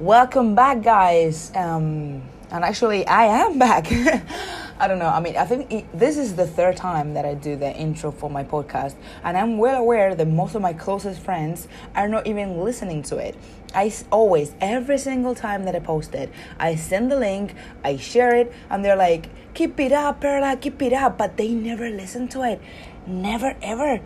[0.00, 1.52] Welcome back, guys.
[1.54, 3.86] Um, and actually, I am back.
[4.78, 5.10] I don't know.
[5.10, 8.10] I mean, I think it, this is the third time that I do the intro
[8.10, 12.26] for my podcast, and I'm well aware that most of my closest friends are not
[12.26, 13.36] even listening to it.
[13.74, 17.52] I always, every single time that I post it, I send the link,
[17.84, 21.50] I share it, and they're like, "Keep it up, Perla, keep it up," but they
[21.50, 22.58] never listen to it.
[23.06, 24.00] Never ever.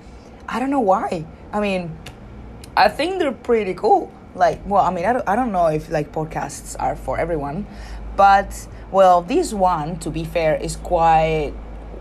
[0.49, 1.25] I don't know why.
[1.53, 1.97] I mean,
[2.77, 4.11] I think they're pretty cool.
[4.35, 7.67] Like, well, I mean, I don't, I don't know if like podcasts are for everyone,
[8.17, 11.53] but well, this one, to be fair, is quite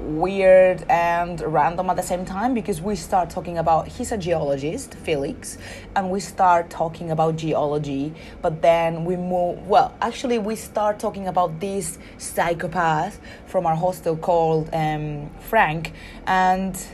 [0.04, 4.96] weird and random at the same time because we start talking about he's a geologist
[4.96, 5.58] felix
[5.96, 11.28] and we start talking about geology but then we move well actually we start talking
[11.28, 15.94] about this psychopath from our hostel called um, frank
[16.28, 16.86] and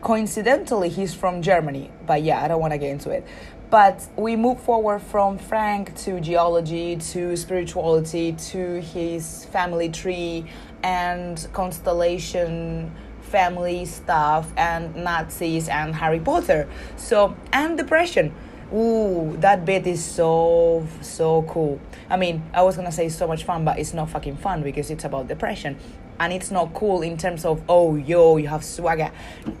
[0.00, 3.24] coincidentally he's from germany but yeah i don't want to get into it
[3.70, 10.44] but we move forward from frank to geology to spirituality to his family tree
[10.82, 12.92] and constellation
[13.26, 16.68] family stuff and nazis and harry potter.
[16.96, 18.34] So and depression.
[18.72, 21.80] Ooh, that bit is so so cool.
[22.10, 24.90] I mean, I was gonna say so much fun, but it's not fucking fun because
[24.90, 25.76] it's about depression,
[26.18, 29.10] and it's not cool in terms of oh yo you have swagger,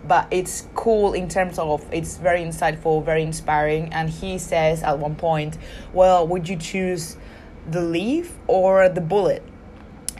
[0.06, 3.92] but it's cool in terms of it's very insightful, very inspiring.
[3.92, 5.58] And he says at one point,
[5.92, 7.16] well, would you choose
[7.70, 9.42] the leaf or the bullet?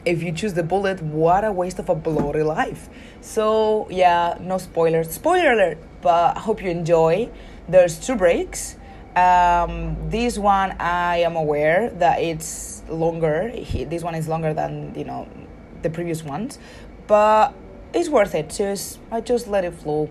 [0.07, 2.87] if you choose the bullet, what a waste of a bloody life.
[3.19, 5.11] So, yeah, no spoilers.
[5.11, 7.29] Spoiler alert, but I hope you enjoy.
[7.67, 8.77] There's two breaks.
[9.17, 13.49] Um, this one, I am aware that it's longer.
[13.49, 15.27] He, this one is longer than, you know,
[15.81, 16.59] the previous ones,
[17.07, 17.53] but
[17.93, 18.49] it's worth it.
[18.49, 20.09] Just, I just let it flow.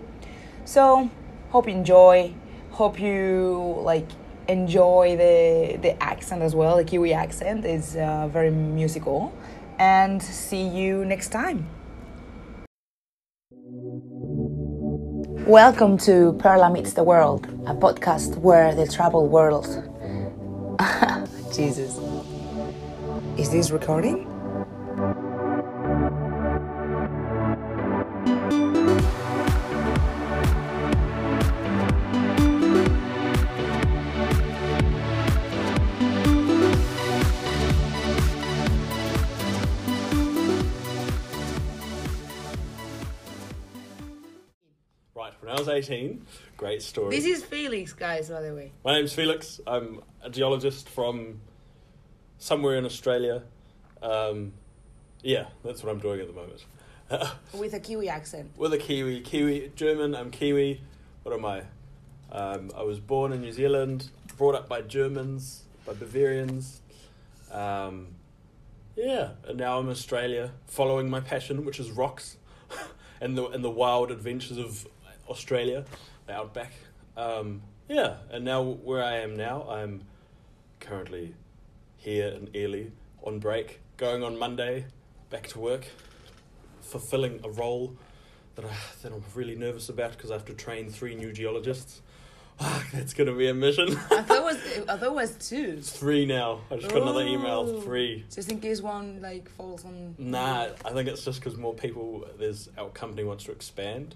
[0.65, 1.09] So,
[1.49, 2.33] hope you enjoy.
[2.71, 4.07] Hope you, like,
[4.47, 6.77] enjoy the the accent as well.
[6.77, 9.33] The Kiwi accent is uh, very musical.
[9.79, 11.67] And see you next time.
[15.45, 19.65] Welcome to Perla Meets the World, a podcast where the travel world.
[21.53, 21.99] Jesus.
[23.37, 24.27] Is this recording?
[45.67, 47.15] Was 18, great story.
[47.15, 48.71] This is Felix, guys, by the way.
[48.85, 49.59] My name's Felix.
[49.67, 51.41] I'm a geologist from
[52.37, 53.43] somewhere in Australia.
[54.01, 54.53] Um,
[55.21, 56.65] yeah, that's what I'm doing at the moment.
[57.53, 58.51] With a Kiwi accent.
[58.57, 60.81] With a Kiwi, Kiwi, German, I'm Kiwi.
[61.23, 61.63] What am I?
[62.31, 66.81] Um, I was born in New Zealand, brought up by Germans, by Bavarians.
[67.51, 68.07] Um,
[68.95, 72.37] yeah, and now I'm in Australia, following my passion, which is rocks,
[73.21, 74.87] and the and the wild adventures of
[75.29, 75.85] Australia,
[76.25, 76.73] the outback.
[77.15, 80.01] Um, yeah, and now where I am now, I'm
[80.79, 81.33] currently
[81.97, 82.91] here in Airlie
[83.23, 84.85] on break, going on Monday,
[85.29, 85.87] back to work,
[86.81, 87.95] fulfilling a role
[88.55, 88.73] that I
[89.03, 92.01] that I'm really nervous about because I have to train three new geologists.
[92.93, 93.95] That's gonna be a mission.
[94.11, 94.57] I thought it was
[94.89, 95.75] I thought it was two.
[95.77, 96.61] It's three now.
[96.71, 97.65] I just got another email.
[97.67, 97.81] Oh.
[97.81, 98.25] Three.
[98.33, 102.25] Just in case one like falls on Nah, I think it's just because more people.
[102.39, 104.15] There's our company wants to expand,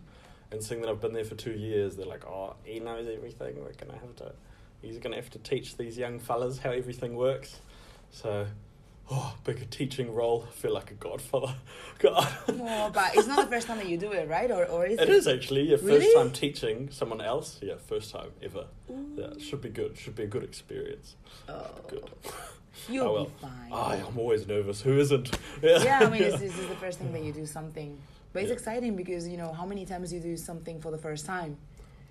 [0.51, 3.56] and seeing that I've been there for two years, they're like, "Oh, he knows everything.
[3.63, 4.34] We're gonna have to.
[4.81, 7.59] He's gonna have to teach these young fellas how everything works."
[8.12, 8.47] So,
[9.09, 10.45] oh, bigger teaching role.
[10.47, 11.56] I feel like a godfather.
[12.00, 12.28] God.
[12.50, 14.51] Oh, but it's not the first time that you do it, right?
[14.51, 15.03] Or or is it?
[15.07, 16.01] It is actually your Really?
[16.06, 17.59] first time teaching someone else.
[17.61, 18.66] Yeah, first time ever.
[19.16, 19.97] Yeah, should be good.
[19.97, 21.16] Should be a good experience.
[21.47, 22.09] Oh, Good.
[22.90, 23.25] you'll Oh, well.
[23.25, 23.72] be fine.
[23.72, 24.81] I, I'm always nervous.
[24.81, 25.31] Who isn't?
[25.61, 25.84] Yeah.
[25.84, 27.97] yeah, I mean, this, this is the first time that you do something.
[28.34, 28.53] But it's Yeah.
[28.53, 31.58] exciting because, you know, how many times you do something for the first time?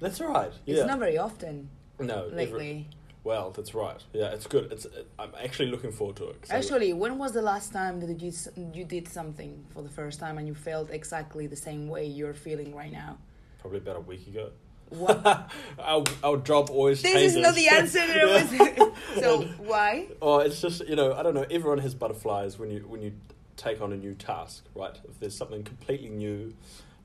[0.00, 0.52] That's right.
[0.66, 2.26] It's not very often no.
[2.32, 2.88] lately.
[3.22, 4.02] Well, that's right.
[4.14, 4.72] Yeah, it's good.
[4.72, 4.86] It's.
[5.18, 6.36] I'm actually looking forward to it.
[6.48, 8.32] Actually, when was the last time that you,
[8.72, 12.32] you did something for the first time and you felt exactly the same way you're
[12.32, 13.18] feeling right now?
[13.60, 14.50] probably about a week ago.
[14.88, 15.24] What?
[15.78, 17.36] our our job always this changes.
[17.36, 18.92] is not the answer that I was.
[19.20, 20.08] so, why?
[20.20, 21.46] Oh, it's just you know I don't know.
[21.50, 23.12] Everyone has butterflies when you when you
[23.60, 24.96] take on a new task, right?
[25.08, 26.54] If there's something completely new,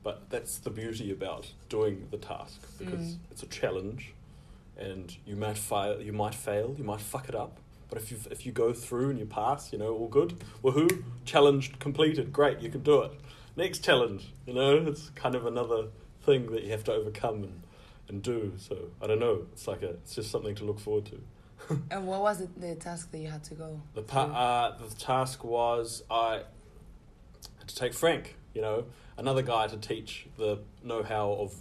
[0.04, 3.18] but that's the beauty about doing the task because Mm.
[3.32, 4.14] it's a challenge,
[4.78, 7.60] and you might fail, you might fail, you might fuck it up.
[7.90, 10.36] But if you if you go through and you pass, you know, all good.
[10.64, 11.04] Woohoo!
[11.26, 12.32] Challenge completed.
[12.34, 13.12] Great, you can do it.
[13.56, 15.88] Next challenge, you know, it's kind of another
[16.24, 17.62] thing that you have to overcome and,
[18.10, 18.54] and do.
[18.58, 19.46] So I don't know.
[19.54, 21.22] It's like a it's just something to look forward to.
[21.92, 23.82] And what was it, the task that you had to go?
[23.94, 26.42] The pa- uh, the task was I
[27.60, 28.86] had to take Frank, you know,
[29.18, 31.54] another guy to teach the know-how of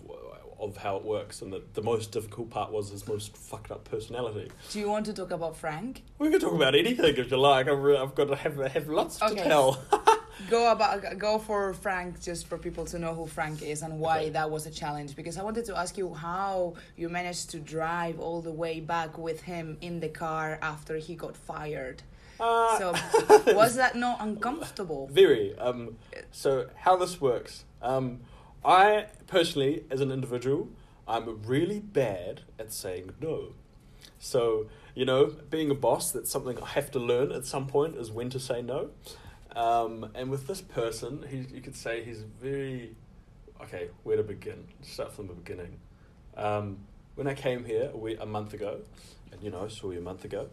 [0.61, 3.85] of how it works, and the, the most difficult part was his most fucked up
[3.85, 4.51] personality.
[4.71, 6.03] Do you want to talk about Frank?
[6.19, 7.69] We can talk about anything if you like.
[7.69, 9.83] I've, re- I've got to have have lots to tell.
[10.51, 14.19] go about go for Frank just for people to know who Frank is and why
[14.19, 14.31] Okay.
[14.31, 18.19] that was a challenge because I wanted to ask you how you managed to drive
[18.21, 22.03] all the way back with him in the car after he got fired.
[22.41, 22.93] Uh, So
[23.55, 25.09] was that not uncomfortable?
[25.11, 25.57] Very.
[25.59, 25.97] Um,
[26.33, 27.65] so how this works?
[27.81, 28.21] Um,
[28.65, 30.69] I personally, as an individual,
[31.07, 33.53] I'm really bad at saying no.
[34.19, 37.97] So you know, being a boss, that's something I have to learn at some point
[37.97, 38.91] is when to say no.
[39.55, 42.97] Um, and with this person, he, you could say he's very
[43.63, 43.89] okay.
[44.03, 44.67] Where to begin?
[44.83, 45.79] Start from the beginning.
[46.37, 46.79] Um,
[47.15, 48.81] when I came here a, week, a month ago,
[49.31, 50.49] and you know, saw you a month ago.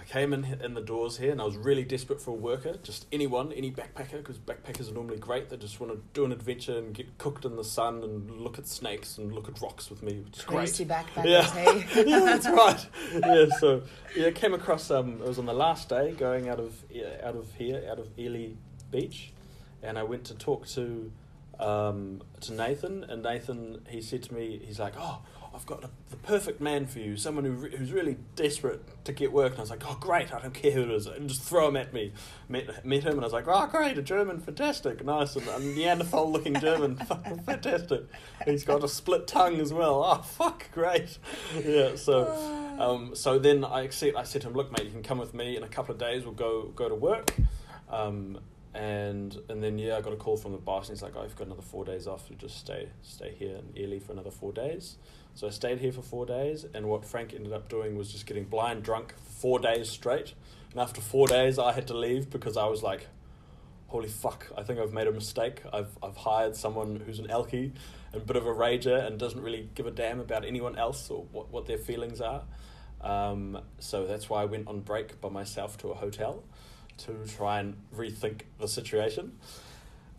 [0.00, 2.76] I came in in the doors here, and I was really desperate for a worker,
[2.82, 5.48] just anyone, any backpacker, because backpackers are normally great.
[5.50, 8.58] They just want to do an adventure and get cooked in the sun and look
[8.58, 10.58] at snakes and look at rocks with me, which is great.
[10.58, 11.42] Crazy backpackers, Yeah.
[11.50, 12.04] hey?
[12.06, 12.86] yeah, that's right.
[13.12, 13.82] Yeah, so
[14.16, 14.90] yeah, came across.
[14.90, 17.98] Um, it was on the last day going out of yeah, out of here, out
[17.98, 18.56] of Airlie
[18.90, 19.32] Beach,
[19.82, 21.12] and I went to talk to
[21.60, 25.20] um, to Nathan, and Nathan he said to me, he's like, oh.
[25.54, 29.12] I've got the, the perfect man for you, someone who re- who's really desperate to
[29.12, 29.52] get work.
[29.52, 31.06] And I was like, oh, great, I don't care who it is.
[31.06, 32.12] And just throw him at me.
[32.48, 35.36] Met, met him, and I was like, oh, great, a German, fantastic, nice.
[35.36, 36.96] And a Neanderthal looking German,
[37.46, 38.06] fantastic.
[38.44, 40.02] He's got a split tongue as well.
[40.04, 41.18] Oh, fuck, great.
[41.64, 42.60] Yeah, so.
[42.78, 45.32] Um, so then I accept, I said to him, "Look, mate, you can come with
[45.32, 46.24] me in a couple of days.
[46.24, 47.34] We'll go go to work."
[47.88, 48.40] Um,
[48.74, 51.22] and and then yeah, I got a call from the boss, and he's like, "Oh,
[51.22, 52.26] you've got another four days off.
[52.28, 54.96] You just stay stay here in Airlie for another four days."
[55.34, 58.24] So I stayed here for four days, and what Frank ended up doing was just
[58.24, 60.34] getting blind drunk four days straight.
[60.70, 63.08] And after four days, I had to leave because I was like,
[63.88, 64.46] "Holy fuck!
[64.56, 65.62] I think I've made a mistake.
[65.72, 67.72] I've I've hired someone who's an elkie
[68.12, 71.10] and a bit of a rager and doesn't really give a damn about anyone else
[71.10, 72.44] or what what their feelings are."
[73.00, 76.44] Um, so that's why I went on break by myself to a hotel
[76.98, 79.38] to try and rethink the situation.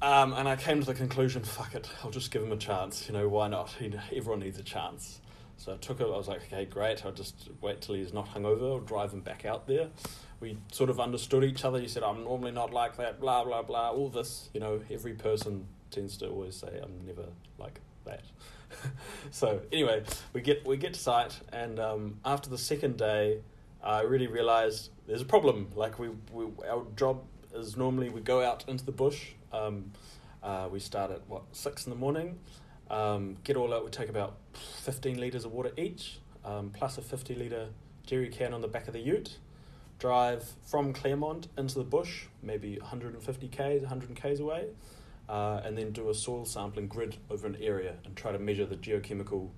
[0.02, 3.08] Um, and I came to the conclusion, fuck it, I'll just give him a chance.
[3.08, 3.70] You know, why not?
[3.72, 5.22] He, everyone needs a chance.
[5.58, 6.04] So I took it.
[6.04, 7.06] I was like, okay, great.
[7.06, 8.74] I'll just wait till he's not hungover.
[8.74, 9.90] I'll drive him back out there.
[10.40, 11.80] We sort of understood each other.
[11.80, 13.22] He said, I'm normally not like that.
[13.22, 13.92] Blah blah blah.
[13.92, 17.28] All this, you know, every person tends to always say, I'm never
[17.58, 18.24] like that.
[19.32, 20.04] so anyway,
[20.34, 23.40] we get we get to site, and um, after the second day,
[23.84, 25.70] I really realised there's a problem.
[25.76, 29.30] Like we, we our job is normally we go out into the bush.
[29.56, 29.92] Um,
[30.44, 32.38] uh, we start at what six in the morning.
[32.90, 33.84] Um, get all out.
[33.84, 37.70] We take about fifteen liters of water each, um, plus a fifty liter
[38.06, 39.38] jerry can on the back of the Ute.
[39.98, 44.68] Drive from Clermont into the bush, maybe 150 k's, 100 k's away,
[45.30, 48.66] uh, and then do a soil sampling grid over an area and try to measure
[48.66, 49.52] the geochemical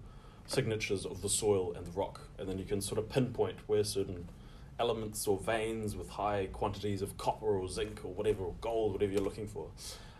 [0.45, 3.83] signatures of the soil and the rock, and then you can sort of pinpoint where
[3.83, 4.29] certain
[4.79, 9.11] elements or veins with high quantities of copper or zinc or whatever, or gold, whatever
[9.11, 9.67] you're looking for.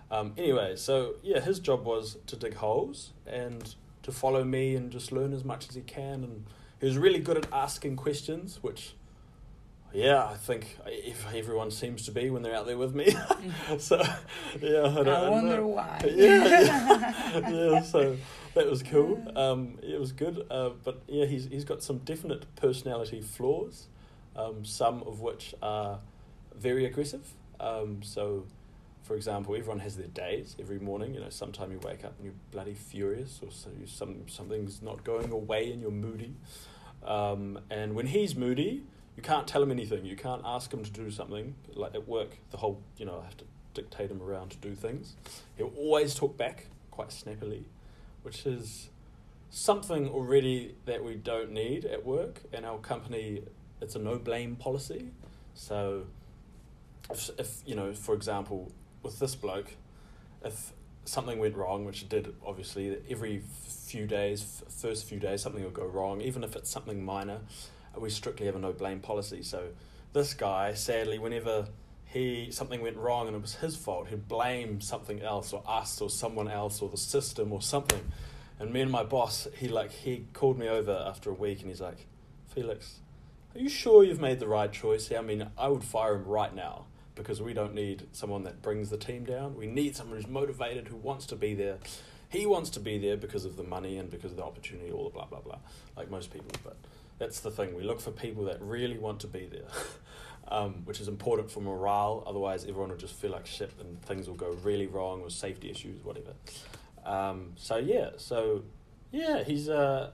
[0.10, 4.92] Um, anyway, so yeah, his job was to dig holes and to follow me and
[4.92, 6.24] just learn as much as he can.
[6.24, 6.46] And
[6.80, 8.94] he was really good at asking questions, which,
[9.94, 13.14] yeah, I think if everyone seems to be when they're out there with me.
[13.80, 13.98] so,
[14.62, 16.02] yeah, I, don't, I wonder why.
[16.06, 17.82] Yeah, yeah, yeah.
[17.82, 18.16] So
[18.54, 19.22] that was cool.
[19.36, 20.46] Um, it was good.
[20.50, 23.88] Uh, but yeah, he's he's got some definite personality flaws.
[24.38, 26.00] Um, some of which are
[26.56, 27.28] very aggressive.
[27.60, 28.46] Um, so,
[29.02, 31.16] for example, everyone has their days every morning.
[31.16, 34.82] You know, sometime you wake up and you're bloody furious, or so you, some something's
[34.82, 36.36] not going your way, and you're moody.
[37.04, 38.84] Um, and when he's moody,
[39.16, 40.06] you can't tell him anything.
[40.06, 41.56] You can't ask him to do something.
[41.74, 44.76] Like at work, the whole you know, I have to dictate him around to do
[44.76, 45.16] things.
[45.56, 47.66] He'll always talk back quite snappily,
[48.24, 48.90] which is
[49.50, 52.42] something already that we don't need at work.
[52.52, 53.44] In our company,
[53.82, 55.12] it's a no blame policy.
[55.54, 56.04] So,
[57.10, 58.72] if, if you know, for example,
[59.04, 59.74] with this bloke,
[60.44, 60.74] if
[61.06, 65.70] something went wrong, which it did obviously, every few days, first few days, something will
[65.72, 67.40] go wrong, even if it's something minor.
[67.98, 69.42] We strictly have a no blame policy.
[69.42, 69.70] So,
[70.14, 71.68] this guy, sadly, whenever
[72.06, 76.00] he something went wrong and it was his fault, he'd blame something else or us
[76.02, 78.12] or someone else or the system or something.
[78.60, 81.70] And me and my boss, he like he called me over after a week and
[81.70, 82.08] he's like,
[82.48, 83.00] Felix,
[83.58, 85.08] are you sure you've made the right choice?
[85.08, 85.18] here?
[85.18, 86.86] I mean, I would fire him right now
[87.16, 89.58] because we don't need someone that brings the team down.
[89.58, 91.80] We need someone who's motivated, who wants to be there.
[92.30, 95.06] He wants to be there because of the money and because of the opportunity, all
[95.06, 95.58] the blah blah blah,
[95.96, 96.52] like most people.
[96.64, 96.78] But
[97.18, 97.76] that's the thing.
[97.76, 99.70] We look for people that really want to be there,
[100.50, 102.24] um, which is important for morale.
[102.28, 105.72] Otherwise, everyone will just feel like shit, and things will go really wrong with safety
[105.72, 106.34] issues, whatever.
[107.06, 108.66] Um, so yeah, so
[109.12, 109.68] yeah, he's.
[109.68, 110.12] Uh,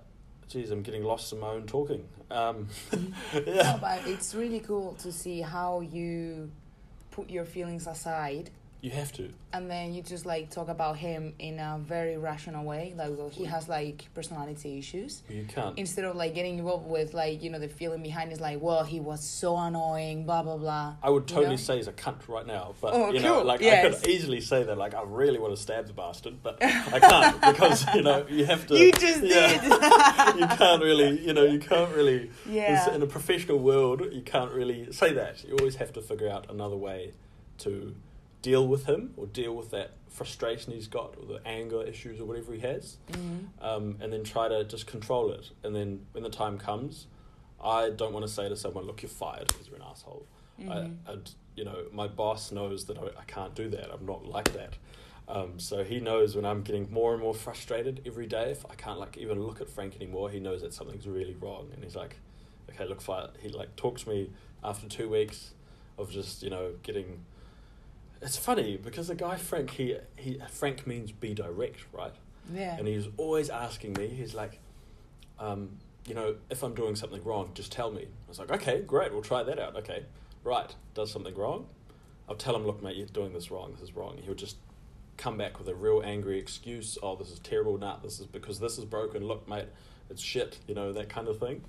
[0.53, 2.05] geez, I'm getting lost in my own talking.
[2.29, 2.67] Um,
[3.33, 3.63] yeah.
[3.63, 6.51] No, but it's really cool to see how you
[7.11, 8.51] put your feelings aside
[8.83, 9.29] You have to.
[9.53, 13.29] and then you just like talk about him in a very rational way like well,
[13.29, 15.77] he has like personality issues You can't.
[15.79, 18.83] instead of like getting involved with like you know the feeling behind is like well
[18.83, 21.55] he was so annoying blah blah blah I would totally know?
[21.55, 23.45] say he's a cunt right now, but Oh, you know, cool.
[23.45, 26.57] like I could easily say that, like I really want to stab the bastard, but
[26.61, 28.75] I can't because you know you have to.
[28.77, 29.61] You just yeah.
[29.61, 30.39] did.
[30.41, 32.31] you can't really, you know, you can't really.
[32.45, 32.93] Yeah.
[32.93, 35.41] In a professional world, you can't really say that.
[35.45, 37.13] You always have to figure out another way
[37.59, 37.95] to
[38.43, 42.25] deal with him or deal with that frustration he's got or the anger issues or
[42.25, 43.47] whatever he has, Mhm.
[43.61, 45.49] um, and then try to just control it.
[45.63, 47.07] And then when the time comes,
[47.59, 50.27] I don't want to say to someone, "Look, you're fired because you're an asshole."
[50.59, 50.69] Mhm.
[51.07, 53.91] I, I'd, you know, my boss knows that I, I can't do that.
[53.91, 54.73] I'm not like that.
[55.27, 58.51] Um, so he knows when I'm getting more and more frustrated every day.
[58.51, 61.69] If I can't like even look at Frank anymore, he knows that something's really wrong,
[61.73, 62.17] and he's like,
[62.69, 64.31] "Okay, look, fire." He like talks to me
[64.63, 65.53] after two weeks
[65.97, 67.23] of just you know getting.
[68.23, 72.13] It's funny because the guy Frank he he Frank means be direct, right?
[72.53, 74.59] yeah And he's always asking me, he's like,
[75.39, 75.69] um,
[76.07, 78.03] you know, if I'm doing something wrong, just tell me.
[78.03, 79.75] I was like, okay, great, we'll try that out.
[79.77, 80.03] Okay,
[80.43, 81.67] right, does something wrong?
[82.29, 84.17] I'll tell him, look, mate, you're doing this wrong, this is wrong.
[84.21, 84.57] He'll just
[85.17, 86.97] come back with a real angry excuse.
[87.03, 87.77] Oh, this is terrible.
[87.77, 89.25] Nah, this is because this is broken.
[89.25, 89.67] Look, mate,
[90.09, 91.61] it's shit, you know, that kind of thing.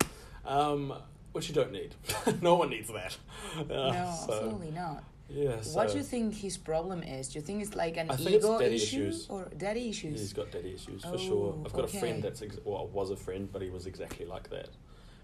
[0.45, 0.95] Um,
[1.33, 1.95] which you don't need.
[2.43, 3.17] no one needs that.
[3.59, 7.39] Uh, no so, absolutely not Yeah, so what do you think his problem is do
[7.39, 9.27] you think it's like an I ego issue issues.
[9.29, 11.63] or daddy issues He's got daddy issues for Oh, sure.
[11.65, 11.97] I've got okay.
[11.97, 14.69] a friend that's ex- well, was a friend, but he was exactly like that.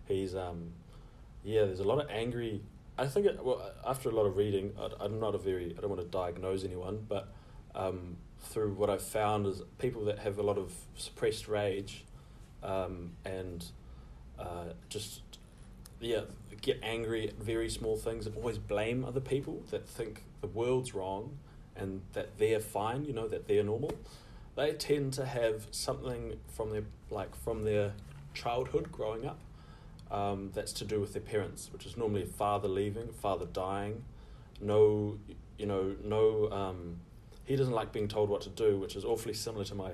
[0.07, 0.73] He's um,
[1.45, 1.65] yeah.
[1.67, 2.63] There's a lot of angry.
[2.99, 5.75] I think it, well, after a lot of reading, I, I'm not a very.
[5.77, 7.33] I don't want to diagnose anyone, but
[7.75, 12.05] um, through what I've found is people that have a lot of suppressed rage,
[12.63, 13.65] um, and
[14.39, 15.23] uh, just
[16.01, 16.23] yeah,
[16.63, 20.95] get angry at very small things and always blame other people that think the world's
[20.95, 21.39] wrong
[21.77, 23.93] and that they're fine, you know, that they're normal.
[24.57, 27.93] They tend to have something from their like from their
[28.35, 29.39] childhood growing up
[30.11, 34.05] um, that's to do with their parents, which is normally father leaving, father dying,
[34.61, 35.19] no,
[35.59, 36.51] you know, no.
[36.51, 36.97] Um,
[37.45, 39.93] he doesn't like being told what to do, which is awfully similar to my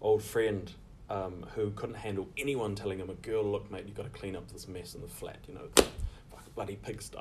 [0.00, 0.72] old friend
[1.14, 4.34] um, who couldn't handle anyone telling him, "A girl, look, mate, you've got to clean
[4.36, 5.68] up this mess in the flat," you know,
[6.54, 7.18] bloody pigsty.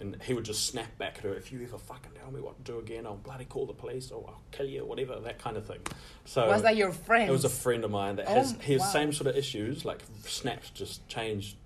[0.00, 2.56] And he would just snap back at her, "If you ever fucking tell me what
[2.64, 5.56] to do again, I'll bloody call the police or I'll kill you, whatever." That kind
[5.56, 5.80] of thing.
[6.24, 8.80] So was that your friend it was a friend of mine that Oh, has has
[8.80, 8.86] wow.
[8.86, 11.56] same sort of issues, like snapped, just changed.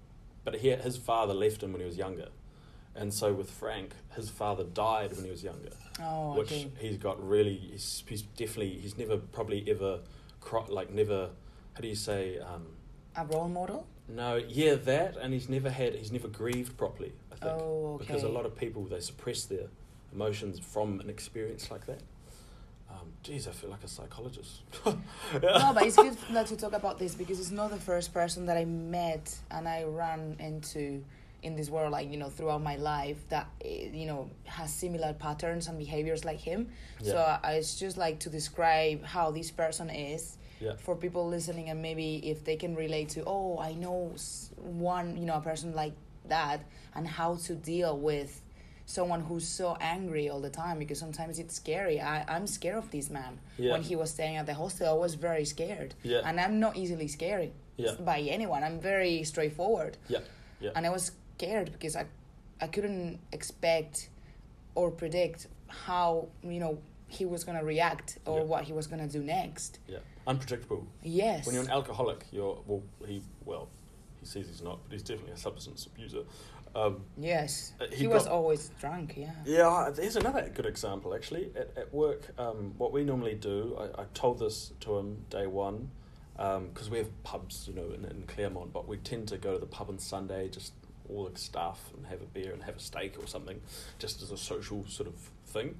[0.45, 2.29] But he his father left him when he was younger,
[2.95, 5.71] and so with Frank, his father died when he was younger,
[6.03, 7.57] oh which okay he's got really.
[7.57, 10.01] He's, he's definitely he's never probably ever,
[10.41, 11.31] cro- like never.
[11.75, 12.39] How do you say?
[12.39, 12.67] Um,
[13.17, 15.95] a role model no, yeah, that, and he's never had.
[15.95, 17.13] He's never grieved properly.
[17.33, 19.67] I think oh okay because a lot of people they suppress their
[20.13, 22.01] emotions from an experience like that.
[22.91, 24.61] Um, geez, I feel like a psychologist.
[24.85, 24.95] no,
[25.33, 28.57] but it's good that you talk about this because it's not the first person that
[28.57, 31.03] I met and I ran into
[31.43, 35.15] in this world, like you know, throughout my life that eh, you know has similar
[35.15, 36.69] patterns and behaviors like him.
[37.03, 37.39] So Yeah.
[37.43, 40.77] I, it's just like to describe how this person is Yeah.
[40.77, 44.13] for people listening, and maybe if they can relate to, oh, I know
[44.57, 45.93] one, you know, a person like
[46.29, 46.61] that,
[46.95, 48.41] and how to deal with
[48.87, 52.01] someone who's so angry all the time because sometimes it's scary.
[52.01, 53.39] I, I'm scared of this man.
[53.59, 53.73] Yeah.
[53.73, 55.95] When he was staying at the hostel, I was very scared.
[56.03, 56.21] Yeah.
[56.25, 57.93] And I'm not easily scared Yeah.
[58.01, 58.63] by anyone.
[58.63, 59.97] I'm very straightforward.
[60.09, 60.19] Yeah,
[60.61, 60.71] yeah.
[60.77, 62.05] And I was scared because I,
[62.61, 64.11] I couldn't expect
[64.75, 66.79] or predict how, you know,
[67.09, 68.45] he was going to react or Yeah.
[68.45, 69.79] what he was going to do next.
[69.89, 70.87] Yeah, unpredictable.
[71.03, 71.47] Yes.
[71.47, 72.83] When you're an alcoholic, you're well.
[73.07, 73.69] He well,
[74.21, 76.23] he says he's not, but he's definitely a substance abuser.
[76.75, 77.73] Um, yes.
[77.81, 79.31] Uh, he he was got- always drunk, yeah.
[79.45, 81.53] yeah, there's another good example actually.
[81.55, 85.47] At, at work, um, what we normally do, I, I told this to him day
[85.47, 85.91] one,
[86.37, 89.59] because we have pubs, you know, in, in Clermont, but we tend to go to
[89.61, 90.73] the pub on Sunday, just
[91.09, 93.61] all the staff, and have a beer and have a steak or something,
[94.01, 95.15] just as a social sort of
[95.47, 95.77] thing.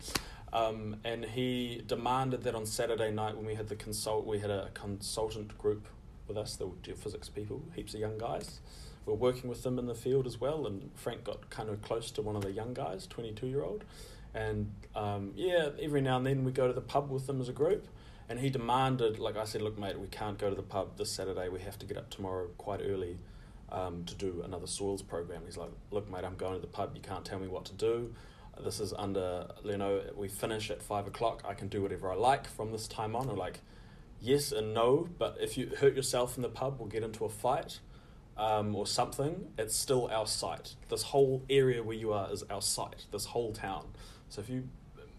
[0.55, 4.51] Um, and he demanded that on Saturday night when we had the consult, we had
[4.51, 5.87] a consultant group
[6.29, 8.61] with us, the geophysics people, heaps of young guys.
[9.05, 11.83] We were working with them in the field as well, and Frank got kind of
[11.83, 13.85] close to one of the young guys, twenty-two year old,
[14.33, 17.49] and um, yeah, every now and then we go to the pub with them as
[17.49, 17.87] a group.
[18.27, 21.11] And he demanded, like I said, look, mate, we can't go to the pub this
[21.11, 21.51] Saturday.
[21.51, 23.19] We have to get up tomorrow quite early.
[23.71, 25.43] um, to do another soils program.
[25.45, 26.93] He's like, look, mate, I'm going to the pub.
[26.95, 28.15] You can't tell me what to do.
[28.63, 31.43] This is under, you know, we finish at five o'clock.
[31.47, 33.29] I can do whatever I like from this time on.
[33.29, 33.61] I'm like,
[34.21, 37.29] yes and no, but if you hurt yourself in the pub or get into a
[37.29, 37.81] fight
[38.37, 40.75] um, or something, it's still our site.
[40.89, 43.87] This whole area where you are is our site, this whole town.
[44.29, 44.69] So if you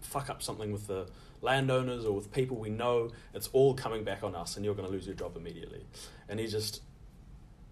[0.00, 1.08] fuck up something with the
[1.40, 4.88] landowners or with people we know, it's all coming back on us and you're going
[4.88, 5.86] to lose your job immediately.
[6.28, 6.82] And he just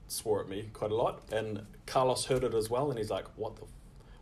[0.06, 1.22] swore at me quite a lot.
[1.32, 3.66] And Carlos heard it as well and he's like, what the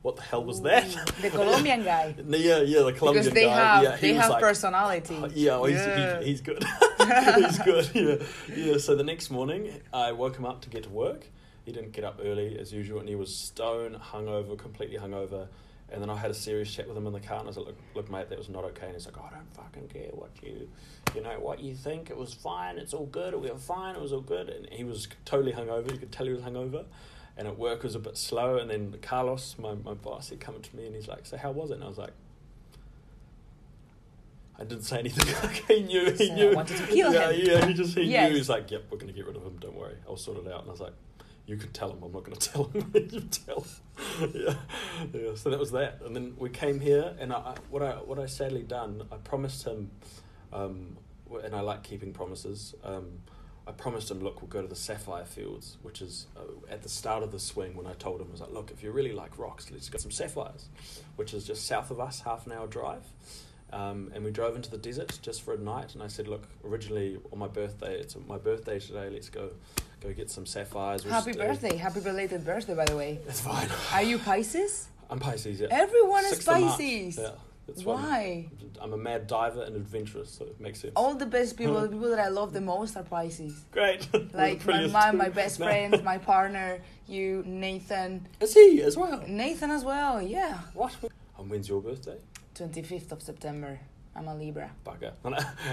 [0.02, 0.88] what the hell was that?
[1.20, 2.14] The Colombian guy.
[2.28, 3.54] yeah, yeah, the Colombian because they guy.
[3.54, 5.16] have yeah, he they have like, personality.
[5.20, 6.20] "Oh, uh, yeah, well, he's, Yeah.
[6.20, 6.64] He, he's good.
[7.36, 7.90] he's good.
[7.94, 8.78] Yeah, yeah.
[8.78, 11.26] So the next morning, I woke him up to get to work.
[11.64, 15.46] He didn't get up early as usual, and he was stone hungover, completely hungover.
[15.92, 17.58] And then I had a serious chat with him in the car, and I was
[17.58, 19.88] like, "Look, look, mate, that was not okay." And he's like, oh, "I don't fucking
[19.88, 20.68] care what you,
[21.14, 22.10] you know, what you think.
[22.10, 22.78] It was fine.
[22.78, 23.34] It's all good.
[23.34, 23.94] We were fine.
[23.94, 25.92] It was all good." And he was totally hungover.
[25.92, 26.86] You could tell he was hungover.
[27.36, 28.58] And at work it was a bit slow.
[28.58, 31.36] And then Carlos, my, my boss, he come up to me and he's like, "So
[31.36, 32.12] how was it?" And I was like,
[34.58, 35.34] I didn't say anything.
[35.42, 36.54] Like he knew, he So I knew.
[36.54, 37.46] wanted to kill yeah, him.
[37.46, 37.66] yeah.
[37.66, 38.30] He just he Yes.
[38.30, 38.36] knew.
[38.36, 39.56] He's like, "Yep, we're gonna get rid of him.
[39.60, 39.96] Don't worry.
[40.08, 40.92] I'll sort it out." And I was like,
[41.46, 42.02] "You could tell him.
[42.02, 42.92] I'm not gonna tell him.
[42.94, 43.60] you tell."
[44.18, 44.32] Him.
[44.34, 44.54] yeah,
[45.14, 45.34] yeah.
[45.34, 46.00] So that was that.
[46.04, 49.16] And then we came here, and I, I what I what I sadly done, I
[49.16, 49.90] promised him,
[50.52, 50.96] um,
[51.42, 52.74] and I like keeping promises.
[52.84, 53.06] Um,
[53.66, 56.88] I promised him, look, we'll go to the Sapphire Fields, which is uh, at the
[56.88, 59.12] start of the swing when I told him, I was like, look, if you really
[59.12, 60.68] like rocks, let's go some sapphires,
[61.16, 63.02] which is just south of us, half an hour drive.
[63.72, 65.94] Um, and we drove into the desert just for a night.
[65.94, 69.50] And I said, look, originally on my birthday, it's my birthday today, let's go
[70.00, 71.04] go get some sapphires.
[71.04, 71.76] We'll Happy stay- birthday!
[71.76, 73.20] Happy belated birthday, by the way.
[73.28, 73.68] It's fine.
[73.92, 74.88] Are you Pisces?
[75.08, 75.68] I'm Pisces, yeah.
[75.70, 76.72] Everyone is 6th of March.
[76.78, 77.18] Pisces.
[77.18, 77.30] Yeah,
[77.66, 77.94] that's why.
[77.94, 78.48] Why?
[78.80, 80.92] I'm a mad diver and adventurous, so it makes sense.
[80.96, 83.64] All the best people, the people that I love the most are Pisces.
[83.70, 84.08] Great.
[84.34, 85.66] Like my mom, my best No.
[85.66, 88.26] friend, my partner, you, Nathan.
[88.40, 89.22] Is he as well?
[89.28, 90.58] Nathan as well, yeah.
[90.74, 90.94] What?
[91.38, 92.18] And when's your birthday?
[92.54, 93.78] 25th of September.
[94.14, 94.70] I'm a Libra.
[94.84, 95.12] Bugger.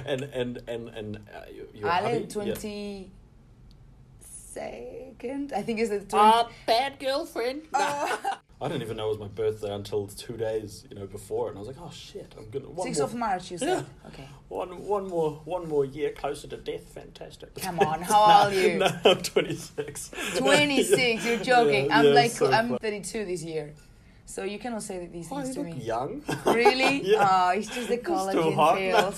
[0.06, 3.12] And and and and uh, your, your Ale, hubby?
[4.56, 5.54] 22nd?
[5.54, 6.14] I think it's the 20th.
[6.14, 7.64] Ah, bad girlfriend.
[7.74, 8.40] Oh.
[8.62, 11.50] I didn't even know it was my birthday until two days, you know, before, it.
[11.52, 13.86] and I was like, "Oh shit, I'm gonna one 6th more, of March, you said.
[14.08, 14.28] Okay.
[14.50, 16.84] one, one more, one more year closer to death.
[16.94, 18.78] Fantastic." Come on, how old are you?
[18.80, 20.12] no, I'm 26.
[20.38, 21.86] 26, you're joking.
[21.86, 23.74] Yeah, I'm yeah, like, so I'm 32 this year.
[24.26, 25.84] So you cannot say that these Oh, things you to look me.
[25.84, 26.22] young.
[26.46, 27.02] Really?
[27.14, 27.28] Yeah.
[27.32, 28.78] Oh, it's just the collagen hot.
[28.78, 29.16] pills.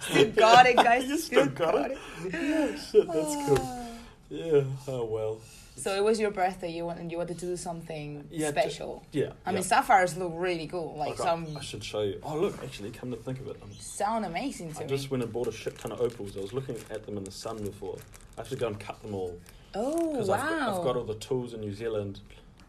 [0.00, 1.08] still got it, guys.
[1.08, 1.98] You still got it?
[2.32, 3.58] Yeah, shit, that's cool.
[3.60, 3.82] Ah.
[4.28, 4.62] Yeah.
[4.86, 5.40] Oh well.
[5.78, 6.72] So it was your birthday.
[6.72, 9.04] You wanted you wanted to do something Yeah, d- special.
[9.12, 9.32] Yeah.
[9.44, 10.96] I mean, sapphires look really cool.
[10.96, 12.18] Like I've some I should show you.
[12.22, 14.88] Oh look, actually, come to think of it, I'm sound amazing to I me.
[14.88, 16.36] just went and bought a shit ton of opals.
[16.36, 17.98] I was looking at them in the sun before.
[18.36, 19.38] I have to go and cut them all
[19.74, 20.20] oh wow!
[20.20, 22.20] I've, got, I've got all the tools in New Zealand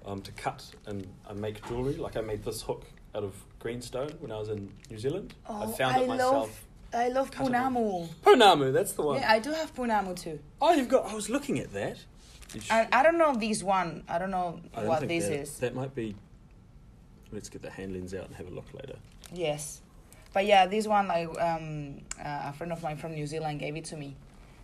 [0.06, 1.94] um, to cut and I make jewelry.
[1.96, 2.84] Like I made this hook
[3.16, 5.34] out of greenstone when I was in New Zealand.
[5.48, 6.34] I Oh, found I it myself.
[6.34, 8.08] love I love pounamu.
[8.26, 9.20] Pounamu, that's the one.
[9.22, 10.40] Yeah, I do have pounamu too.
[10.62, 11.06] Oh, you've got.
[11.06, 11.98] I was looking at that.
[12.70, 14.04] And I don't know this one.
[14.08, 15.60] I don't know I don't what this that, is.
[15.60, 16.16] That might be.
[17.32, 18.96] Let's get the hand lens out and have a look later.
[19.34, 19.82] Yes,
[20.34, 23.76] but yeah, this one like um, uh, a friend of mine from New Zealand gave
[23.76, 24.16] it to me,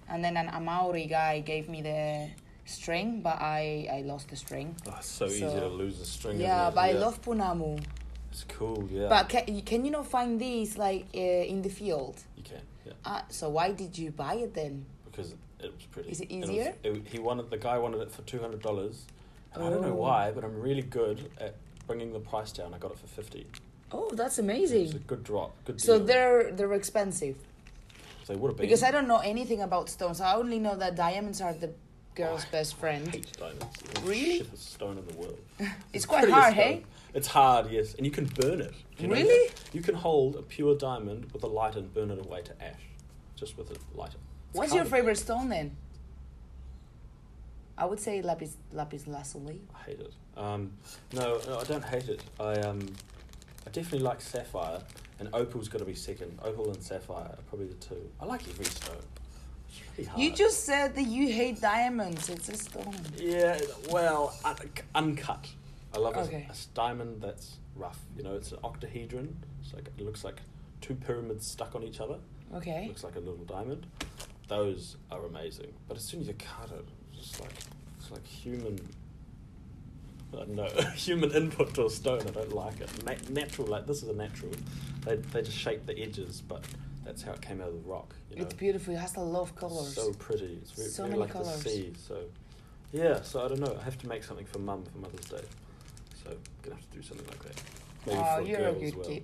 [0.08, 2.30] and then an a Maori guy gave me the
[2.66, 4.76] string, but I I lost the string.
[4.88, 6.40] Oh, it's so, easy to lose a string.
[6.40, 7.84] Yeah, but I love pounamu.
[8.32, 8.88] It's cool.
[8.90, 9.10] Yeah.
[9.10, 12.24] But can, can you not find these like uh, in the field?
[12.38, 12.62] you can.
[12.86, 12.94] Yeah.
[13.06, 14.86] Uh, so why did you buy it then?
[15.14, 16.10] because it was pretty.
[16.12, 16.76] Is it and was- easier?
[16.84, 19.06] it- he wanted the guy wanted it for two hundred dollars.
[19.56, 19.94] I don't know Oh.
[19.96, 21.56] why, but I'm really good at
[21.88, 22.74] bringing the price down.
[22.74, 23.46] I got it for fifty.
[23.92, 24.86] Oh, that's amazing!
[24.86, 25.52] It's a good drop.
[25.66, 25.78] Good.
[25.78, 25.86] Deal.
[25.86, 27.36] So they're they're expensive
[28.24, 30.20] So it would have been because I don't know anything about stones.
[30.22, 31.72] I only know that diamonds are the
[32.16, 33.08] girl's Oh, best I friend.
[33.10, 33.66] hate diamonds.
[33.82, 34.40] It's the Really?
[34.42, 35.40] shittest stone in the world.
[35.94, 36.64] It's quite hard, stone.
[36.64, 36.84] hey?
[37.14, 38.74] It's hard, yes, and you can burn it.
[38.98, 39.48] You Really?
[39.50, 39.76] that?
[39.76, 42.82] You can hold a pure diamond with a lighter and burn it away to ash,
[43.36, 44.18] just with a lighter.
[44.54, 45.76] What's your favorite stone then?
[47.78, 49.62] I would say lapis lapis lazuli.
[49.76, 50.14] I hate it.
[50.38, 50.72] Um,
[51.14, 52.22] no, no, I don't hate it.
[52.40, 52.80] I um,
[53.66, 54.80] I definitely like sapphire,
[55.20, 56.38] and opal's got to be second.
[56.44, 58.10] Opal and sapphire are probably the two.
[58.22, 58.98] I like every stone.
[59.98, 60.10] Really.
[60.24, 62.30] You just said that you hate diamonds.
[62.30, 62.96] It's a stone.
[63.18, 64.56] yeah, well, un-
[64.94, 65.48] uncut.
[65.96, 66.46] I love a- Okay.
[66.48, 68.00] a, s- diamond that's rough.
[68.16, 69.36] You know, it's an octahedron.
[69.64, 70.42] It's like it looks like
[70.82, 72.18] two pyramids stuck on each other.
[72.56, 72.84] Okay.
[72.86, 73.88] It looks like a little diamond.
[74.48, 75.74] Those are amazing.
[75.88, 77.52] But as soon as you cut it, it's just like
[78.00, 78.80] it's like human.
[80.34, 82.22] I don't know human input to a stone.
[82.22, 82.90] I don't like it.
[83.06, 84.52] Na- natural, like this is a natural.
[85.06, 86.64] They they just shape the edges, but
[87.06, 88.16] that's how it came out of the rock.
[88.30, 88.94] You know, It's beautiful.
[88.94, 89.94] It has a lot of colors.
[89.94, 90.60] so pretty.
[90.62, 91.64] It's very, So very many like colours.
[91.64, 91.94] the sea.
[92.08, 92.24] So
[92.92, 93.76] yeah, so I don't know.
[93.80, 95.42] I have to make something for mum for Mother's Day.
[96.24, 97.62] So I'm gonna have to do something like that.
[98.06, 99.08] Maybe oh, you're a as good well.
[99.08, 99.24] kid.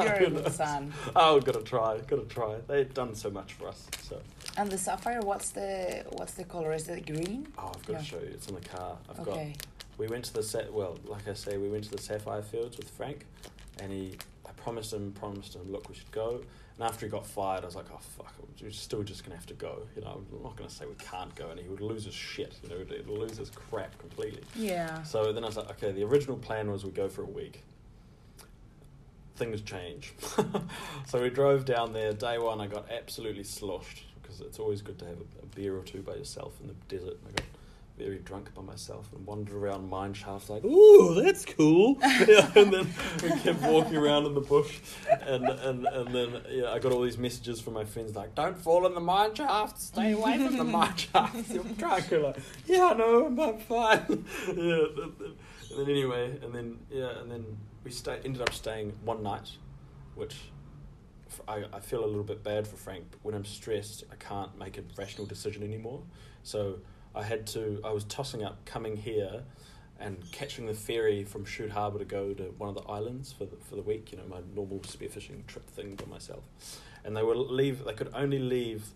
[0.00, 0.92] You're a good son.
[1.14, 2.56] Oh, gotta try, gotta try.
[2.66, 3.86] They've done so much for us.
[4.02, 4.20] So
[4.56, 6.72] And the sapphire, what's the what's the color?
[6.72, 7.48] Is it green?
[7.58, 8.30] oh, I've got to show you.
[8.32, 8.96] It's in the car.
[9.08, 9.54] I've okay.
[9.56, 9.66] got.
[9.98, 10.72] We went to the set.
[10.72, 13.26] Well, like I say, we went to the sapphire fields with Frank,
[13.80, 14.16] and he.
[14.46, 15.70] I promised him, promised him.
[15.70, 16.40] Look, we should go.
[16.78, 18.32] And after he got fired, I was like, oh fuck,
[18.62, 19.82] we're still just gonna have to go.
[19.94, 22.56] You know, I'm not gonna say we can't go, and he would lose his shit.
[22.62, 24.40] You know, he'd lose his crap completely.
[24.56, 25.02] Yeah.
[25.02, 27.62] So then I was like, okay, the original plan was we go for a week.
[29.40, 30.12] Things change.
[31.06, 32.12] so we drove down there.
[32.12, 35.74] Day one, I got absolutely sloshed because it's always good to have a, a beer
[35.74, 37.16] or two by yourself in the desert.
[37.26, 37.46] I got
[37.96, 41.96] very drunk by myself and wandered around mine shafts like, ooh, that's cool.
[42.02, 42.86] yeah, and then
[43.22, 44.78] we kept walking around in the bush,
[45.22, 48.58] and and and then yeah, I got all these messages from my friends like, don't
[48.58, 51.48] fall in the mine shafts, stay away from the mine shafts.
[51.48, 52.10] You're drunk.
[52.10, 54.26] You're like, yeah, no, I'm, fine.
[54.48, 57.44] yeah, and then anyway, and then yeah, and then
[57.84, 59.50] we stay, ended up staying one night,
[60.14, 60.36] which.
[61.46, 64.58] I, I feel a little bit bad for Frank, but when I'm stressed, I can't
[64.58, 66.02] make a rational decision anymore.
[66.42, 66.80] So
[67.14, 69.44] I had to, I was tossing up coming here
[70.00, 73.44] and catching the ferry from Shute Harbour to go to one of the islands for
[73.44, 76.42] the, for the week, you know, my normal spearfishing trip thing by myself.
[77.04, 78.86] And they would leave, they could only leave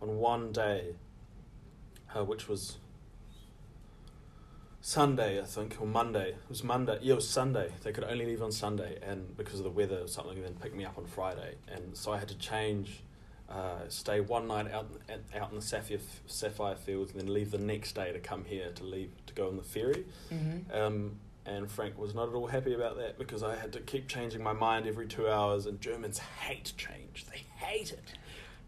[0.00, 0.94] on one day,
[2.14, 2.78] uh, which was
[4.84, 6.30] Sunday, I think, or Monday.
[6.30, 6.98] It was Monday.
[7.00, 7.70] Yeah, it was Sunday.
[7.84, 10.54] They could only leave on Sunday, and because of the weather or something, and then
[10.54, 11.54] pick me up on Friday.
[11.68, 13.00] And so I had to change,
[13.48, 17.52] uh, stay one night out in- out in the sapphire sapphire fields, and then leave
[17.52, 20.04] the next day to come here to leave to go on the ferry.
[20.32, 20.74] Mm-hmm.
[20.76, 24.08] Um, and Frank was not at all happy about that because I had to keep
[24.08, 27.26] changing my mind every two hours, and Germans hate change.
[27.30, 28.14] They hate it.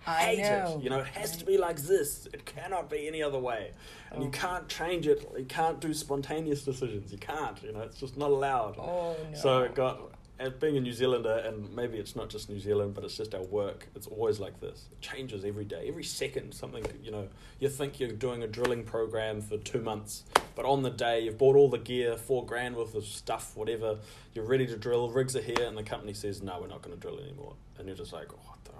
[0.07, 0.77] I Hate know.
[0.79, 0.85] it.
[0.85, 2.27] You know, it has to be like this.
[2.33, 3.71] It cannot be any other way.
[4.11, 4.33] And you Oh.
[4.33, 5.27] can't change it.
[5.37, 7.11] You can't do spontaneous decisions.
[7.13, 7.63] You can't.
[7.63, 8.77] You know, it's just not allowed.
[8.79, 9.39] Oh no.
[9.39, 10.01] So it got,
[10.39, 13.35] as being a New Zealander, and maybe it's not just New Zealand, but it's just
[13.35, 14.87] our work, it's always like this.
[14.91, 16.55] It changes every day, every second.
[16.55, 17.29] Something, you know,
[17.61, 20.25] you think you're doing a drilling program for two months,
[20.57, 23.99] but on the day you've bought all the gear, four grand worth of stuff, whatever,
[24.35, 26.95] you're ready to drill, rigs are here, and the company says, no, we're not going
[26.95, 27.55] to drill anymore.
[27.79, 28.75] And you're just like, oh, what the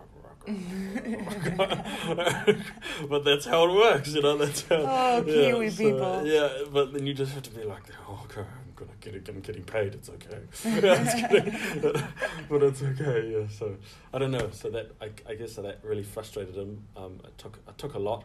[3.09, 4.37] but that's how it works, you know.
[4.37, 4.77] That's how.
[4.77, 6.27] Oh, Kiwi people.
[6.27, 8.45] Yeah, but then you just have to be like, oh, okay,
[8.77, 9.29] gonna get it.
[9.29, 9.95] I'm getting paid.
[9.95, 10.41] It's okay.
[10.65, 12.03] Yeah, it's kidding.
[12.49, 13.33] but it's okay.
[13.33, 13.47] Yeah.
[13.49, 13.77] So
[14.13, 14.51] I don't know.
[14.53, 16.85] So that I, I guess that really frustrated him.
[16.97, 18.25] Um, I took I took a lot.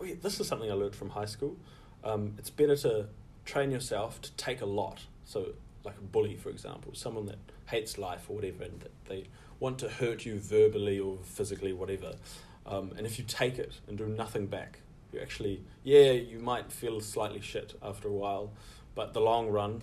[0.00, 1.56] Oh, yeah, this is something I learned from high school.
[2.04, 3.08] Um, it's better to
[3.44, 5.00] train yourself to take a lot.
[5.24, 5.54] So
[5.84, 9.26] like a bully, for example, someone that hates life or whatever, and that they
[9.60, 12.14] want to hurt you verbally or physically, whatever.
[12.66, 14.80] Um, and if you take it and do nothing back,
[15.12, 18.52] you actually, yeah, you might feel slightly shit after a while,
[18.94, 19.82] but the long run,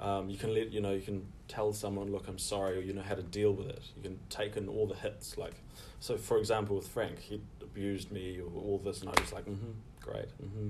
[0.00, 2.92] um, you can let you know you can tell someone, look, I'm sorry, or you
[2.92, 3.82] know how to deal with it.
[3.96, 5.54] You can take in all the hits, like
[6.00, 6.16] so.
[6.16, 9.70] For example, with Frank, he abused me or all this, and I was like, mm-hmm,
[10.00, 10.68] great, mm-hmm,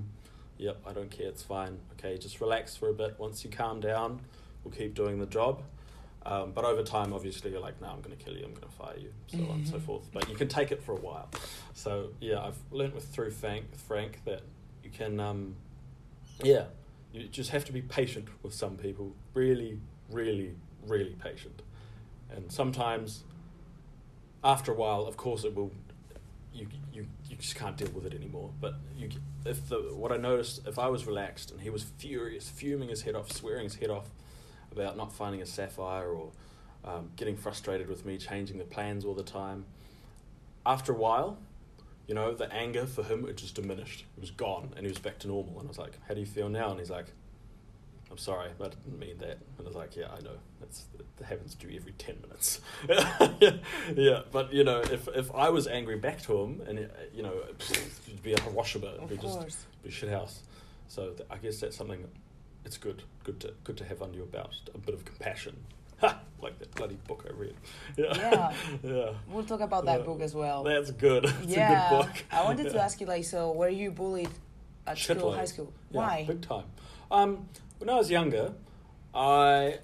[0.57, 1.79] yep, I don't care, it's fine.
[1.93, 3.15] Okay, just relax for a bit.
[3.17, 4.19] Once you calm down,
[4.63, 5.61] we'll keep doing the job.
[6.25, 8.67] Um, but over time, obviously, you're like, no, I'm going to kill you, I'm going
[8.67, 9.81] to fire you, so on and so Mhm.
[9.83, 10.09] forth.
[10.11, 11.29] But you can take it for a while.
[11.73, 14.41] So yeah, I've learnt with through Frank, Frank that
[14.83, 15.55] you can, um,
[16.43, 16.65] yeah,
[17.11, 19.15] you just have to be patient with some people.
[19.33, 19.79] Really,
[20.11, 20.55] really,
[20.87, 21.61] really patient.
[22.29, 23.23] And sometimes,
[24.43, 25.71] after a while, of course, it will.
[26.51, 28.51] You, you, you just can't deal with it anymore.
[28.59, 29.09] But you,
[29.45, 33.03] if the what I noticed, if I was relaxed and he was furious, fuming his
[33.03, 34.09] head off, swearing his head off
[34.71, 36.31] about not finding a sapphire or
[36.85, 39.65] um, getting frustrated with me changing the plans all the time.
[40.65, 41.37] After a while,
[42.09, 44.03] you know, the anger for him it just diminished.
[44.17, 45.59] It was gone, and he was back to normal.
[45.59, 47.05] And I was like, "How do you feel now?" And he's like,
[48.09, 50.37] "I'm sorry, I didn't mean that." And I was like, "Yeah, I know.
[50.59, 50.85] That's
[51.17, 53.57] that happens to you every ten minutes." yeah,
[53.95, 57.21] yeah, but you know, if if I was angry back to him, and it, you
[57.21, 60.41] know, it'd be a Hiroshima, it'd be just be shit house.
[60.87, 62.07] So th- I guess that's something.
[62.65, 64.55] It's good, good to good to have under your belt.
[64.73, 65.55] A bit of compassion,
[66.41, 67.55] like that bloody book I read.
[67.97, 68.53] Yeah, Yeah.
[68.83, 69.09] yeah.
[69.29, 70.05] We'll talk about that Yeah.
[70.05, 70.63] book as well.
[70.63, 71.25] That's good.
[71.25, 71.87] It's yeah.
[71.87, 72.15] a good book.
[72.31, 74.29] I wanted to ask you, like, so were you bullied
[74.87, 75.35] at school, Shitloads.
[75.35, 75.73] high school?
[75.91, 76.25] Why?
[76.27, 76.65] Big time.
[77.11, 77.47] Um,
[77.79, 78.53] when I was younger,
[79.13, 79.79] I.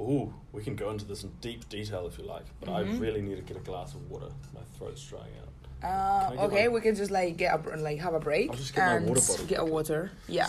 [0.00, 2.98] Ooh, we can go into this in deep detail if you like, but I Mhm.
[3.00, 4.30] really need to get a glass of water.
[4.54, 5.48] My throat's drying out.
[5.82, 8.56] Uh, I okay, my- we can just like get a like have a break I'll
[8.56, 9.46] just get my and water bottle.
[9.46, 10.10] get a water.
[10.28, 10.46] Yeah.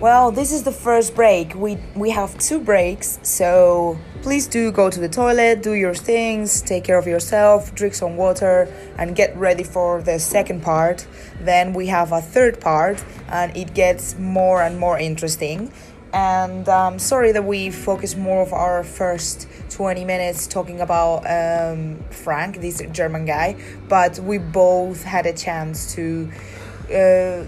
[0.00, 1.54] Well, this is the first break.
[1.54, 6.62] We we have two breaks, so please do go to the toilet, do your things,
[6.62, 11.06] take care of yourself, drink some water, and get ready for the second part.
[11.38, 15.70] Then we have a third part, and it gets more and more interesting.
[16.14, 22.02] And um, sorry that we focus more of our first 20 minutes talking about um,
[22.08, 23.54] Frank, this German guy,
[23.90, 26.30] but we both had a chance to.
[26.88, 27.44] Uh,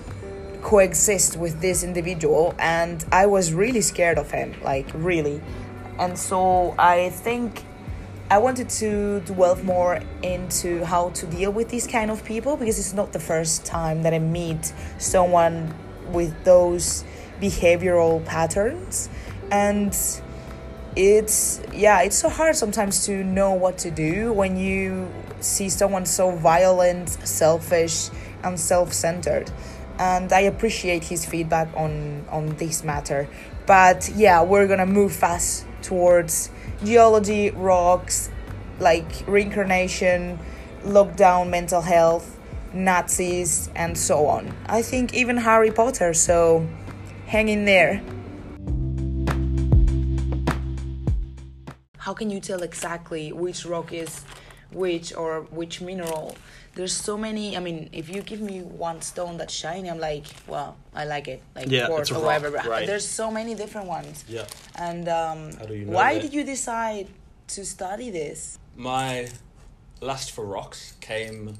[0.63, 5.43] coexist with this individual and I was really scared of him like really.
[5.99, 7.65] And so I think
[8.31, 12.79] I wanted to delve more into how to deal with these kind of people because
[12.79, 15.75] it's not the first time that I meet someone
[16.09, 17.05] with those
[17.41, 19.11] behavioral patterns.
[19.51, 19.95] And
[20.95, 26.05] it's yeah it's so hard sometimes to know what to do when you see someone
[26.05, 28.11] so violent selfish
[28.45, 29.51] and self-centered
[29.99, 33.29] and I appreciate his feedback on on this matter.
[33.67, 36.51] But yeah, we're gonna move fast towards
[36.85, 38.31] geology, rocks,
[38.81, 40.39] like reincarnation,
[40.85, 42.39] lockdown, mental health,
[42.73, 44.55] Nazis, and so on.
[44.67, 46.15] I think even Harry Potter.
[46.15, 46.67] So
[47.27, 48.03] hang in there.
[51.99, 54.25] How can you tell exactly which rock is
[54.73, 56.37] which or which mineral?
[56.75, 57.57] There's so many.
[57.57, 61.29] I mean, if you give me one stone that's shiny, I'm like, well, I like
[61.29, 62.51] it, like Yeah, quartz or rock, whatever.
[62.69, 62.87] right.
[62.87, 64.25] There's so many different ones.
[64.29, 64.47] Yeah.
[64.77, 66.23] And um, How do you know why that?
[66.23, 67.09] did you decide
[67.49, 68.59] to study this?
[68.77, 69.29] My
[70.01, 71.57] lust for rocks came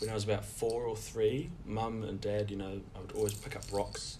[0.00, 1.50] when I was about four or three.
[1.64, 4.18] Mum and dad, you know, I would always pick up rocks.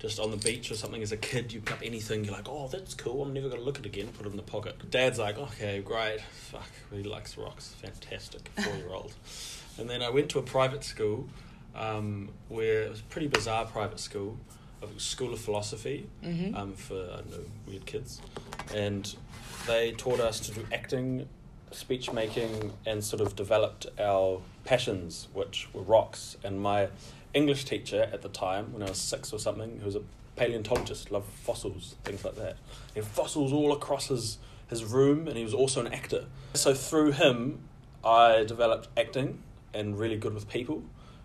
[0.00, 2.46] Just on the beach or something as a kid, you pick up anything, you're like,
[2.46, 4.42] oh, that's cool, I'm never going to look at it again, put it in the
[4.42, 4.90] pocket.
[4.90, 9.14] Dad's like, okay, great, fuck, really likes rocks, fantastic, four year old.
[9.78, 11.28] and then I went to a private school
[11.74, 14.38] um, where it was a pretty bizarre private school,
[14.82, 16.54] a school of philosophy Mhm.
[16.56, 18.20] um, for, I don't know, weird kids.
[18.74, 19.14] And
[19.66, 21.28] they taught us to do acting,
[21.72, 26.36] speech making, and sort of developed our passions, which were rocks.
[26.44, 26.88] And my
[27.32, 30.02] English teacher at the time, when I was six or something, who was a
[30.36, 32.56] paleontologist, loved fossils, things like that.
[32.92, 36.26] He had fossils all across his, his room, and he was also an actor.
[36.54, 37.60] So through him,
[38.04, 39.42] I developed acting
[39.74, 40.82] and really good with people.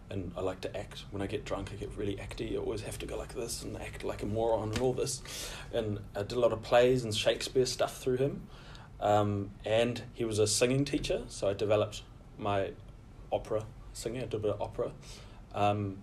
[0.10, 1.04] And I like to act.
[1.12, 2.54] When I get drunk, I get really acty.
[2.54, 5.22] I always have to go like this and act like a moron and all this.
[5.72, 8.42] And I did a lot of plays and Shakespeare stuff through him.
[9.00, 12.02] Um, and he was a singing teacher, so I developed
[12.38, 12.72] my
[13.32, 14.22] opera singing.
[14.22, 14.92] I did a bit of opera.
[15.54, 16.02] Um,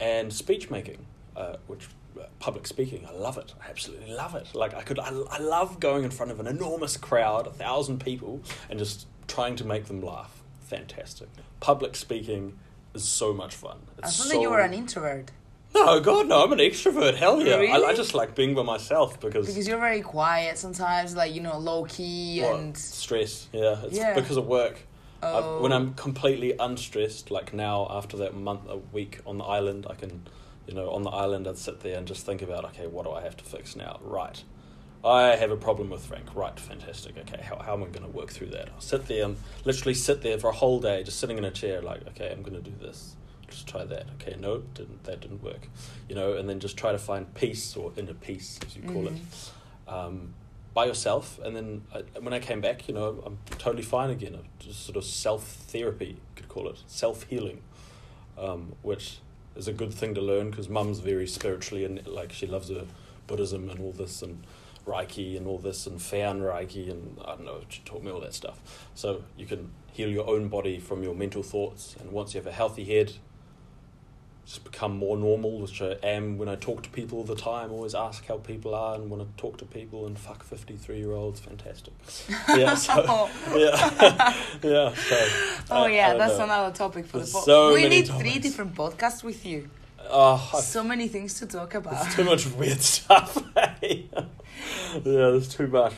[0.00, 1.88] and speech making, uh, which
[2.20, 3.54] uh, public speaking, I love it.
[3.64, 4.54] I absolutely love it.
[4.54, 8.00] Like I could, I, I love going in front of an enormous crowd, a thousand
[8.00, 10.43] people, and just trying to make them laugh.
[10.64, 11.28] Fantastic.
[11.60, 12.58] Public speaking
[12.94, 13.78] is so much fun.
[14.02, 14.34] I It's thought so...
[14.34, 15.30] that you were an introvert
[15.74, 16.44] No, God, no.
[16.44, 17.16] I'm an extrovert.
[17.16, 17.56] Hell yeah.
[17.56, 21.40] I, I just like being by myself because, because you're very quiet sometimes, like you
[21.40, 23.48] know, low key what, and stress.
[23.52, 24.14] Yeah, it's Yeah.
[24.14, 24.78] because of work.
[25.22, 25.76] oh, I've, when oh.
[25.76, 30.28] I'm completely unstressed, like now after that month, a week on the island, I can,
[30.68, 33.10] you know, on the island, I'd sit there and just think about, okay, what do
[33.10, 33.98] I have to fix now?
[34.00, 34.44] Right.
[35.04, 36.34] I have a problem with Frank.
[36.34, 37.18] Right, fantastic.
[37.18, 38.70] Okay, how, how am I going to work through that?
[38.70, 41.50] I'll sit there and literally sit there for a whole day, just sitting in a
[41.50, 43.16] chair, like, okay, I'm going to do this.
[43.48, 44.06] Just try that.
[44.14, 45.68] Okay, no, didn't that didn't work,
[46.08, 49.06] you know, and then just try to find peace or inner peace, as you call
[49.06, 49.12] it
[49.86, 50.32] um,
[50.72, 51.38] by yourself.
[51.44, 54.38] And then I, when I came back, you know, I'm totally fine again.
[54.58, 57.60] Just sort of self therapy, you could call it self healing,
[58.38, 59.18] um, which
[59.54, 62.86] is a good thing to learn because mum's very spiritually and like she loves her
[63.26, 64.42] Buddhism and all this and
[64.86, 68.20] Reiki and all this and Fan Reiki and I don't know, she taught me all
[68.20, 68.60] that stuff.
[68.94, 72.46] So you can heal your own body from your mental thoughts, and once you have
[72.46, 73.12] a healthy head,
[74.46, 77.72] just become more normal, which I am when I talk to people all the time.
[77.72, 80.98] Always ask how people are and want to talk to people and fuck fifty three
[80.98, 81.40] year olds.
[81.40, 81.94] Fantastic.
[82.48, 82.74] Yeah.
[82.74, 84.34] So, yeah.
[84.62, 84.94] yeah.
[84.94, 85.26] So,
[85.70, 86.44] Oh yeah, I don't that's know.
[86.44, 87.44] another topic for There's the podcast.
[87.44, 89.70] so we need three different podcasts with you.
[90.10, 92.02] Oh, So many things to talk about.
[92.02, 93.42] There's too much weird stuff.
[94.94, 95.94] Yeah, there's too much.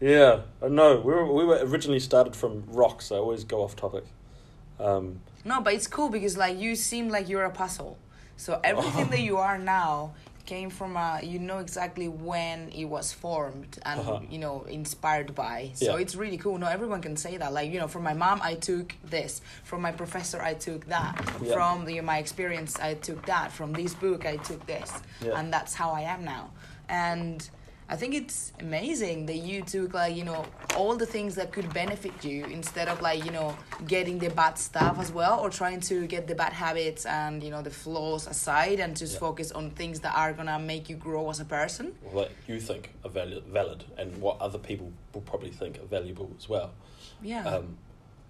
[0.00, 0.96] Yeah, no.
[1.00, 3.12] We were, we were originally started from rocks.
[3.12, 4.04] I always go off topic.
[4.78, 7.98] Um, No, but it's cool because like you seem like you're a puzzle.
[8.36, 10.12] So everything that you are now
[10.46, 14.20] came from a you know exactly when it was formed and Uh-huh.
[14.30, 15.70] you know inspired by.
[15.74, 16.02] So Yeah.
[16.02, 16.56] it's really cool.
[16.58, 17.52] No, everyone can say that.
[17.52, 19.42] Like you know, from my mom, I took this.
[19.64, 21.14] From my professor, I took that.
[21.42, 21.52] Yeah.
[21.52, 23.52] From the, my experience, I took that.
[23.52, 25.38] From this book, I took this, Yeah.
[25.38, 26.50] and that's how I am now.
[26.88, 27.48] And
[27.92, 31.68] I think it's amazing that you took like you know all the things that could
[31.74, 33.56] benefit you instead of like you know
[33.88, 37.50] getting the bad stuff as well or trying to get the bad habits and you
[37.50, 39.18] know the flaws aside and just Yeah.
[39.26, 41.86] focus on things that are gonna make you grow as a person.
[42.12, 46.30] What you think are valid, valid and what other people will probably think are valuable
[46.38, 46.70] as well.
[47.20, 47.44] Yeah.
[47.44, 47.76] Um,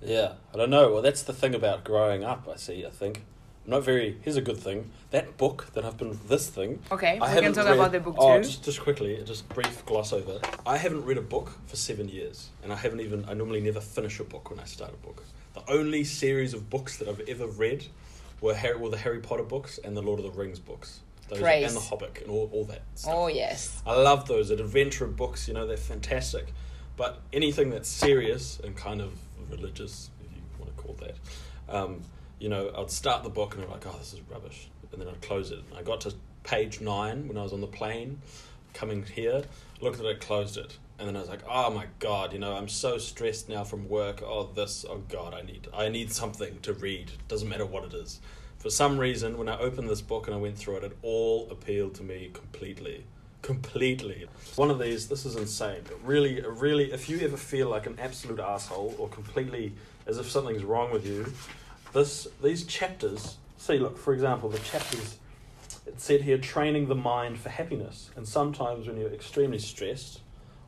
[0.00, 0.90] yeah, I don't know.
[0.94, 2.48] Well, that's the thing about growing up.
[2.50, 2.86] I see.
[2.86, 3.24] I think
[3.70, 4.16] not very.
[4.22, 4.90] Here's a good thing.
[5.10, 6.18] That book that I've been.
[6.26, 6.80] This thing.
[6.90, 8.44] okay, I we can talk read- about the book oh, too.
[8.44, 10.40] just just quickly, just brief gloss over.
[10.66, 13.24] I haven't read a book for seven years, and I haven't even.
[13.28, 15.22] I normally never finish a book when I start a book.
[15.54, 17.86] The only series of books that I've ever read
[18.40, 21.00] were Harry, were the Harry Potter books and the Lord of the Rings books.
[21.28, 21.68] Those Praise.
[21.68, 23.14] and the Hobbit and all, all that stuff.
[23.14, 23.80] Oh yes.
[23.86, 25.46] I love those adventure books.
[25.46, 26.52] You know, they're fantastic.
[26.96, 29.12] But anything that's serious and kind of
[29.48, 31.16] religious, if you want to call that,
[31.68, 32.02] um,
[32.40, 35.08] you know, I'd start the book and I'm like, oh, this is rubbish, and then
[35.08, 35.60] I'd close it.
[35.76, 38.20] I got to page nine when I was on the plane
[38.72, 39.42] coming here,
[39.80, 42.56] looked at it, closed it, and then I was like, oh my god, you know,
[42.56, 44.22] I'm so stressed now from work.
[44.22, 47.12] Oh, this, oh god, I need, I need something to read.
[47.28, 48.20] Doesn't matter what it is.
[48.58, 51.48] For some reason, when I opened this book and I went through it, it all
[51.50, 53.04] appealed to me completely
[53.42, 54.26] completely.
[54.56, 55.82] One of these, this is insane.
[56.04, 59.72] Really, really, if you ever feel like an absolute asshole or completely
[60.06, 61.32] as if something's wrong with you,
[61.92, 63.36] this these chapters.
[63.56, 65.18] See, look, for example, the chapters.
[65.86, 68.10] It said here, training the mind for happiness.
[68.14, 70.20] And sometimes when you're extremely stressed,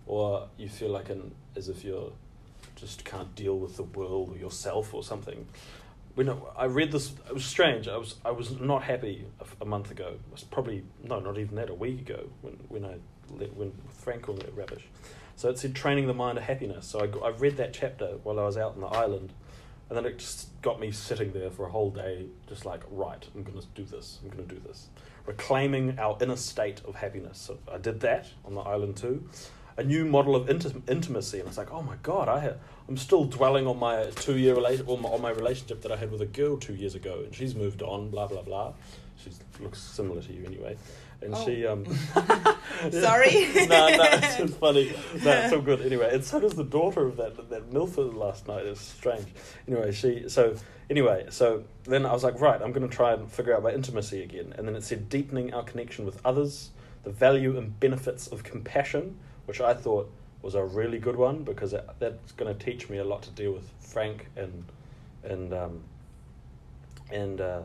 [0.07, 2.13] or you feel like an as if you're
[2.77, 5.47] just can't deal with the world or yourself or something.
[6.15, 7.89] When I read this, it was strange.
[7.89, 10.09] I was I was not happy a, a month ago.
[10.09, 11.71] It was probably no, not even that.
[11.71, 12.97] A week ago when when I
[13.31, 14.85] let, when Frank called it rubbish.
[15.37, 16.87] So it said training the mind to happiness.
[16.87, 19.33] So I, I read that chapter while I was out on the island,
[19.93, 23.29] and then it just got me sitting there for a whole day, just like right,
[23.35, 24.21] I'm gonna do this.
[24.23, 24.89] I'm gonna do this.
[25.27, 27.37] Reclaiming our inner state of happiness.
[27.37, 29.29] So I did that on the island too.
[29.77, 32.55] A new model of inti- intimacy, and it's like, oh my god, I ha-
[32.89, 36.11] I'm still dwelling on my two year relation on on my relationship that I had
[36.11, 38.09] with a girl two years ago, and she's moved on.
[38.09, 38.73] Blah blah blah.
[39.23, 40.79] She looks similar to you anyway,
[41.23, 41.45] and Oh.
[41.45, 41.85] she um.
[42.91, 43.47] Sorry.
[43.69, 44.93] no, no, it's just funny.
[45.23, 45.83] No, it's all good.
[45.83, 48.67] Anyway, and so does the daughter of that that Milford last night.
[48.67, 49.27] It's strange.
[49.69, 50.57] Anyway, she so
[50.91, 53.73] anyway so then I was like, right, I'm going to try and figure out my
[53.73, 56.71] intimacy again, and then it said deepening our connection with others,
[57.05, 60.11] the value and benefits of compassion, which I thought
[60.43, 63.31] was a really good one because it, that's going to teach me a lot to
[63.31, 64.65] deal with Frank and
[65.23, 65.81] and um,
[67.13, 67.63] and uh,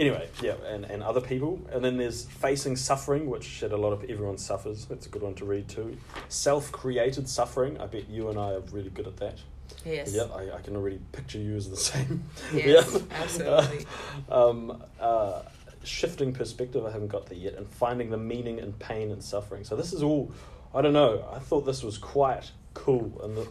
[0.00, 1.60] anyway, yeah, and, and other people.
[1.72, 4.86] And then there's facing suffering, which that a lot of everyone suffers.
[4.86, 5.96] That's a good one to read too.
[6.28, 7.78] Self-created suffering.
[7.80, 9.38] I bet you and I are really good at that.
[9.84, 10.12] Yes.
[10.12, 12.24] Yeah, I, I can already picture you as the same.
[12.52, 13.00] Yes, Yeah.
[13.22, 13.86] absolutely.
[14.30, 15.42] um, uh,
[15.84, 19.64] shifting perspective, I haven't got there yet, and finding the meaning in pain and suffering.
[19.64, 20.32] So this is all.
[20.74, 21.24] I don't know.
[21.32, 23.48] I thought this was quite cool, and the,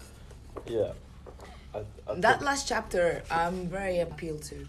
[0.68, 0.92] yeah.
[1.74, 4.68] I, I that last chapter i'm very appealed to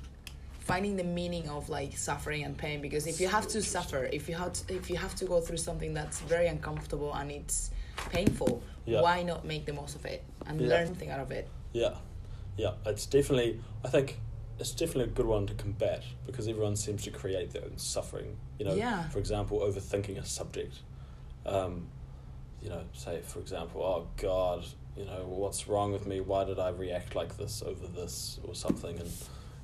[0.60, 4.28] finding the meaning of like suffering and pain because if you have to suffer if
[4.28, 7.70] you have to, if you have to go through something that's very uncomfortable and it's
[8.10, 9.00] painful Yeah.
[9.02, 10.68] why not make the most of it and Yeah.
[10.68, 11.94] learn something out of it Yeah,
[12.56, 13.60] yeah, it's definitely.
[13.84, 14.18] I think
[14.58, 18.36] it's definitely a good one to combat because everyone seems to create their own suffering.
[18.58, 19.08] You know, Yeah.
[19.08, 20.80] for example, overthinking a subject.
[21.46, 21.88] Um,
[22.60, 26.20] you know, say for example, oh God, you know, what's wrong with me?
[26.20, 28.98] Why did I react like this over this or something?
[28.98, 29.10] And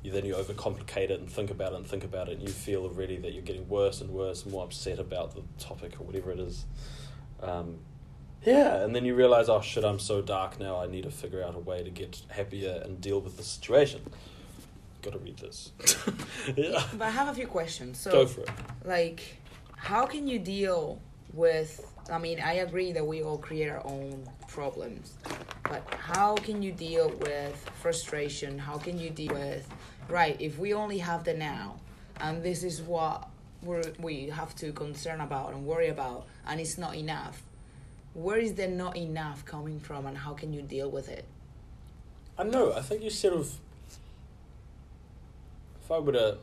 [0.07, 2.49] you then you overcomplicate it and think about it and think about it, and you
[2.49, 6.05] feel already that you're getting worse and worse and more upset about the topic or
[6.05, 6.65] whatever it is.
[7.43, 7.79] Um,
[8.45, 10.81] yeah, and then you realize, oh shit, I'm so dark now.
[10.81, 14.01] I need to figure out a way to get happier and deal with the situation.
[15.03, 15.73] Got to read this.
[16.57, 18.51] yeah, but i have a few questions so go for it.
[18.85, 19.37] like
[19.77, 21.01] how can you deal
[21.33, 25.15] with i mean i agree that we all create our own problems
[25.65, 29.69] but how can you deal with frustration how can you deal with
[30.09, 31.77] right if we only have the now
[32.21, 33.29] and this is what
[33.63, 37.43] we're, we have to concern about and worry about and it's not enough
[38.15, 41.27] where is the not enough coming from and how can you deal with it
[42.39, 42.73] I know.
[42.73, 43.53] I think you sort of.
[45.83, 46.39] If I were to.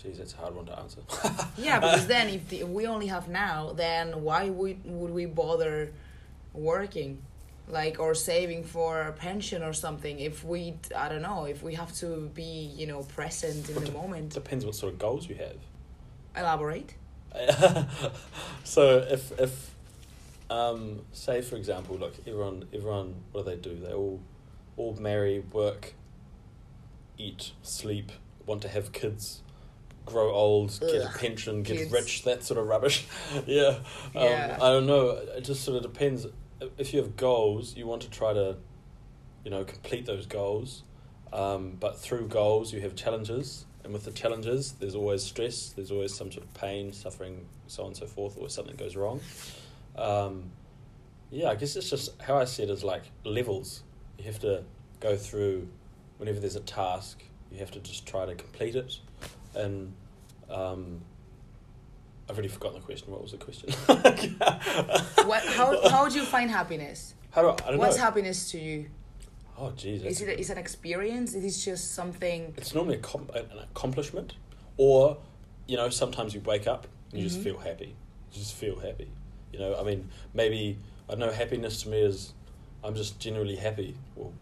[0.00, 1.00] Jeez, that's a hard one to answer.
[1.58, 5.26] yeah because then if, the, if we only have now then why would, would we
[5.26, 5.92] bother
[6.54, 7.18] working
[7.72, 11.74] like or saving for a pension or something if we i don't know if we
[11.74, 15.36] have to be you know present in the moment Depends what sort of goals you
[15.36, 15.56] have.
[16.36, 16.94] elaborate
[18.64, 19.70] so if if
[20.50, 23.76] um, say for example, look, everyone everyone what do they do?
[23.76, 24.20] They all
[24.76, 25.94] all marry, work,
[27.18, 28.10] eat, sleep,
[28.46, 29.42] want to have kids,
[30.06, 31.92] grow old, get a pension, get kids.
[31.92, 33.06] rich, that sort of rubbish.
[33.46, 33.78] yeah.
[34.14, 34.58] Um, Yeah.
[34.60, 35.10] I don't know.
[35.36, 36.26] It just sort of depends.
[36.78, 38.56] If you have goals, you want to try to,
[39.44, 40.82] you know, complete those goals.
[41.32, 43.66] Um, but through goals, you have challenges.
[43.82, 47.82] And with the challenges, there's always stress, there's always some sort of pain, suffering, so
[47.82, 49.20] on and so forth, or something goes wrong.
[49.96, 50.50] Um,
[51.30, 53.82] yeah, I guess it's just how I see it as like levels.
[54.18, 54.64] You have to
[54.98, 55.68] go through
[56.18, 58.98] whenever there's a task, you have to just try to complete it.
[59.54, 59.94] And
[60.50, 61.00] um,
[62.30, 63.10] I've already forgotten the question.
[63.10, 63.70] What was the question?
[65.26, 67.14] What, how, how do you find happiness?
[67.32, 68.02] How do I, I don't What's know.
[68.04, 68.86] happiness to you?
[69.58, 70.06] Oh, Jesus.
[70.06, 71.34] Is it is an experience?
[71.34, 72.54] Is it just something?
[72.56, 74.34] It's normally a com- an accomplishment,
[74.76, 75.18] or
[75.66, 77.44] you know, sometimes you wake up and you just Mhm.
[77.44, 77.94] feel happy.
[78.32, 79.10] You just feel happy.
[79.52, 80.78] You know, I mean, maybe
[81.08, 82.32] I know happiness to me is
[82.84, 83.96] I'm just generally happy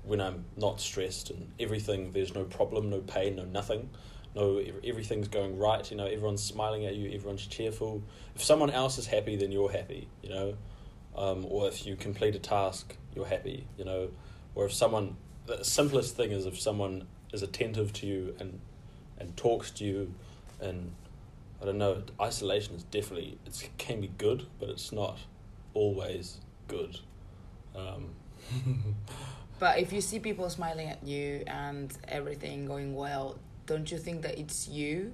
[0.05, 2.13] when I'm not stressed and everything.
[2.13, 3.89] There's no problem, no pain, no nothing.
[4.35, 5.89] No, ev- everything's going right.
[5.91, 7.11] You know, everyone's smiling at you.
[7.11, 8.03] Everyone's cheerful.
[8.35, 10.09] If someone else is happy, then you're happy.
[10.23, 10.55] You know,
[11.17, 13.67] um, or if you complete a task, you're happy.
[13.77, 14.11] You know,
[14.55, 15.17] or if someone,
[15.47, 18.61] the simplest thing is if someone is attentive to you and
[19.19, 20.15] and talks to you,
[20.61, 20.93] and
[21.61, 25.19] I don't know, isolation is definitely it can be good, but it's not
[25.75, 26.99] always good.
[27.75, 28.11] Um,
[29.59, 34.23] But if you see people smiling at you and everything going well, don't you think
[34.23, 35.13] that it's you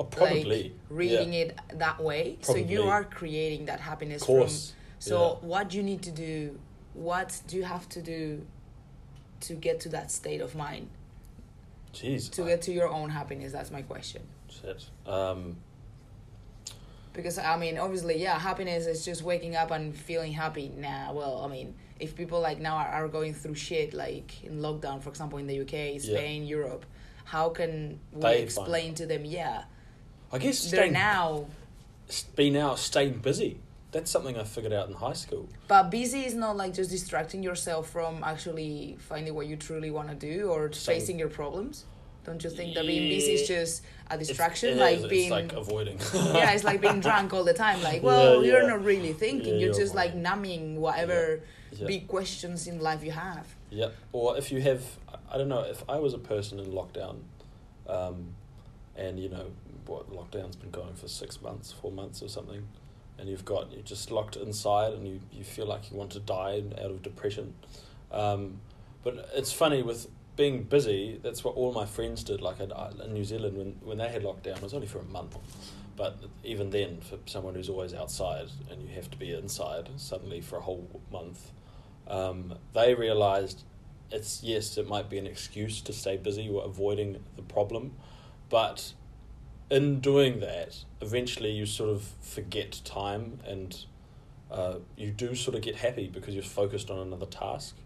[0.00, 1.40] oh, probably like reading yeah.
[1.40, 2.38] it that way?
[2.40, 4.70] So you are creating that happiness Of course.
[4.70, 4.76] from.
[4.98, 5.48] So yeah.
[5.48, 6.58] what do you need to do?
[6.94, 8.44] What do you have to do
[9.42, 10.88] to get to that state of mind?
[11.92, 12.30] Jeez.
[12.32, 13.52] To I- get to your own happiness?
[13.52, 14.22] That's my question.
[14.48, 14.86] shit.
[15.06, 15.56] Um,
[17.12, 20.72] Because I mean, obviously, yeah, happiness is just waking up and feeling happy.
[20.76, 24.60] Nah, well, I mean, if people like now are, are going through shit, like in
[24.60, 26.84] lockdown, for example, in the UK, Spain, Europe,
[27.24, 29.24] how can we They find explain to them?
[29.24, 29.64] Yeah,
[30.32, 31.46] I guess they're now,
[32.36, 33.58] be now staying busy.
[33.92, 35.48] That's something I figured out in high school.
[35.68, 40.08] but busy is not like just distracting yourself from actually finding what you truly want
[40.08, 40.94] to do or Same.
[40.96, 41.84] facing your problems.
[42.24, 45.24] Don't you think that being busy is just a It's- distraction, it like is, being
[45.24, 45.98] it's like avoiding.
[46.14, 47.82] yeah, it's like being drunk all the time.
[47.82, 49.46] Like, well, Yeah, you're not really thinking.
[49.54, 51.40] Yeah, you're you're just like numbing whatever
[51.86, 53.46] big questions in life you have.
[53.74, 54.82] Yeah, or if you have,
[55.30, 57.16] I don't know, if I was a person in lockdown,
[57.88, 58.34] um,
[58.96, 59.50] and you know,
[59.86, 62.68] what lockdown's been going for six months, four months or something,
[63.18, 66.20] and you've got you're just locked inside and you, you feel like you want to
[66.20, 67.54] die out of depression.
[68.12, 68.60] Um,
[69.02, 70.06] but it's funny with
[70.36, 71.18] being busy.
[71.20, 72.40] That's what all my friends did.
[72.40, 72.72] Like in,
[73.04, 75.36] in New Zealand, when when they had lockdown, it was only for a month.
[75.96, 80.40] But even then, for someone who's always outside and you have to be inside suddenly
[80.40, 81.50] for a whole month,
[82.06, 83.62] um, they realized
[84.10, 87.92] it's yes, it might be an excuse to stay busy or avoiding the problem,
[88.48, 88.92] but
[89.70, 93.84] in doing that, eventually you sort of forget time and
[94.50, 97.76] uh, you do sort of get happy because you're focused on another task.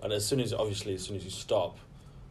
[0.00, 1.78] But as soon as obviously as soon as you stop,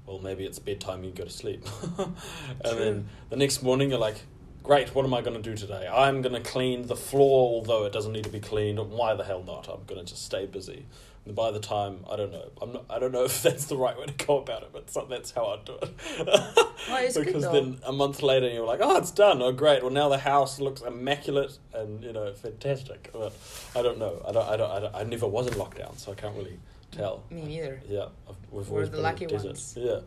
[0.06, 1.66] well maybe it's bedtime you go to sleep,
[1.98, 2.16] and
[2.64, 2.76] True.
[2.76, 4.18] then the next morning you're like.
[4.62, 5.88] Great, what am I going to do today?
[5.92, 8.78] I'm going to clean the floor, although it doesn't need to be cleaned.
[8.78, 9.70] Why the hell not?
[9.70, 10.86] I'm going to just stay busy.
[11.30, 12.50] And by the time, I don't know.
[12.60, 12.86] I'm not.
[12.90, 15.30] I don't know if that's the right way to go about it, but so, that's
[15.30, 16.66] how I do it.
[16.90, 19.44] Well, because then a month later, you're like, oh, it's done.
[19.44, 19.84] Oh, great.
[19.84, 23.12] Well, now the house looks immaculate and you know fantastic.
[23.14, 23.34] But
[23.76, 24.24] I don't know.
[24.28, 24.50] I don't.
[24.50, 24.72] I don't.
[24.72, 26.58] I, don't, I never was in lockdown, so I can't really
[26.92, 27.24] tell.
[27.30, 27.80] Me neither.
[27.88, 29.48] Yeah, I've, we've We're always the been lucky desert.
[29.48, 29.76] ones.
[29.78, 30.00] Yeah,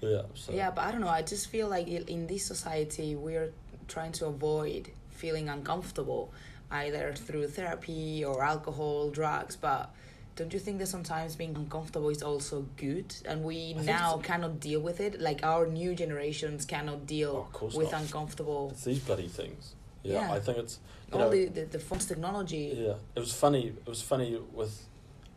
[0.00, 0.22] yeah.
[0.34, 0.52] So.
[0.52, 1.08] Yeah, but I don't know.
[1.08, 3.52] I just feel like in this society, we're
[3.88, 6.34] trying to avoid feeling uncomfortable,
[6.70, 9.56] either through therapy or alcohol, drugs.
[9.56, 9.90] But
[10.36, 13.14] don't you think that sometimes being uncomfortable is also good?
[13.24, 15.20] And we think now cannot deal with it.
[15.20, 18.02] Like our new generations cannot deal Oh, with not.
[18.02, 18.68] uncomfortable.
[18.72, 19.74] It's these bloody things.
[20.02, 20.32] Yeah, Yeah.
[20.34, 20.78] I think it's.
[21.08, 22.74] You All know, the, the, the phones technology.
[22.76, 23.68] Yeah, it was funny.
[23.68, 24.86] It was funny with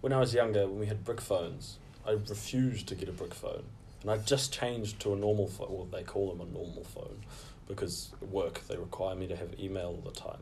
[0.02, 1.78] when I was younger when we had brick phones.
[2.06, 3.64] I refused to get a brick phone,
[4.02, 5.68] and I just changed to a normal phone.
[5.70, 7.20] Well, they call them a normal phone
[7.68, 10.42] because at work they require me to have email all the time.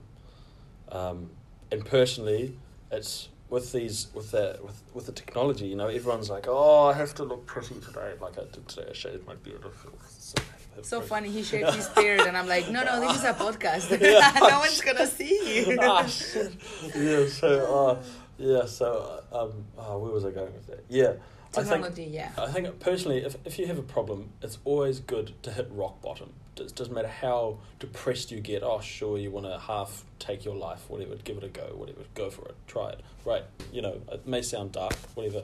[0.90, 1.30] Um,
[1.72, 2.58] and personally,
[2.90, 5.68] it's with these with the with with the technology.
[5.68, 8.88] You know, everyone's like, "Oh, I have to look pretty today." Like I did today,
[8.90, 9.64] I shaved my beard.
[10.10, 10.36] So,
[10.82, 13.90] So funny, he shaved his beard, and I'm like, no, no, this is a podcast.
[14.02, 14.32] Yeah.
[14.54, 15.78] no one's gonna see you.
[15.82, 16.54] ah, shit.
[16.96, 18.04] Yeah, so, uh,
[18.38, 20.84] yeah, so, uh, um, oh, where was I going with that?
[20.90, 21.14] Yeah.
[21.56, 22.32] I think, Technology, yeah.
[22.38, 26.02] I think personally, if, if you have a problem, it's always good to hit rock
[26.02, 26.34] bottom.
[26.60, 28.64] It doesn't matter how depressed you get.
[28.64, 31.16] Oh, sure, you want to half take your life, whatever.
[31.16, 32.02] Give it a go, whatever.
[32.16, 32.56] Go for it.
[32.68, 33.02] Try it.
[33.26, 33.44] Right.
[33.72, 35.44] You know, it may sound dark, whatever.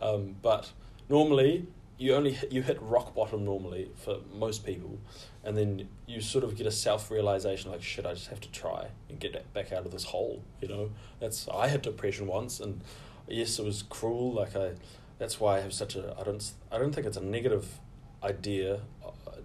[0.00, 0.72] Um, but
[1.08, 1.66] normally,
[1.98, 4.98] you only hit, you hit rock bottom normally for most people,
[5.44, 8.04] and then you sort of get a self realization like shit.
[8.04, 10.42] I just have to try and get back out of this hole.
[10.60, 10.90] You know,
[11.20, 12.80] that's I had depression once, and
[13.28, 14.32] yes, it was cruel.
[14.32, 14.72] Like I,
[15.18, 17.78] that's why I have such a I don't I don't think it's a negative
[18.22, 18.80] idea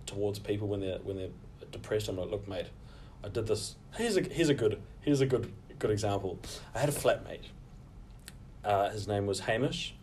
[0.08, 1.30] towards people when they're when they're
[1.72, 2.10] depressed.
[2.10, 2.68] I'm like, look, mate,
[3.24, 3.76] I did this.
[3.96, 6.40] Here's a here's a good here's a good good example.
[6.74, 7.46] I had a flatmate.
[8.64, 9.94] Uh, his name was Hamish.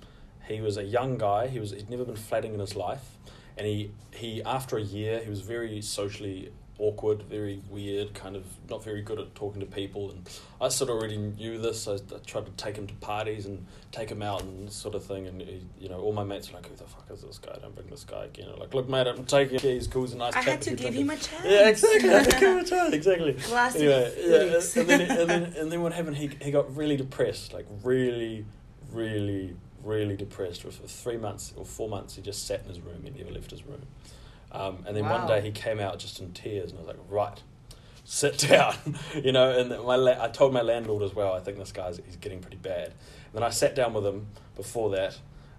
[0.46, 1.48] He was a young guy.
[1.48, 3.18] He was he'd never been flatting in his life,
[3.58, 8.44] and he he after a year he was very socially awkward, very weird, kind of
[8.68, 10.10] not very good at talking to people.
[10.10, 10.28] And
[10.60, 11.86] I sort of already knew this.
[11.86, 15.04] I, I tried to take him to parties and take him out and sort of
[15.04, 15.26] thing.
[15.26, 17.56] And he, you know, all my mates were like, "Who the fuck is this guy?
[17.60, 19.60] Don't bring this guy again." I'm like, look, mate, I'm taking.
[19.60, 20.02] Yeah, he's cool.
[20.02, 20.34] He's a nice.
[20.34, 21.44] I had to give him a chance.
[21.44, 22.10] Yeah, exactly.
[22.10, 22.94] I had to give him a chance.
[22.94, 23.34] Exactly.
[23.34, 26.16] Classic Anyway, yeah, and, and then and then and then what happened?
[26.16, 28.44] He he got really depressed, like really,
[28.92, 30.62] really, really depressed.
[30.62, 33.02] For three months or four months, he just sat in his room.
[33.04, 33.82] He never left his room.
[34.54, 37.00] Um, and then one day he came out just in tears, and I was like,
[37.08, 37.42] right,
[38.04, 38.76] sit down,
[39.14, 39.50] you know.
[39.50, 41.34] And my la- I told my landlord as well.
[41.34, 42.86] I think this guy's he's getting pretty bad.
[42.86, 45.18] And then I sat down with him before that,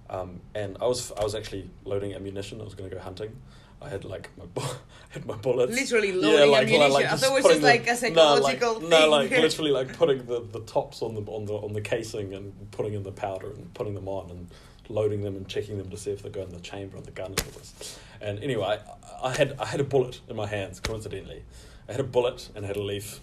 [0.10, 2.62] um, and I was I was actually loading ammunition.
[2.62, 3.36] I was going to go hunting.
[3.82, 4.62] I had like my bu-
[5.10, 5.76] had my bullets.
[5.76, 6.96] Literally loading ammunition.
[6.96, 8.90] I just thought it was just like a no, psychological like, thing.
[8.90, 12.34] No, like literally like putting the, the tops on the on the on the casing
[12.34, 14.48] and putting in the powder and putting them on and
[14.88, 17.12] loading them and checking them to see if they go in the chamber on the
[17.12, 18.00] gun and all this.
[18.26, 18.80] And anyway,
[19.24, 20.80] I, had I had a bullet in my hands.
[20.80, 21.44] Coincidentally,
[21.88, 23.20] I had a bullet and I had a leaf.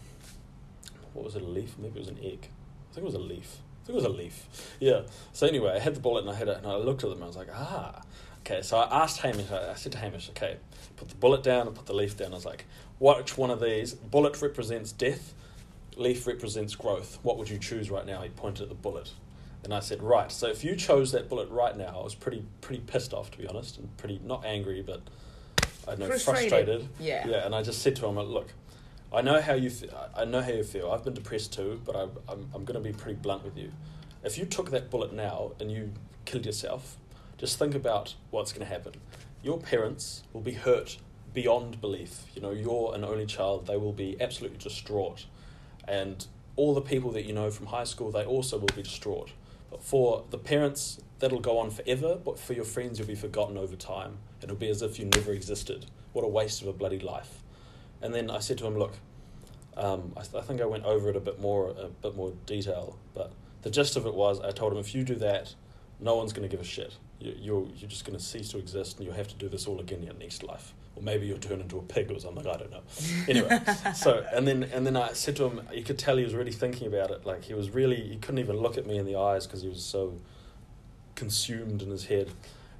[1.12, 1.42] What was it?
[1.42, 1.74] A leaf?
[1.76, 2.48] Maybe it was an egg.
[2.90, 3.58] I think it was a leaf.
[3.82, 4.46] I think it was a leaf.
[4.78, 5.00] Yeah.
[5.32, 7.18] So anyway, I had the bullet and I had it, and I looked at them
[7.18, 8.00] and I was like, ah.
[8.46, 8.62] Okay.
[8.62, 9.50] So I asked Hamish.
[9.50, 10.58] I said to Hamish, okay,
[10.94, 12.30] put the bullet down and put the leaf down.
[12.30, 12.64] I was like,
[13.00, 13.94] which one of these?
[13.94, 15.34] Bullet represents death.
[15.96, 17.18] Leaf represents growth.
[17.24, 18.22] What would you choose right now?
[18.22, 19.10] He pointed at the bullet.
[19.64, 20.30] And I said, right.
[20.32, 23.38] So if you chose that bullet right now, I was pretty pretty pissed off to
[23.38, 25.00] be honest, and pretty not angry, but
[25.86, 26.50] I know Frustrated.
[26.50, 26.88] frustrated.
[26.98, 27.26] Yeah.
[27.28, 27.46] Yeah.
[27.46, 28.52] And I just said to him, look,
[29.12, 29.70] I know how you.
[30.16, 30.90] I know how you feel.
[30.90, 33.72] I've been depressed too, but I, I'm I'm going to be pretty blunt with you.
[34.24, 35.92] If you took that bullet now and you
[36.24, 36.96] killed yourself,
[37.38, 38.94] just think about what's going to happen.
[39.42, 40.96] Your parents will be hurt
[41.34, 42.24] beyond belief.
[42.34, 43.66] You know, you're an only child.
[43.66, 45.26] They will be absolutely distraught,
[45.86, 49.30] and all the people that you know from high school, they also will be distraught.
[49.80, 52.18] For the parents, that'll go on forever.
[52.22, 54.18] But for your friends, you'll be forgotten over time.
[54.42, 55.86] It'll be as if you never existed.
[56.12, 57.42] What a waste of a bloody life.
[58.00, 58.94] And then I said to him, look,
[59.76, 62.98] um, I, I think I went over it a bit more, a bit more detail,
[63.14, 65.54] but the gist of it was I told him if you do that,
[66.00, 66.96] no one's going to give a shit.
[67.20, 69.66] You, you're you're just going to cease to exist, and you'll have to do this
[69.66, 72.46] all again in your next life, or maybe you'll turn into a pig or something.
[72.46, 72.82] I don't know.
[73.28, 73.60] Anyway,
[73.94, 76.52] so and then and then I said to him, you could tell he was really
[76.52, 77.24] thinking about it.
[77.24, 79.68] Like he was really, he couldn't even look at me in the eyes because he
[79.68, 80.18] was so
[81.14, 82.30] consumed in his head,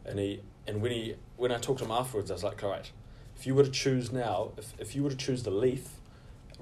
[0.05, 2.71] and he and when he when I talked to him afterwards, I was like, all
[2.71, 2.91] right,
[3.37, 5.89] if you were to choose now, if if you were to choose the leaf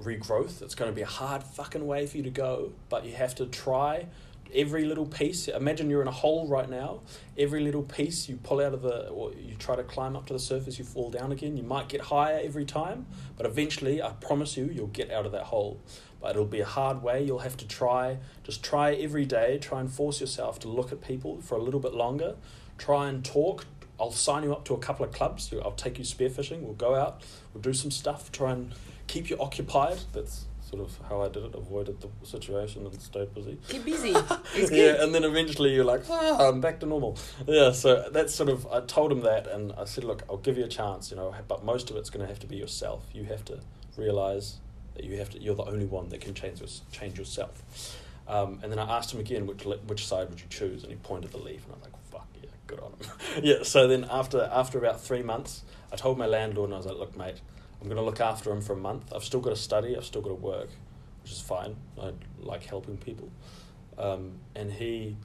[0.01, 3.13] regrowth, it's going to be a hard fucking way for you to go, but you
[3.13, 4.07] have to try
[4.53, 5.47] every little piece.
[5.47, 7.01] Imagine you're in a hole right now.
[7.37, 10.33] Every little piece you pull out of the, or you try to climb up to
[10.33, 11.57] the surface, you fall down again.
[11.57, 13.05] You might get higher every time,
[13.37, 15.79] but eventually, I promise you, you'll get out of that hole.
[16.21, 17.23] But it'll be a hard way.
[17.23, 18.17] You'll have to try.
[18.43, 19.57] Just try every day.
[19.57, 22.35] Try and force yourself to look at people for a little bit longer.
[22.77, 23.65] Try and talk.
[23.99, 25.51] I'll sign you up to a couple of clubs.
[25.63, 26.61] I'll take you spearfishing.
[26.61, 27.21] We'll go out.
[27.53, 28.31] We'll do some stuff.
[28.31, 28.73] Try and
[29.07, 29.99] keep you occupied.
[30.13, 31.55] That's sort of how I did it.
[31.55, 33.57] Avoided the situation and stayed busy.
[33.67, 34.15] Keep busy.
[34.71, 37.17] Yeah, and then eventually you're like, ah, I'm back to normal.
[37.47, 40.57] Yeah, so that's sort of, I told him that and I said, look, I'll give
[40.57, 43.05] you a chance, you know, but most of it's going to have to be yourself.
[43.13, 43.59] You have to
[43.97, 44.57] realize
[44.95, 46.61] that you have to, you're the only one that can change,
[46.91, 47.97] change yourself.
[48.27, 50.83] Um, and then I asked him again, which, which side would you choose?
[50.83, 53.09] And he pointed the leaf, and I was like, fuck, yeah, good on him.
[53.43, 56.85] yeah, so then after, after about three months, I told my landlord, and I was
[56.85, 57.41] like, look, mate,
[57.81, 59.11] I'm going to look after him for a month.
[59.13, 60.69] I've still got to study, I've still got to work,
[61.23, 61.75] which is fine.
[61.99, 63.29] I like helping people.
[63.97, 65.17] Um, and he,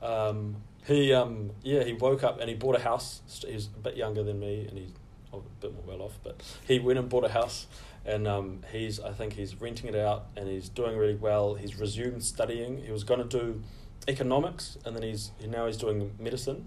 [0.00, 3.22] um, he, um, yeah, he woke up and he bought a house.
[3.46, 4.92] He's a bit younger than me, and he's
[5.32, 6.18] a bit more well off.
[6.22, 7.66] But he went and bought a house,
[8.04, 11.54] and um, he's, I think, he's renting it out, and he's doing really well.
[11.54, 12.84] He's resumed studying.
[12.84, 13.62] He was going to do
[14.06, 16.66] economics, and then he's now he's doing medicine.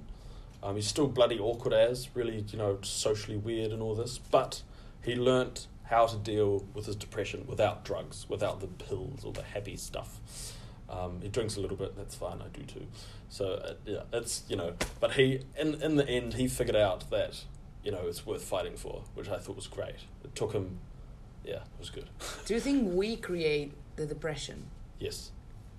[0.62, 4.62] Um, he's still bloody awkward as, really, you know, socially weird and all this, but
[5.02, 9.42] he learnt how to deal with his depression without drugs, without the pills or the
[9.42, 10.20] happy stuff.
[10.90, 11.96] Um, he drinks a little bit.
[11.96, 12.42] That's fine.
[12.42, 12.88] I do too.
[13.30, 14.74] So uh, yeah, it's you know.
[15.00, 17.44] But he in in the end he figured out that
[17.84, 19.96] you know it's worth fighting for, which I thought was great.
[20.24, 20.80] It took him.
[21.44, 22.10] Yeah, it was good.
[22.46, 24.66] Do you think we create the depression?
[25.00, 25.32] yes.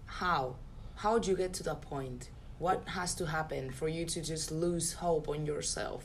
[0.06, 0.56] How?
[0.96, 2.30] How do you get to that point?
[2.58, 6.04] What has to happen for you to just lose hope on yourself?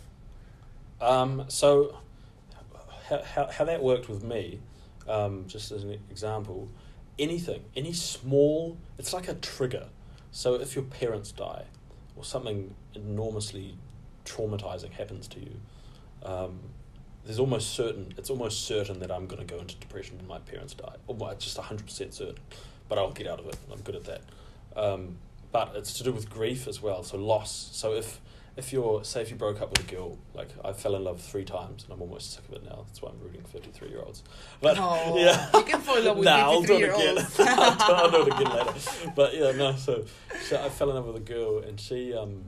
[1.02, 1.98] Um, so,
[3.10, 4.60] how, how, that worked with me,
[5.08, 6.70] um, just as an example,
[7.20, 9.88] anything, any small, it's like a trigger.
[10.32, 11.64] So, if your parents die
[12.16, 13.76] or something enormously
[14.26, 15.60] traumatizing happens to you,
[16.24, 16.60] um,
[17.24, 20.40] there's almost certain, it's almost certain that I'm going to go into depression when my
[20.40, 20.96] parents die.
[21.08, 22.36] Or well, just 100% certain.
[22.88, 23.58] But I'll get out of it.
[23.72, 24.22] I'm good at that.
[24.76, 25.18] Um,
[25.52, 27.70] but it's to do with grief as well, so loss.
[27.72, 28.20] So, if
[28.58, 31.20] if you're say if you broke up with a girl, like I fell in love
[31.22, 32.84] three times and I'm almost sick of it now.
[32.88, 34.24] That's why I'm rooting fifty three year olds.
[34.62, 37.16] But Oh, yeah, you can fall in love with nah, I'll do 53 it again.
[37.16, 37.40] year olds.
[37.40, 39.12] I'll, I'll do it again later.
[39.16, 39.76] But yeah, no.
[39.76, 40.06] So,
[40.42, 42.44] so I fell in love with a girl and she, um,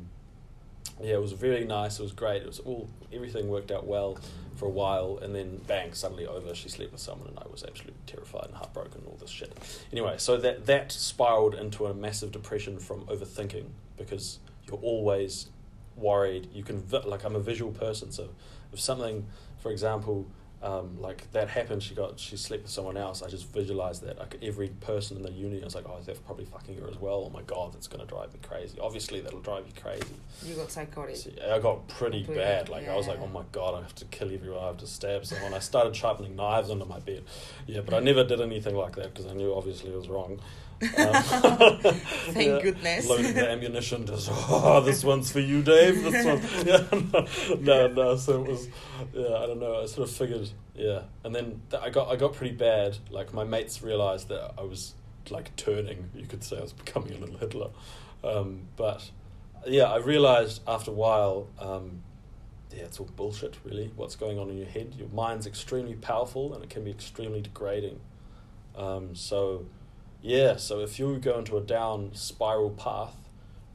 [1.02, 2.00] yeah, it was very nice.
[2.00, 2.42] It was great.
[2.42, 4.18] It was all everything worked out well
[4.56, 6.56] for a while, and then bang, suddenly over.
[6.56, 9.02] She slept with someone, and I was absolutely terrified and heartbroken.
[9.02, 9.56] and All this shit.
[9.92, 13.66] Anyway, so that that spiraled into a massive depression from overthinking
[13.98, 15.50] because you're always
[15.98, 16.50] worried.
[16.54, 18.30] You can vi- like I'm a visual person, so
[18.74, 19.26] if something,
[19.58, 20.28] for example,
[20.64, 23.22] um, like that happened, she got she slept with someone else.
[23.22, 24.18] I just visualized that.
[24.18, 26.98] Like every person in the uni, I was like, oh, they're probably fucking her as
[27.00, 27.26] well.
[27.28, 28.80] Oh my god, that's gonna drive me crazy.
[28.80, 30.06] Obviously, that'll drive you crazy.
[30.44, 31.16] You got psychotic.
[31.16, 32.70] So, I got pretty Pretty, bad.
[32.70, 34.64] Like I was like, oh my god, I have to kill everyone.
[34.64, 35.54] I have to stab someone.
[35.54, 37.24] I started sharpening knives under my bed.
[37.68, 40.40] Yeah, but I never did anything like that because I knew obviously it was wrong.
[40.82, 40.90] Um,
[42.34, 43.08] Thank goodness.
[43.10, 44.06] Loading the ammunition.
[44.06, 46.04] Just oh, this one's for you, Dave.
[46.04, 46.42] This one.
[46.68, 46.84] Yeah,
[47.60, 48.16] no, no, no.
[48.18, 48.68] So it was.
[49.14, 49.82] Yeah, I don't know.
[49.82, 50.50] I sort of figured.
[50.76, 52.98] Yeah, and then th- I got I got pretty bad.
[53.10, 54.94] Like my mates realized that I was
[55.30, 56.10] like turning.
[56.16, 57.70] You could say I was becoming a little Hitler.
[58.24, 59.10] Um, but
[59.66, 61.48] yeah, I realized after a while.
[61.60, 62.04] Um,
[62.76, 63.92] yeah, it's all bullshit, really.
[63.96, 64.94] What's going on in your head?
[64.98, 68.00] Your mind's extremely powerful, and it can be extremely degrading.
[68.76, 69.66] Um, so,
[70.28, 73.16] yeah, so if you go into a down spiral path,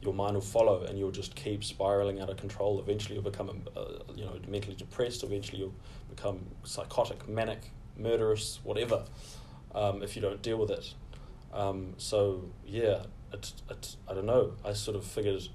[0.02, 2.78] your mind will follow, and you'll just keep spiraling out of control.
[2.78, 3.84] Eventually, you'll become, uh,
[4.14, 5.22] you know, mentally depressed.
[5.22, 5.74] Eventually, you'll
[6.14, 9.04] become psychotic, manic, murderous, whatever.
[9.74, 10.92] Um, if you don't deal with it.
[11.54, 14.52] Um, so yeah, it, it, I don't know.
[14.62, 15.48] I sort of figured.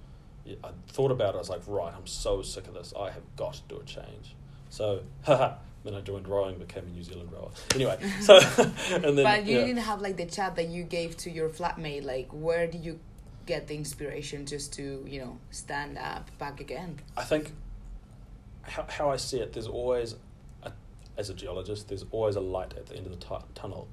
[0.63, 1.37] I thought about it.
[1.37, 2.93] I was like, right, I'm so sick of this.
[2.99, 4.35] I have got to do a change.
[4.69, 5.57] So, haha.
[5.87, 7.49] Then I joined rowing, became a New Zealand rower.
[7.73, 8.35] Anyway, so
[8.91, 9.65] and then but you yeah.
[9.67, 12.03] didn't have like the chat that you gave to your flatmate.
[12.03, 12.99] Like, where do you
[13.45, 16.99] get the inspiration just to, you know, stand up back again?
[17.15, 17.53] I think
[18.63, 20.15] how, how I see it, there's always,
[20.63, 20.73] a,
[21.15, 23.87] as a geologist, there's always a light at the end of the tu- tunnel.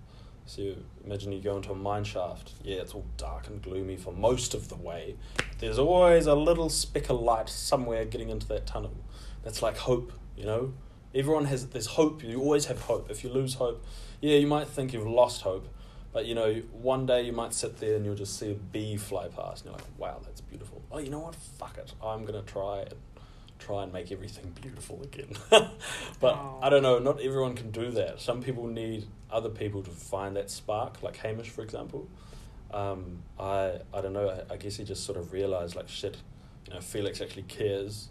[0.47, 2.55] So you imagine you go into a mine shaft.
[2.65, 5.15] Yeah, it's all dark and gloomy for most of the way.
[5.61, 8.97] There's always a little speck of light somewhere getting into that tunnel.
[9.45, 10.75] That's like hope, you know.
[11.15, 12.23] Everyone has there's hope.
[12.23, 13.11] You always have hope.
[13.11, 13.85] If you lose hope,
[14.21, 15.69] yeah, you might think you've lost hope,
[16.13, 18.97] but you know, one day you might sit there and you'll just see a bee
[18.97, 20.83] fly past, and you're like, wow, that's beautiful.
[20.91, 21.35] Oh, you know what?
[21.35, 21.93] Fuck it.
[22.03, 22.97] I'm gonna try it
[23.59, 25.29] try and make everything beautiful again.
[26.21, 26.39] but.
[26.63, 28.21] I don't know, not everyone can do that.
[28.21, 32.09] Some people need other people to find that spark, like Hamish, for example.
[32.73, 34.29] Um, I I don't know.
[34.29, 36.17] I, I guess he just sort of realized, like, shit,
[36.67, 38.09] you know, Felix actually cares.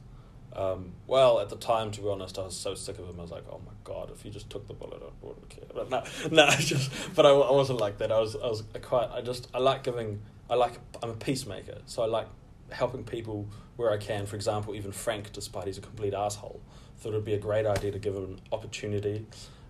[0.56, 3.20] Um, well, at the time, to be honest, I was so sick of him.
[3.20, 5.66] I was like, oh my god, if you just took the bullet, I wouldn't care.
[5.74, 8.12] But no, no, I just, but I, I wasn't like that.
[8.12, 9.10] I was, I was quite.
[9.12, 10.22] I just, I like giving.
[10.50, 10.74] I like.
[11.02, 12.28] I'm a peacemaker, so I like
[12.70, 13.48] helping people
[13.78, 14.26] where I can.
[14.26, 16.62] For example, even Frank, despite he's a complete asshole,
[16.98, 19.26] thought it'd be a great idea to give him an opportunity.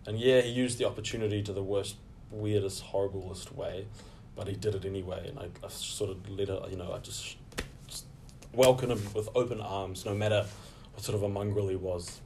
[0.06, 1.96] And yeah, he used the opportunity to the worst,
[2.30, 3.88] weirdest, horriblest way,
[4.36, 5.30] but he did it anyway.
[5.30, 7.38] And I, I sort of let it, you know, I just,
[7.88, 8.06] just
[8.54, 10.46] welcomed him with open arms, no matter
[10.98, 12.22] sort of a mongrel he was.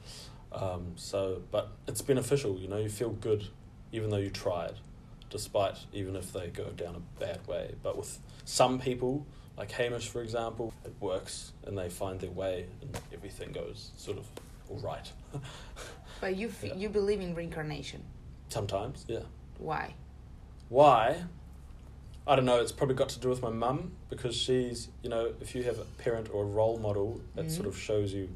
[0.51, 3.47] Um, so, but it's beneficial, you know, you feel good
[3.91, 4.74] even though you tried,
[5.30, 7.76] despite even if they go down a bad way.
[7.84, 9.26] But with some people,
[9.57, 14.18] like Hamish, for example, it works and they find their way and everything goes sort
[14.18, 14.26] of
[14.70, 15.11] all right.
[16.20, 16.74] But you f- Yeah.
[16.76, 18.03] you believe in reincarnation.
[18.49, 19.20] Sometimes, yeah.
[19.59, 19.93] Why?
[20.70, 21.24] Why?
[22.26, 22.59] I don't know.
[22.59, 25.78] It's probably got to do with my mum because she's, you know, if you have
[25.80, 27.51] a parent or a role model that Mhm.
[27.51, 28.30] sort of shows you,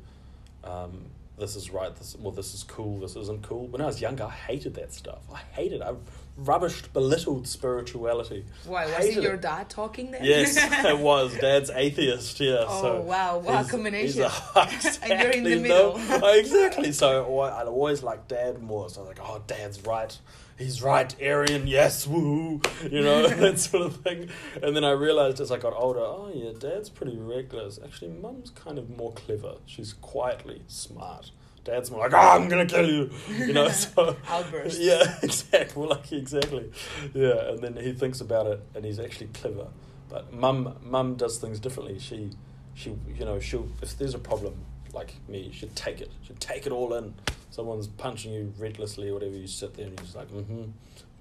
[0.64, 1.06] um,
[1.38, 1.96] this is right.
[1.96, 3.00] This well, this is cool.
[3.00, 3.68] This isn't cool.
[3.68, 5.22] When I was younger, I hated that stuff.
[5.34, 5.82] I hated.
[5.82, 5.94] I
[6.40, 8.46] rubbished, belittled spirituality.
[8.66, 10.24] Why was your dad talking then?
[10.24, 11.36] Yes, it was.
[11.38, 12.40] Dad's atheist.
[12.40, 12.66] Yeah.
[12.68, 13.38] Oh so wow!
[13.40, 14.24] Wow he's- combination.
[14.24, 15.98] he's a- And you're in the exactly, no.
[15.98, 16.24] middle.
[16.26, 16.92] Oh, exactly.
[16.92, 18.90] So I- I'd always like Dad more.
[18.90, 20.18] So I was like, oh, Dad's right.
[20.58, 21.16] He's right.
[21.20, 22.62] Aryan, yes, woo.
[22.84, 24.30] You know that sort of thing.
[24.62, 27.80] And then I realized as I got older, oh yeah, Dad's pretty reckless.
[27.84, 29.56] Actually, Mum's kind of more clever.
[29.66, 31.32] She's quietly smart.
[31.64, 33.10] Dad's more like, oh, I'm gonna kill you.
[33.30, 33.70] You know.
[33.72, 34.80] So Outbursts.
[34.82, 35.80] Yeah, exactly.
[35.80, 36.72] Well, like exactly.
[37.14, 39.68] Yeah, and then he thinks about it, and he's actually clever.
[40.10, 42.00] But mum, mum does things differently.
[42.00, 42.32] She,
[42.74, 44.56] she, you know, she'll if there's a problem
[44.94, 46.12] like me, she'd take it.
[46.24, 47.14] She'd take it all in.
[47.50, 49.36] Someone's punching you relentlessly or whatever.
[49.36, 50.72] You sit there and you're just like, mm-hmm.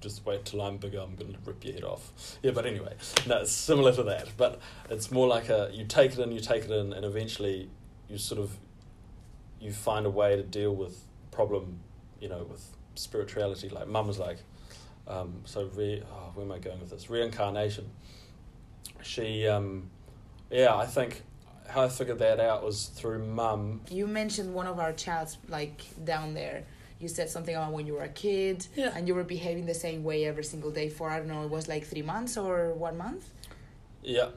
[0.01, 1.01] Just wait till I'm bigger.
[1.01, 2.38] I'm gonna rip your head off.
[2.43, 2.95] Yeah, but anyway,
[3.26, 4.28] no, it's similar to that.
[4.38, 7.68] But it's more like a you take it in, you take it in, and eventually
[8.09, 8.57] you sort of
[9.61, 10.98] you find a way to deal with
[11.30, 11.80] problem.
[12.20, 12.64] You know, with
[12.96, 13.68] spirituality.
[13.70, 14.38] Like mum was like,
[15.08, 16.02] um, so re.
[16.11, 17.08] Oh, where am I going with this?
[17.08, 17.88] Reincarnation.
[19.02, 19.88] She, um,
[20.50, 21.22] yeah, I think
[21.68, 23.80] how I figured that out was through mum.
[23.90, 26.64] You mentioned one of our chats, like down there.
[26.98, 28.92] You said something about when you were a kid, Yeah.
[28.94, 31.50] and you were behaving the same way every single day for I don't know, it
[31.50, 33.30] was like three months or one month,
[34.02, 34.28] Yeah.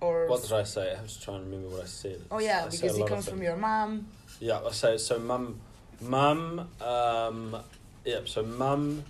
[0.00, 0.96] or What did I say?
[0.98, 2.22] I was trying to remember what I said.
[2.30, 4.06] oh yeah, I because a it comes from your mom.
[4.40, 5.18] Yeah, I say so.
[5.18, 5.60] Mum,
[6.00, 7.56] mum, um,
[8.04, 8.20] yeah.
[8.24, 9.04] So mum,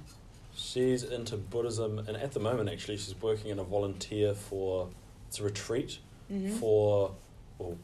[0.55, 4.89] she's into Buddhism, and at the moment, actually, she's working in a volunteer for
[5.29, 5.99] it's a retreat
[6.33, 6.57] Mm-hmm.
[6.57, 7.13] for,
[7.57, 7.79] well,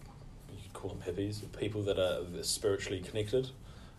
[0.51, 3.49] you could call them hippies, people that are spiritually connected,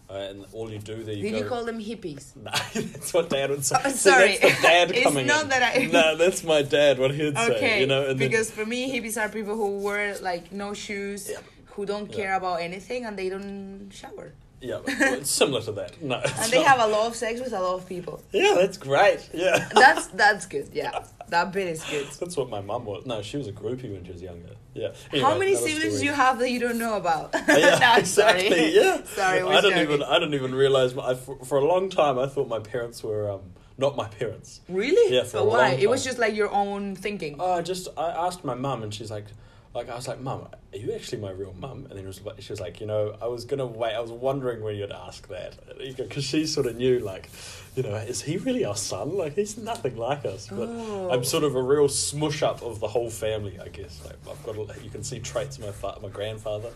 [0.10, 1.38] uh, and all you do there, you Did go.
[1.38, 2.36] you call them hippies?
[2.44, 3.78] No, that's what Dad would say.
[3.86, 4.38] Oh, sorry.
[4.42, 5.50] that's the dad It's coming not in.
[5.50, 7.00] that I- No, that's my dad.
[7.00, 8.02] What he'd Okay, say, you know.
[8.02, 11.38] And then- because for me, hippies are people who wear like no shoes, Yeah.
[11.76, 12.16] Who don't Yeah.
[12.16, 16.02] care about anything, and they don't shower, yeah, it's similar to that.
[16.02, 16.68] No, and they not.
[16.68, 18.22] have a lot of sex with a lot of people.
[18.32, 19.30] Yeah, that's great.
[19.34, 19.68] Yeah.
[19.74, 20.70] That's that's good.
[20.72, 22.08] Yeah, that bit is good.
[22.20, 23.06] That's what my mum was.
[23.06, 24.56] No, she was a groupie when she was younger.
[24.74, 24.94] Yeah.
[25.22, 27.32] How many siblings do you have that you don't know about?
[27.34, 28.50] yeah, No, exactly.
[28.50, 28.74] Sorry.
[28.74, 29.04] Yeah.
[29.04, 29.82] Sorry, I don't joking.
[29.82, 30.04] even.
[30.04, 30.96] I don't even realize.
[30.96, 33.42] My, I, for, for a long time, I thought my parents were um,
[33.78, 34.62] not my parents.
[34.70, 35.14] Really?
[35.14, 35.70] Yeah, for but why?
[35.72, 37.36] It was just like your own thinking.
[37.40, 39.26] Oh, I just I asked my mum, and she's like,
[39.74, 41.88] like I was like, Mum, are you actually my real mum?
[41.90, 43.94] And then it was she was like, you know, I was gonna wait.
[43.96, 45.56] I was wondering when you'd ask that
[45.98, 47.30] because she sort of knew, like,
[47.76, 49.18] you know, is he really our son?
[49.18, 50.48] Like, he's nothing like us.
[50.48, 51.10] But Oh.
[51.12, 54.02] I'm sort of a real smush up of the whole family, I guess.
[54.06, 56.70] Like, I've got, a, you can see traits of my fa- my grandfather,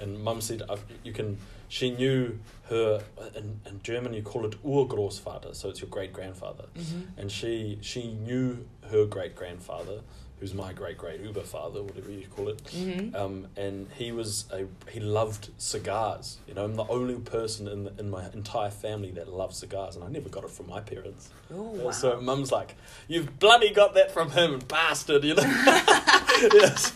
[0.00, 1.38] and Mum said I've, you can.
[1.68, 2.36] She knew
[2.68, 3.00] her
[3.36, 4.12] in, in German.
[4.12, 7.06] You call it Urgroßvater, so it's your great grandfather Mhm.
[7.16, 10.00] and she she knew her great grandfather,
[10.40, 12.64] who's my great great Uber father, whatever you call it.
[12.64, 13.14] Mhm.
[13.14, 16.38] Um, and he was a he loved cigars.
[16.48, 19.96] You know, I'm the only person in the, in my entire family that loves cigars,
[19.96, 21.28] and I never got it from my parents.
[21.52, 21.90] Oh Uh, wow.
[21.90, 22.76] So mum's like,
[23.06, 25.42] "You've bloody got that from him, bastard!" You know.
[26.54, 26.92] yes.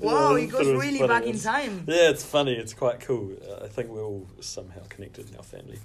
[0.00, 1.08] Wow, Yeah, it goes really funny.
[1.08, 1.84] back in time.
[1.86, 2.54] yeah, it's funny.
[2.54, 3.32] It's quite cool.
[3.46, 5.78] Uh, I think we're all somehow connected in our family,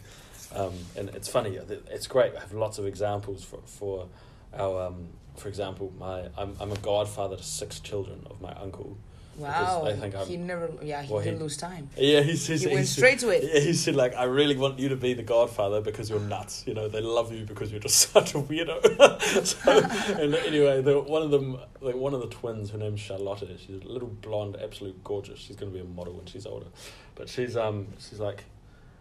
[0.56, 1.58] um, and it's funny.
[1.60, 2.36] uh, It's great.
[2.36, 4.08] I have lots of examples for for
[4.54, 4.88] our.
[4.88, 5.10] Um,
[5.40, 8.98] for example, my I'm I'm a godfather to six children of my uncle.
[9.38, 9.86] Wow.
[9.86, 10.70] I think I'm- he never.
[10.84, 11.90] Yeah, he Well, didn't he- lose time.
[11.98, 13.42] Yeah, he says He went straight to it.
[13.46, 16.66] Yeah, he said like, I really want you to be the godfather because you're nuts.
[16.68, 18.76] You know, they love you because you're just such a weirdo.
[19.46, 19.72] so,
[20.22, 23.48] and anyway, the, one of them, like one of the twins, her name's Charlotte.
[23.66, 25.40] She's a little blonde, absolute gorgeous.
[25.40, 26.68] She's gonna be a model when she's older.
[27.16, 28.44] But she's um, she's like,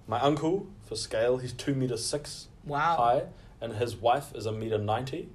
[0.06, 2.94] my uncle for scale, he's two meters six Wow.
[2.96, 3.22] high,
[3.60, 5.30] and his wife is a meter ninety,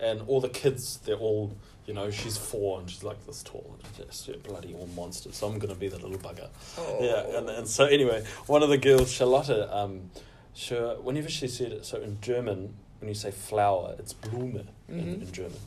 [0.00, 1.56] and all the kids, they're all.
[1.86, 3.76] You know, she's four and she's like this tall.
[3.96, 5.36] Just bloody all monsters.
[5.36, 6.48] So I'm gonna be the little bugger.
[6.76, 6.98] Oh.
[7.00, 10.10] Yeah, and, and so anyway, one of the girls, Charlotte, um,
[10.52, 14.94] sure, whenever she said it, so in German, when you say flower, it's Blume in,
[14.96, 15.22] Mhm.
[15.22, 15.60] in German.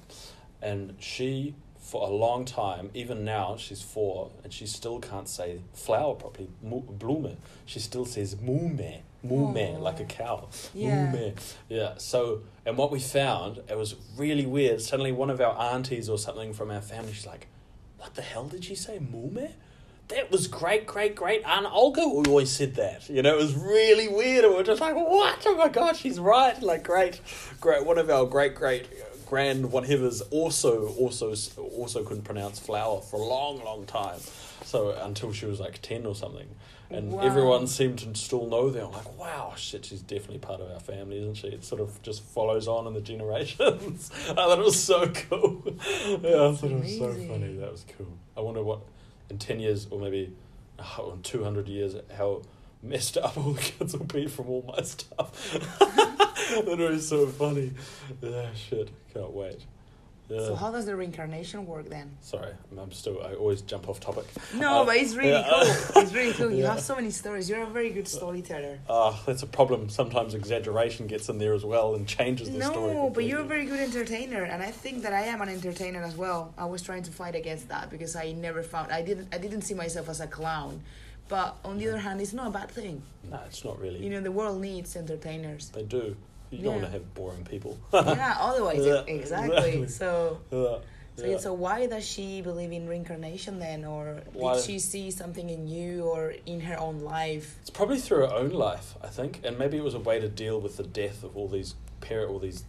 [0.62, 5.62] And she, for a long time, even now, she's four, and she still can't say
[5.74, 7.38] flower properly, Blume.
[7.66, 9.80] She still says Mume, Mume, Aw.
[9.80, 10.48] like a cow.
[10.74, 11.12] Yeah.
[11.12, 11.34] Mume.
[11.68, 14.82] Yeah, so, and what we found, it was really weird.
[14.82, 17.48] Suddenly, one of our aunties or something from our family, she's like,
[17.98, 19.00] What the hell did she say?
[19.00, 19.50] Mume?
[20.08, 23.08] That was great, great, great Aunt Olga always said that.
[23.10, 24.44] You know, it was really weird.
[24.44, 25.44] And we were just like, What?
[25.46, 26.60] Oh my god, she's right.
[26.62, 27.22] Like, great,
[27.60, 27.86] great.
[27.86, 28.88] One of our great, great
[29.28, 31.36] grand whatevers also, also,
[31.78, 34.20] also couldn't pronounce flower for a long, long time.
[34.66, 36.48] So, until she was like 10 or something.
[36.92, 37.22] And Wow.
[37.22, 38.92] everyone seemed to still know them.
[38.92, 41.48] Like, wow, shit, she's definitely part of our family, isn't she?
[41.48, 44.10] It sort of just follows on in the generations.
[44.30, 45.62] I thought it was so cool.
[45.68, 47.54] yeah, I thought it was so funny.
[47.58, 48.18] That was cool.
[48.36, 48.82] I wonder what,
[49.30, 50.34] in 10 years, or maybe
[50.98, 52.42] oh, in 200 years, how
[52.82, 55.52] messed up all the kids will be from all my stuff.
[55.80, 57.72] that was so funny.
[58.22, 58.90] Yeah, shit.
[59.14, 59.62] Can't wait.
[60.30, 60.46] Yeah.
[60.46, 62.16] So how does the reincarnation work then?
[62.22, 63.20] Sorry, I'm- still.
[63.24, 64.26] I always jump off topic.
[64.54, 65.50] No, Uh, but it's really yeah.
[65.50, 66.02] cool.
[66.04, 66.52] It's really cool.
[66.52, 66.72] You Yeah.
[66.74, 67.50] have so many stories.
[67.50, 68.78] You're a very good storyteller.
[68.88, 69.90] Ah, that's a problem.
[69.90, 72.94] Sometimes exaggeration gets in there as well and changes the story.
[72.94, 76.04] No, but you're a very good entertainer, and I think that I am an entertainer
[76.04, 76.54] as well.
[76.60, 79.62] I was trying to fight against that because I never found I didn't I didn't
[79.64, 80.82] see myself as a clown,
[81.28, 83.02] but on the other hand, it's not a bad thing.
[83.32, 84.00] No, it's not really.
[84.04, 85.70] You know, the world needs entertainers.
[85.70, 86.16] they do.
[86.52, 86.72] You don't Yeah.
[86.72, 87.78] want to have boring people.
[87.94, 89.50] yeah, otherwise, Yeah, exactly.
[89.60, 89.88] exactly.
[89.88, 90.78] So Yeah.
[91.16, 95.50] So, so why does she believe in reincarnation then, or Why- did she see something
[95.50, 97.58] in you or in her own life?
[97.60, 100.30] It's probably through her own life, I think, and maybe it was a way to
[100.30, 102.64] deal with the death of all these parent, all these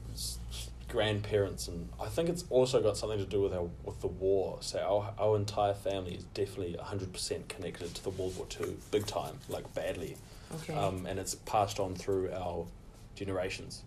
[0.89, 4.59] grandparents, and I think it's also got something to do with our with the war.
[4.61, 8.77] So our our entire family is definitely hundred percent connected to the World War Two,
[8.91, 10.17] big time, like badly,
[10.57, 10.75] Okay.
[10.75, 12.67] um, and it's passed on through our
[13.25, 13.85] generations.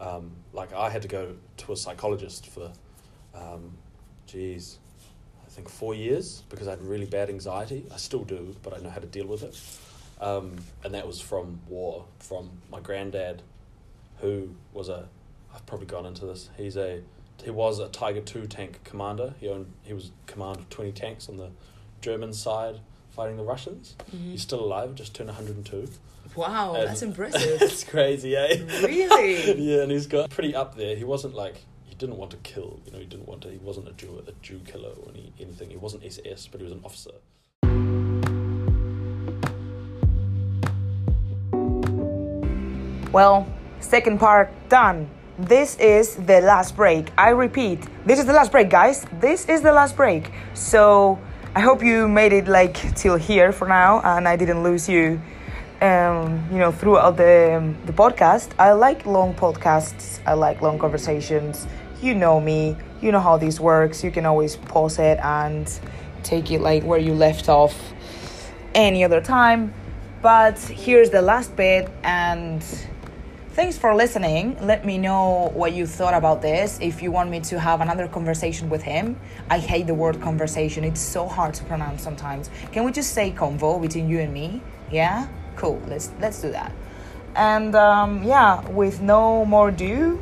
[0.00, 2.72] Um, like I had to go to a psychologist for,
[3.34, 3.76] um,
[4.26, 4.78] geez,
[5.46, 7.84] I think four years because I had really bad anxiety.
[7.92, 9.60] I still do, but I know how to deal with it.
[10.24, 13.42] Um, and that was from war, from my granddad,
[14.20, 15.08] who was a,
[15.54, 16.48] I've probably gone into this.
[16.56, 17.02] He's a,
[17.44, 19.34] he was a Tiger Two tank commander.
[19.40, 21.50] He owned, he was command of twenty tanks on the
[22.00, 23.96] German side fighting the Russians.
[24.14, 24.30] Mhm.
[24.32, 25.88] He's still alive, just turned one hundred and two.
[26.36, 27.60] Wow, And- that's impressive.
[27.62, 28.62] it's crazy, eh?
[28.82, 29.52] Really?
[29.74, 30.96] yeah, and he's got pretty up there.
[30.96, 32.80] He wasn't like he didn't want to kill.
[32.86, 33.50] You know, he didn't want to.
[33.50, 35.70] He wasn't a Jew, a Jew killer or any, anything.
[35.70, 37.12] He wasn't SS, but he was an officer.
[43.12, 43.46] Well,
[43.80, 45.08] second part done.
[45.38, 47.10] This is the last break.
[47.18, 49.06] I repeat, this is the last break, guys.
[49.20, 50.30] This is the last break.
[50.54, 51.18] So
[51.54, 55.20] I hope you made it like till here for now, and I didn't lose you.
[55.80, 58.50] Um, you know, throughout the the podcast.
[58.58, 60.20] I like long podcasts.
[60.26, 61.66] I like long conversations.
[62.02, 62.76] You know me.
[63.00, 64.04] You know how this works.
[64.04, 65.66] You can always pause it and
[66.22, 67.74] take it like where you left off
[68.74, 69.72] any other time.
[70.20, 72.62] But here's the last bit, and
[73.52, 74.58] thanks for listening.
[74.60, 76.78] Let me know what you thought about this.
[76.82, 79.18] If you want me to have another conversation with him,
[79.48, 82.50] I hate the word conversation, it's so hard to pronounce sometimes.
[82.70, 84.60] Can we just say convo between you and me?
[84.92, 85.26] Yeah?
[85.60, 86.72] Cool, let's, let's do that.
[87.36, 90.18] And um, yeah, with no more ado,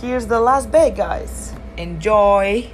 [0.00, 1.54] here's the last bit, guys.
[1.76, 2.68] Enjoy.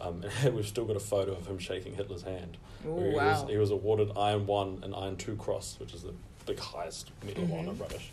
[0.00, 2.56] Um, we've still got a photo of him shaking Hitler's hand.
[2.84, 3.42] Ooh, he, wow.
[3.42, 6.12] was, he was awarded Iron One and Iron Two Cross, which is the
[6.46, 7.58] big highest medal of Mhm.
[7.60, 8.10] honor British.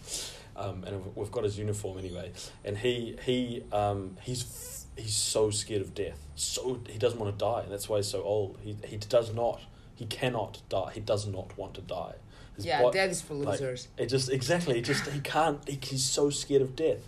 [0.56, 2.34] Um, and we've- got his uniform anyway.
[2.64, 6.20] And he he um, he's f- he's so scared of death.
[6.36, 8.60] So he doesn't want to die, and that's why he's so old.
[8.62, 9.60] He he does not.
[9.98, 10.92] He cannot die.
[10.94, 12.14] He does not want to die.
[12.56, 13.90] His Yeah, bo- that is for like, losers.
[13.98, 14.76] it just exactly.
[14.76, 15.68] He just he can't.
[15.68, 17.02] He, he's so scared of death,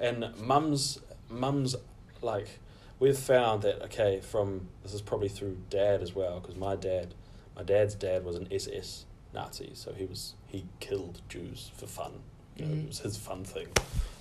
[0.00, 1.76] and mums mums
[2.22, 2.60] like
[2.98, 7.14] we've found that okay from this is probably through dad as well because my dad
[7.54, 12.12] my dad's dad was an SS Nazi so he was he killed Jews for fun
[12.56, 12.82] you know, Mhm.
[12.84, 13.66] it was his fun thing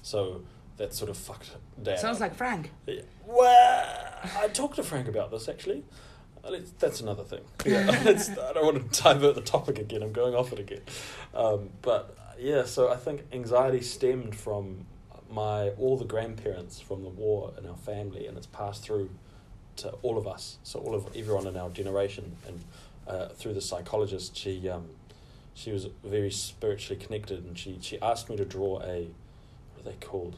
[0.01, 0.41] so
[0.77, 1.51] that sort of fucked
[1.81, 2.71] dad Sounds like Frank.
[2.85, 3.01] Yeah.
[3.25, 5.83] Well, I talked to Frank about this actually.
[6.79, 7.41] That's another thing.
[7.65, 10.03] Yeah, I don't want to divert the topic again.
[10.03, 10.81] I'm going off it again.
[11.33, 14.85] Um, but yeah, so I think anxiety stemmed from
[15.29, 19.09] my all the grandparents from the war in our family, and it's passed through
[19.77, 20.57] to all of us.
[20.63, 22.61] So all of everyone in our generation, and
[23.07, 24.89] uh, through the psychologist, she um,
[25.55, 29.09] she was very spiritually connected, and she she asked me to draw a
[29.73, 30.37] what are they called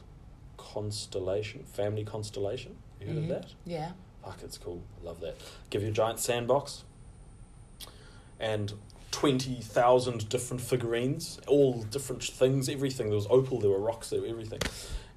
[0.56, 2.76] constellation, family constellation.
[3.00, 3.22] You heard Mhm.
[3.24, 3.46] of that?
[3.66, 3.92] Yeah.
[4.28, 4.82] Fuck, it's cool.
[5.00, 5.36] I love that.
[5.70, 6.84] Give you a giant sandbox
[8.38, 8.74] and
[9.10, 13.06] 20,000 different figurines, all different things, everything.
[13.08, 14.60] There was opal, there were rocks, there were everything.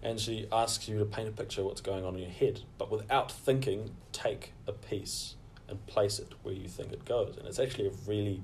[0.01, 2.61] And she asks you to paint a picture of what's going on in your head,
[2.77, 5.35] but without thinking, take a piece
[5.67, 7.35] and place it where you think it goes.
[7.37, 8.43] And it's actually a really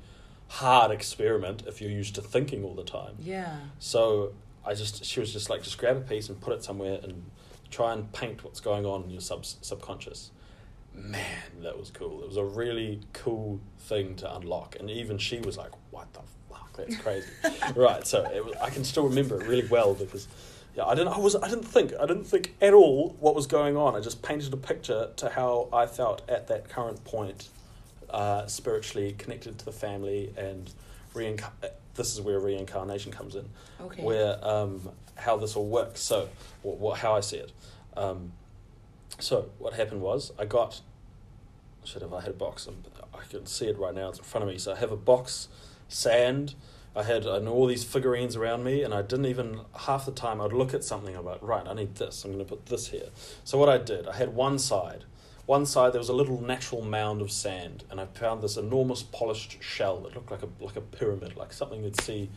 [0.50, 3.16] hard experiment if you're used to thinking all the time.
[3.20, 3.56] Yeah.
[3.80, 4.34] So
[4.66, 7.24] I just she was just like just grab a piece and put it somewhere and
[7.72, 10.32] try and paint what's going on in your sub subconscious.
[10.98, 12.22] Man, that was cool.
[12.24, 16.22] It was a really cool thing to unlock, and even she was like, "What the
[16.50, 16.74] fuck?
[16.76, 17.28] That's crazy."
[17.76, 18.06] right.
[18.06, 20.28] So it was, I can still remember it really well because.
[20.76, 21.14] Yeah, I didn't.
[21.14, 21.36] I was.
[21.36, 21.94] I didn't think.
[22.00, 23.96] I didn't think at all what was going on.
[23.96, 27.50] I just painted a picture to how I felt at that current point,
[28.12, 30.72] uh, spiritually connected to the family and
[31.16, 31.50] reinc-
[31.96, 33.50] This is where reincarnation comes in
[33.82, 34.04] Okay.
[34.04, 36.02] where um, how this all works.
[36.02, 36.30] So,
[36.62, 37.52] what, what how I see it.
[37.96, 38.34] Um,
[39.20, 40.82] so what happened was I got.
[41.88, 42.68] Should have I had a box?
[43.14, 44.10] I can see it right now.
[44.10, 44.58] It's in front of me.
[44.58, 45.48] So I have a box,
[45.88, 46.54] sand.
[46.94, 50.12] I had I know all these figurines around me, and I didn't even half the
[50.12, 51.16] time I'd look at something.
[51.16, 52.26] I'm like, right, I need this.
[52.26, 53.08] I'm going to put this here.
[53.46, 55.06] So what I did, I had one side.
[55.46, 59.02] One side there was a little natural mound of sand, and I found this enormous
[59.02, 62.30] polished shell that looked like a like a pyramid, like something you'd see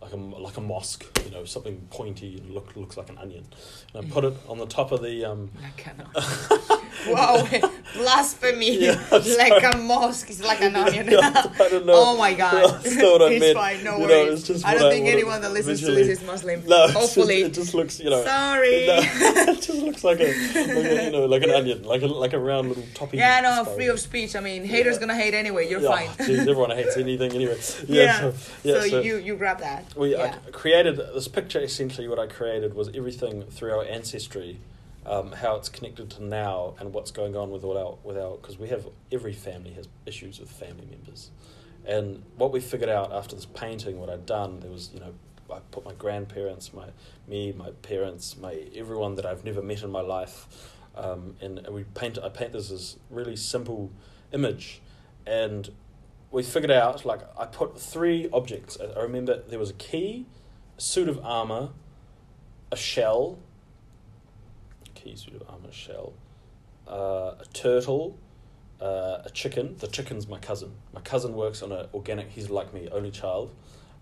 [0.00, 3.44] like a like a mosque, you know, something pointy and look looks like an onion.
[3.94, 5.50] And I put it on the top of the um.
[5.68, 7.46] Like an wow,
[7.94, 8.84] blasphemy!
[8.84, 11.06] Yeah, like a mosque, it's like an onion.
[11.08, 11.18] Yeah,
[11.60, 11.92] I don't know.
[11.94, 13.56] Oh my god, That's not what I it's meent.
[13.56, 14.38] fine, no You know, worries.
[14.40, 16.64] it's just I don't I think anyone that listens visually- to this is Muslim.
[16.66, 18.24] No, it's just- Hopefully, it just looks, you know.
[18.24, 18.86] sorry.
[18.86, 22.06] No, it just looks like a, like a, you know, like an onion, like a
[22.06, 23.18] like a round little toppy.
[23.18, 23.76] Yeah, no, sparrow.
[23.76, 24.34] free of speech.
[24.34, 25.00] I mean, haters Yeah.
[25.00, 25.68] gonna hate anyway.
[25.70, 26.26] You're yeah, fine.
[26.26, 27.58] Geez, everyone hates anything anyway.
[27.86, 28.18] Yeah, Yeah.
[28.20, 28.34] So,
[28.64, 29.84] yeah, so, you you grab that.
[29.96, 30.36] We yeah.
[30.46, 31.60] I created this picture.
[31.60, 34.58] Essentially, what I created was everything through our ancestry,
[35.06, 38.36] um, how it's connected to now, and what's going on with all our with our
[38.36, 41.30] because we have every family has issues with family members,
[41.86, 45.14] and what we figured out after this painting, what I'd done, there was you know.
[45.50, 46.88] I put my grandparents, my
[47.26, 50.46] me, my parents, my everyone that I've never met in my life,
[50.94, 52.18] um, and we paint.
[52.18, 53.90] I paint this as really simple
[54.30, 54.82] image,
[55.26, 55.70] and
[56.30, 58.78] we figured out like I put three objects.
[58.80, 60.26] I remember there was a key,
[60.76, 61.70] a suit of armor,
[62.70, 63.38] a shell.
[64.94, 66.12] Key, suit of armor, shell,
[66.88, 68.18] uh, a turtle,
[68.80, 69.76] uh, a chicken.
[69.78, 70.72] The chicken's my cousin.
[70.92, 72.28] My cousin works on an organic.
[72.30, 73.54] He's like me, only child.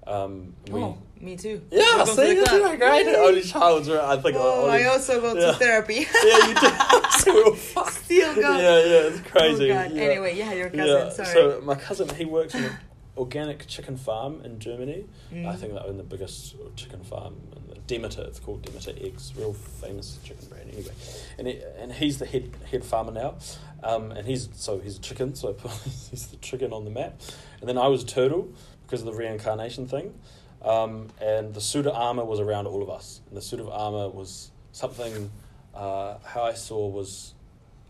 [0.06, 1.62] Um, we, oh, me too.
[1.70, 2.60] yeah, see, the you club.
[2.60, 3.06] doing great.
[3.06, 3.16] Yay.
[3.16, 4.18] Only child's right.
[4.18, 4.36] I think.
[4.38, 5.46] Oh, only, I also go yeah.
[5.46, 5.94] to therapy.
[6.24, 6.68] yeah, you do.
[7.18, 8.04] so we were fucked.
[8.04, 8.56] Still go.
[8.56, 9.70] Yeah, yeah, it's crazy.
[9.70, 9.92] Oh God.
[9.92, 10.02] Yeah.
[10.02, 10.86] Anyway, yeah, your cousin.
[10.86, 11.28] Yeah, Sorry.
[11.28, 12.76] so my cousin he works on an
[13.16, 15.06] organic chicken farm in Germany.
[15.32, 15.46] Mm.
[15.46, 18.22] I think they own the biggest chicken farm in the Demeter.
[18.22, 20.70] It's called Demeter Eggs, real famous chicken brand.
[20.70, 20.92] Anyway,
[21.38, 23.36] and he, and he's the head head farmer now,
[23.82, 25.34] um, and he's so he's a chicken.
[25.34, 25.70] So I put
[26.10, 27.20] he's the chicken on the map,
[27.60, 28.52] and then I was a turtle
[28.86, 30.14] because of the reincarnation thing,
[30.62, 33.20] um, and the suit of armor was around all of us.
[33.28, 35.30] And the suit of armor was something
[35.74, 37.34] uh, how I saw was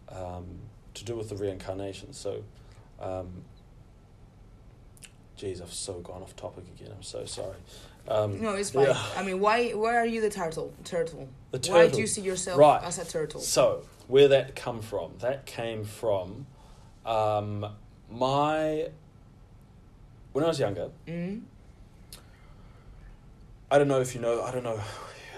[0.08, 0.46] um,
[0.94, 2.12] to do with the reincarnation.
[2.12, 2.42] So.
[3.00, 3.44] Um,
[5.36, 6.92] Geez, I've so gone off topic again.
[6.96, 7.56] I'm so sorry.
[8.08, 8.86] Um, no, it's fine.
[8.86, 9.02] yeah.
[9.16, 9.70] I mean, why?
[9.72, 10.72] Why are you the turtle?
[10.84, 11.28] Turtle.
[11.50, 12.82] The Why do you see yourself Right.
[12.82, 13.40] as a turtle?
[13.40, 15.12] So, where that come from?
[15.18, 16.46] That came from
[17.04, 17.66] um,
[18.10, 18.88] my
[20.32, 20.88] when I was younger.
[21.06, 21.42] Mm?
[23.70, 24.42] I don't know if you know.
[24.42, 24.80] I don't know.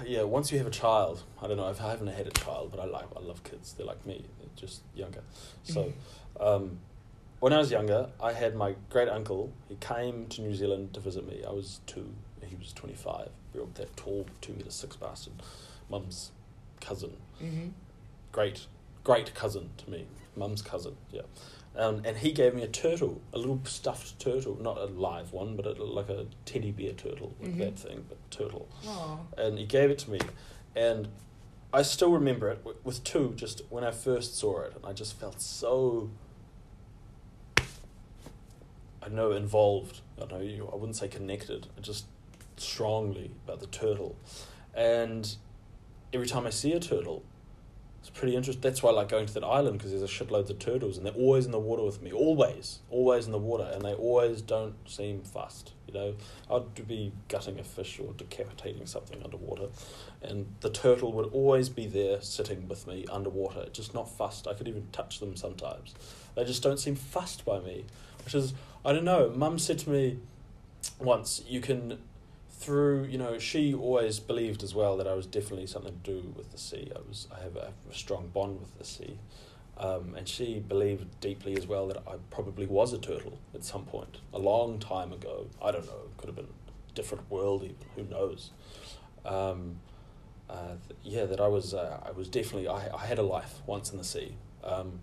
[0.06, 1.68] Yeah, once you have a child, I don't know.
[1.70, 3.06] if I haven't had a child, but I like.
[3.16, 3.72] I love kids.
[3.72, 4.24] They're like me.
[4.38, 5.22] They're just younger.
[5.64, 5.92] So,
[6.38, 6.78] um,
[7.40, 9.52] when I was younger, I had my great uncle.
[9.68, 11.42] He came to New Zealand to visit me.
[11.46, 12.12] I was two.
[12.44, 13.30] He was twenty five.
[13.54, 15.34] Real that tall, two meter six bastard.
[15.90, 16.30] Mum's
[16.80, 17.16] cousin.
[17.38, 17.68] hmm
[18.30, 18.66] great,
[19.04, 20.06] great cousin to me,
[20.36, 21.22] mum's cousin, yeah.
[21.76, 25.54] Um, and he gave me a turtle, a little stuffed turtle, not a live one,
[25.54, 27.58] but a, like a teddy bear turtle, like Mhm.
[27.58, 28.68] that thing, but turtle.
[28.84, 29.20] Oh.
[29.36, 30.18] And he gave it to me,
[30.74, 31.08] and
[31.72, 33.32] I still remember it with, with two.
[33.36, 36.10] Just when I first saw it, and I just felt so.
[39.02, 40.00] I know involved.
[40.20, 40.68] I know you.
[40.72, 41.68] I wouldn't say connected.
[41.80, 42.06] Just
[42.56, 44.16] strongly about the turtle,
[44.74, 45.36] and
[46.12, 47.22] every time I see a turtle,
[48.00, 48.60] it's pretty interesting.
[48.60, 51.04] That's why I like going to that island because there's a shitloads of turtles and
[51.04, 52.12] they're always in the water with me.
[52.12, 55.72] Always, always in the water, and they always don't seem fussed.
[55.86, 56.14] You know,
[56.50, 59.68] I'd be gutting a fish or decapitating something underwater,
[60.22, 64.46] and the turtle would always be there sitting with me underwater, just not fussed.
[64.46, 65.94] I could even touch them sometimes.
[66.34, 67.84] They just don't seem fussed by me,
[68.24, 69.30] which is I don't know.
[69.30, 70.18] Mum said to me
[71.00, 71.98] once, you can
[72.58, 76.34] through you know she always believed as well that I was definitely something to do
[76.36, 76.90] with the sea.
[76.94, 79.18] I was I have a, strong bond with the sea,
[79.78, 83.84] um, and she believed deeply as well that I probably was a turtle at some
[83.84, 85.46] point a long time ago.
[85.62, 86.02] I don't know.
[86.16, 87.76] Could have been a different world even.
[87.96, 88.50] Who knows?
[89.24, 89.76] Um,
[90.50, 93.62] uh, th- yeah, that I was uh, I was definitely I I had a life
[93.66, 94.34] once in the sea.
[94.64, 95.00] Um,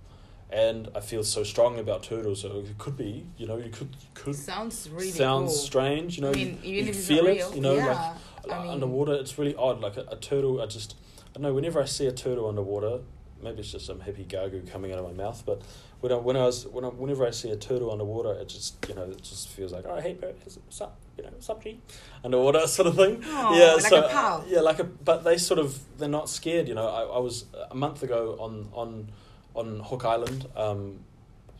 [0.52, 3.90] and I feel so strongly about turtles, so it could be, you know, you could
[4.14, 5.58] could Sounds really sounds cool.
[5.60, 6.30] strange, you know.
[6.32, 7.56] I mean, you, you feel it, real.
[7.56, 8.14] you know, yeah.
[8.46, 9.14] like I mean- underwater.
[9.16, 9.82] It's really odd.
[9.82, 10.96] Like a, a turtle, I just,
[11.30, 11.54] I don't know.
[11.54, 13.00] Whenever I see a turtle underwater,
[13.42, 15.44] maybe it's just some hippie gagu coming out of my mouth.
[15.46, 15.62] But
[16.02, 18.86] when I, when I was when I, whenever I see a turtle underwater, it just
[18.88, 21.00] you know it just feels like oh hey bro, what's up?
[21.18, 21.80] You know, what's up G?
[22.24, 23.24] Underwater sort of thing.
[23.26, 24.46] Aw, yeah, like so a pal.
[24.48, 26.68] yeah, like a but they sort of they're not scared.
[26.68, 29.10] You know, I, I was a month ago on on
[29.56, 30.48] on Hook Island.
[30.56, 31.00] Um,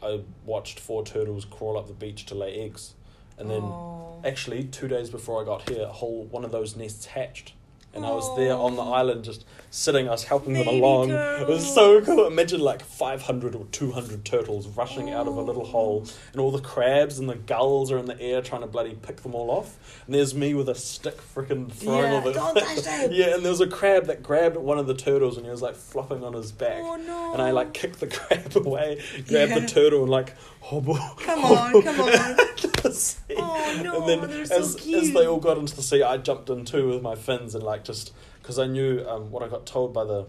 [0.04, 2.94] I watched four turtles crawl up the beach to lay eggs,
[3.40, 4.22] and then Oh.
[4.24, 7.54] actually two days before I got here, a whole one of those nests hatched,
[7.96, 11.10] and I was there on the island just sitting, us helping them Baby along.
[11.12, 12.28] It was so cool.
[12.28, 16.62] Imagine like 500 or 200 turtles rushing out of a little hole, and all the
[16.62, 19.78] crabs and the gulls are in the air trying to bloody pick them all off.
[20.06, 22.34] And there's me with a stick freaking throwing Yeah, all the.
[22.34, 23.12] don't touch that.
[23.12, 25.62] yeah, and there was a crab that grabbed one of the turtles and he was
[25.62, 26.82] like flopping on his back.
[26.82, 27.34] Oh no.
[27.34, 29.60] And I like kicked the crab away, grabbed Yeah.
[29.60, 30.96] the turtle, and like hobble.
[31.20, 32.38] Come on, come on.
[32.84, 33.36] the sea.
[33.38, 36.18] Oh, no, And then they're so as as they all got into the sea, I
[36.18, 39.48] jumped in too with my fins and like just because I knew um, what I
[39.48, 40.26] got told by the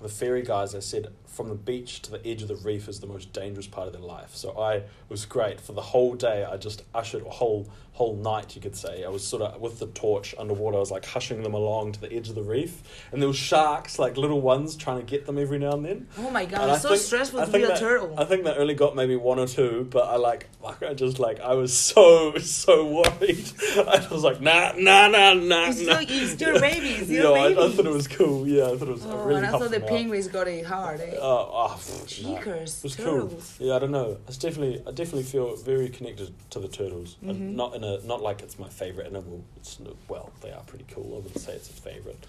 [0.00, 0.74] the ferry guys.
[0.74, 3.66] I said from the beach to the edge of the reef is the most dangerous
[3.66, 4.34] part of their life.
[4.34, 6.44] So I was great for the whole day.
[6.44, 9.04] I just ushered a whole whole night, you could say.
[9.04, 10.76] I was sort of with the torch underwater.
[10.76, 13.34] I was like hushing them along to the edge of the reef, and there were
[13.34, 16.06] sharks, like little ones, trying to get them every now and then.
[16.18, 18.14] Oh my god, it's so think- stressful to be a that- turtle.
[18.18, 21.18] I think they only got maybe one or two, but I like, like I just
[21.18, 23.50] like I was so so worried.
[23.76, 26.00] I was like, nah, nah, nah, nah, It's nah.
[26.00, 28.46] still- it's still babies, Yeah, still I, I thought it was cool.
[28.48, 29.04] Yeah, I thought it was.
[29.06, 31.16] Oh, really and I thought the penguins got it hard, eh?
[31.20, 33.54] Oh, oh, pff, It was turtles.
[33.58, 33.66] cool.
[33.66, 34.16] Yeah, I don't know.
[34.26, 37.16] It's definitely, I definitely feel very connected to the turtles.
[37.22, 37.54] And Mhm.
[37.56, 39.44] not in a, not like it's my favorite animal.
[39.56, 41.12] It's well, they are pretty cool.
[41.12, 42.26] I wouldn't say it's a favorite,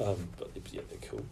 [0.00, 1.24] um, but yeah, they're cool.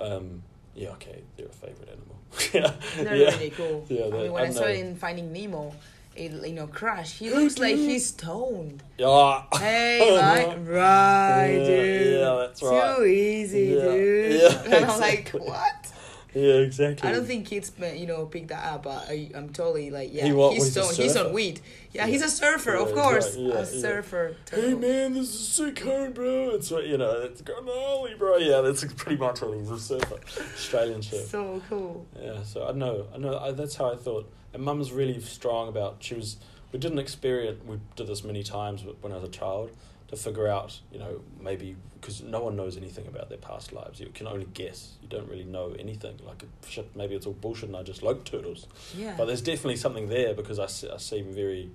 [0.00, 0.42] Um,
[0.74, 2.16] yeah, okay, they're a favorite animal.
[2.52, 2.72] yeah,
[3.02, 3.30] They're yeah.
[3.36, 3.86] really cool.
[3.88, 5.72] Yeah, I mean, when I I, saw it in Finding Nemo,
[6.16, 8.82] it, you know, Crush, he looks like he's stoned.
[8.98, 9.42] Yeah.
[9.56, 12.20] Hey, right, right, dude.
[12.20, 12.96] yeah, that's right.
[12.96, 14.40] Too easy, Yeah, dude.
[14.40, 15.92] yeah, and I'm like, what?
[16.34, 17.08] Yeah, exactly.
[17.08, 18.82] I don't think kids, uh, you know, pick that up.
[18.82, 20.96] But I, I'm totally like, yeah, He he's stoned.
[20.96, 21.60] He's on weed.
[21.92, 22.10] Yeah, Yeah.
[22.12, 23.36] he's a surfer, Yeah, of course.
[23.36, 24.36] right, yeah, a surfer.
[24.50, 26.50] Hey man, this is a sick home, bro.
[26.50, 28.36] It's right, you know, it's gnarly, bro.
[28.38, 30.16] Yeah, that's pretty much what he's a surfer,
[30.54, 31.26] Australian surfer.
[31.26, 32.06] So cool.
[32.20, 33.38] Yeah, so I know, I know.
[33.38, 34.30] I, that's how I thought.
[34.52, 35.96] And Mum's really strong about.
[36.00, 36.36] She was.
[36.72, 37.60] We didn't experience.
[37.64, 39.70] We did this many times when I was a child
[40.08, 43.98] to figure out, you know, maybe because no one knows anything about their past lives.
[43.98, 44.92] You can only guess.
[45.00, 46.18] You don't really know anything.
[46.22, 48.66] Like shit, maybe it's all bullshit, and I just like turtles.
[48.94, 49.14] Yeah.
[49.16, 51.70] But there's definitely something there because I, I seem very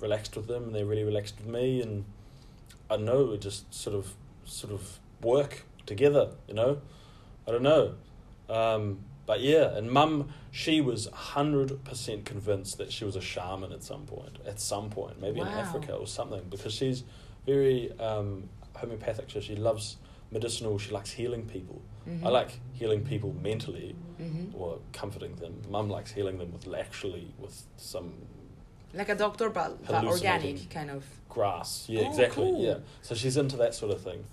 [0.00, 2.06] relaxed with them, and they're really relaxed with me, and
[2.90, 4.14] I know we just sort of
[4.46, 6.30] sort of work together.
[6.48, 6.80] You know,
[7.46, 7.96] I don't know,
[8.48, 9.76] um, but yeah.
[9.76, 14.38] And Mum, she was hundred percent convinced that she was a shaman at some point.
[14.46, 17.04] At some point, maybe in Africa or something, because she's
[17.44, 18.48] very um,
[18.88, 19.30] homeopathic.
[19.30, 19.96] So she loves
[20.30, 20.78] medicinal.
[20.78, 21.80] She likes healing people.
[22.06, 22.24] Mhm.
[22.24, 24.54] I like healing people mentally Mhm.
[24.54, 25.62] or comforting them.
[25.70, 28.12] Mum likes healing them with actually with some
[28.92, 31.04] Like a doctor, but, but organic, kind of.
[31.28, 31.86] grass.
[31.88, 32.44] Yeah, Oh, exactly.
[32.44, 32.62] cool.
[32.62, 32.78] Yeah.
[33.02, 34.24] So she's into that sort of thing.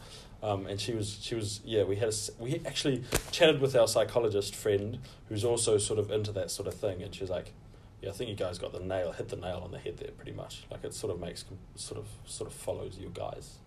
[0.43, 3.87] Um, and she was she was yeah we had a, we actually chatted with our
[3.87, 4.97] psychologist friend
[5.29, 7.53] who's also sort of into that sort of thing and she was like
[8.01, 10.09] yeah I think you guys got the nail hit the nail on the head there
[10.11, 11.45] pretty much like it sort of makes
[11.75, 13.59] sort of sort of follows you guys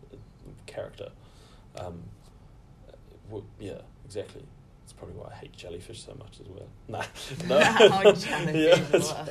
[0.66, 1.10] character
[1.78, 2.02] um,
[3.58, 3.72] yeah
[4.04, 4.42] exactly
[4.82, 7.04] that's probably why I hate jellyfish so much as well nah
[7.48, 8.14] no Oh,
[8.52, 9.26] yeah,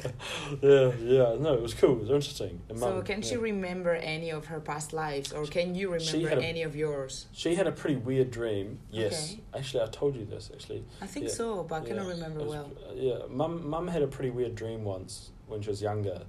[0.61, 3.93] yeah yeah no it was cool it was interesting And So, Mum- can she remember
[3.95, 7.27] any of her past lives, or can you remember a- any of yours?
[7.33, 8.79] She had a pretty weird dream.
[8.91, 9.41] Yes, Okay.
[9.59, 10.49] actually, I told you this.
[10.53, 11.33] Actually, I think Yeah.
[11.33, 12.71] so, but I cannot Yeah, remember was- well.
[12.95, 16.23] yeah, mum, mum had a pretty weird dream once when she was younger,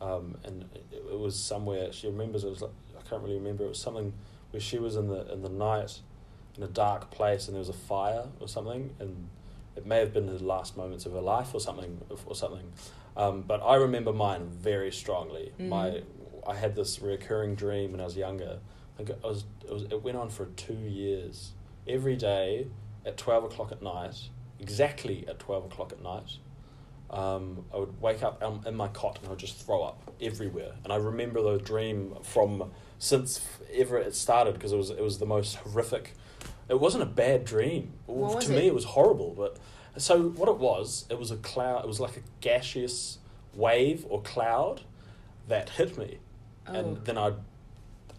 [0.00, 1.92] um, and it, it was somewhere.
[1.92, 3.64] She remembers it was like I can't really remember.
[3.64, 4.12] It was something
[4.50, 6.00] where she was in the in the night,
[6.56, 9.28] in a dark place, and there was a fire or something, and
[9.76, 12.72] it may have been the last moments of her life or something or something.
[13.16, 15.52] Um, but I remember mine very strongly.
[15.58, 16.04] My Mhm.
[16.46, 18.58] I had this recurring dream when I was younger.
[18.94, 21.52] I think it was, it was it went on for two years.
[21.86, 22.66] Every day
[23.06, 24.28] at twelve o'clock at night,
[24.60, 26.38] exactly at twelve o'clock at night,
[27.14, 30.12] um, I would wake up um, in my cot and I would just throw up
[30.20, 30.72] everywhere.
[30.82, 33.40] And I remember the dream from since
[33.72, 36.14] ever it started because it was it was the most horrific.
[36.68, 37.92] It wasn't a bad dream.
[38.08, 38.64] To me, it?
[38.66, 39.32] it was horrible.
[39.36, 39.58] But
[39.96, 41.84] so what it was, it was a cloud.
[41.84, 43.18] It was like a gaseous
[43.54, 44.80] wave or cloud
[45.48, 46.18] that hit me,
[46.66, 46.72] Oh.
[46.72, 47.32] and then I,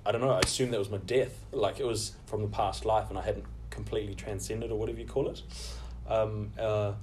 [0.05, 0.29] I don't know.
[0.29, 1.33] I assumed that was my death.
[1.51, 5.07] Like it was from the past life, and I hadn't completely transcended or whatever you
[5.07, 5.41] call it.
[6.07, 6.93] Um, uh,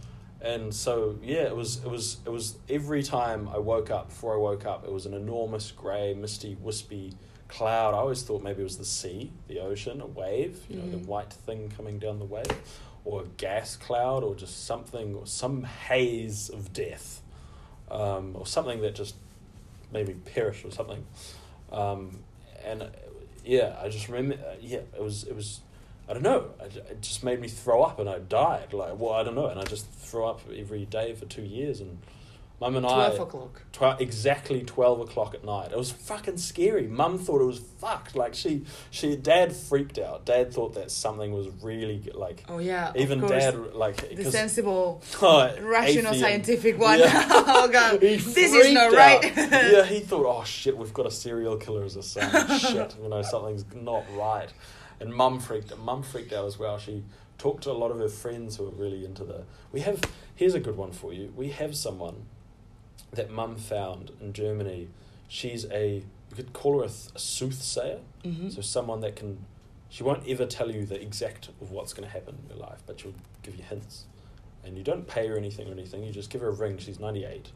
[0.43, 4.09] and so yeah, it was it was it was every time I woke up.
[4.09, 7.15] Before I woke up, it was an enormous grey, misty, wispy
[7.49, 7.95] cloud.
[7.95, 10.65] I always thought maybe it was the sea, the ocean, a wave.
[10.69, 10.91] You know, Mhm.
[10.93, 12.47] the white thing coming down the wave,
[13.05, 17.23] or a gas cloud, or just something, or some haze of death,
[17.91, 19.15] um, or something that just
[19.93, 21.05] made me perish or something.
[21.71, 22.25] Um,
[22.65, 22.91] and
[23.45, 24.39] yeah, I just remember.
[24.61, 25.61] Yeah, it was it was.
[26.13, 26.51] I don't know.
[26.61, 28.75] It just made me throw up, and I died.
[28.75, 31.81] Like, well, I don't know, and I just threw up every day for two years,
[31.81, 31.97] and
[32.61, 33.63] Mum and Twelve I o'clock.
[33.73, 35.73] tw- exactly 12 o'clock at night.
[35.73, 36.87] It was fucking scary.
[36.87, 38.15] Mum thought it was fucked.
[38.15, 40.27] Like she, she, dad freaked out.
[40.27, 42.45] Dad thought that something was really like.
[42.47, 42.93] Oh yeah.
[42.95, 46.21] even dad like the sensible, oh, rational, atheist.
[46.21, 46.99] scientific one.
[46.99, 47.27] Yeah.
[47.31, 49.35] oh god, this is not right.
[49.35, 52.59] yeah, he thought, oh shit, we've got a serial killer as a son.
[52.59, 54.51] shit, you know, something's not right.
[55.03, 55.77] And mum freaked.
[55.79, 56.79] Mum freaked out as well.
[56.79, 57.03] She
[57.39, 59.43] talked to a lot of her friends who were really into the.
[59.73, 60.01] We have
[60.35, 61.33] here's a good one for you.
[61.37, 62.25] We have someone
[63.13, 64.89] that mum found in Germany.
[65.29, 67.99] She's a we could call her a, a soothsayer.
[68.25, 68.55] Mhm.
[68.55, 69.45] So someone that can,
[69.91, 72.83] she won't ever tell you the exact of what's going to happen in your life,
[72.87, 73.13] but she'll
[73.43, 74.05] give you hints,
[74.65, 76.03] and you don't pay her anything or anything.
[76.05, 76.79] You just give her a ring.
[76.79, 77.51] She's ninety eight.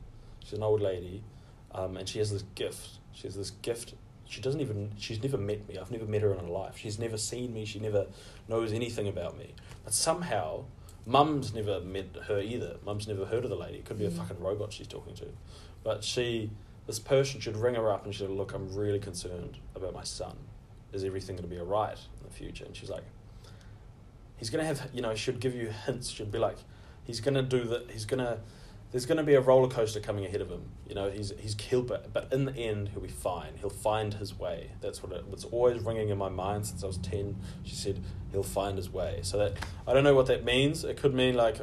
[0.44, 1.23] She's an old lady,
[1.73, 2.98] um, and she has this gift.
[3.12, 3.94] She has this gift.
[4.28, 4.92] She doesn't even.
[4.98, 5.78] She's never met me.
[5.78, 6.76] I've never met her in her life.
[6.76, 7.64] She's never seen me.
[7.64, 8.06] She never
[8.48, 9.54] knows anything about me.
[9.84, 10.64] But somehow,
[11.06, 12.76] Mum's never met her either.
[12.84, 13.78] Mum's never heard of the lady.
[13.78, 14.16] It could be a Mm.
[14.18, 15.26] fucking robot she's talking to,
[15.82, 16.50] but she.
[16.86, 18.54] This person should ring her up and she'll look.
[18.54, 20.36] I'm really concerned about my son
[20.92, 22.64] is everything going to be alright in the future?
[22.64, 23.02] And she's like,
[24.36, 26.08] he's going to have, you know, should give you hints.
[26.10, 26.58] Should be like,
[27.04, 27.90] he's going to do that.
[27.90, 28.38] He's going to,
[28.92, 30.62] there's going to be a roller coaster coming ahead of him.
[30.88, 33.54] You know, he's he's killed, but but in the end, he'll be fine.
[33.60, 34.70] He'll find his way.
[34.80, 37.36] That's what it, it's always ringing in my mind since I was ten.
[37.64, 38.00] She said
[38.32, 39.20] he'll find his way.
[39.22, 39.54] So that
[39.86, 40.84] I don't know what that means.
[40.84, 41.58] It could mean like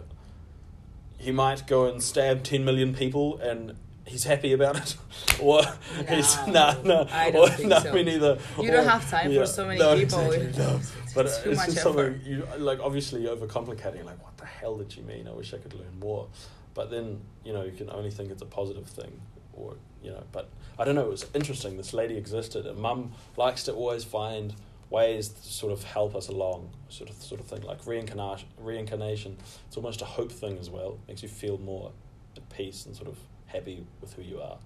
[1.18, 3.76] he might go and stab ten million people and.
[4.06, 4.98] He's happy about it,
[5.42, 5.62] or
[6.10, 7.94] he's No, nah, I don't or, think no, so.
[7.94, 8.38] me neither.
[8.60, 10.20] You Or- don't have time yeah, for so many no, people.
[10.30, 10.80] exactly, no.
[11.16, 12.18] But it's too it's much just effort.
[12.18, 12.82] something you like.
[12.82, 14.04] Obviously, you're overcomplicating.
[14.04, 15.26] Like, what the hell did you mean?
[15.30, 16.28] I wish I could learn more.
[16.74, 19.22] But then you know you can only think it's a positive thing,
[19.54, 20.24] or you know.
[20.32, 21.06] But I don't know.
[21.06, 21.78] It was interesting.
[21.78, 24.56] This lady existed, and Mum likes to always find
[24.90, 27.62] ways to sort of help us along, sort of sort of thing.
[27.62, 28.48] Like reincarnation.
[28.60, 29.38] Reincarnation.
[29.68, 31.00] It's almost a hope thing as well.
[31.04, 31.92] It Makes you feel more
[32.36, 33.18] at peace and sort of
[33.48, 34.58] happy with who you are,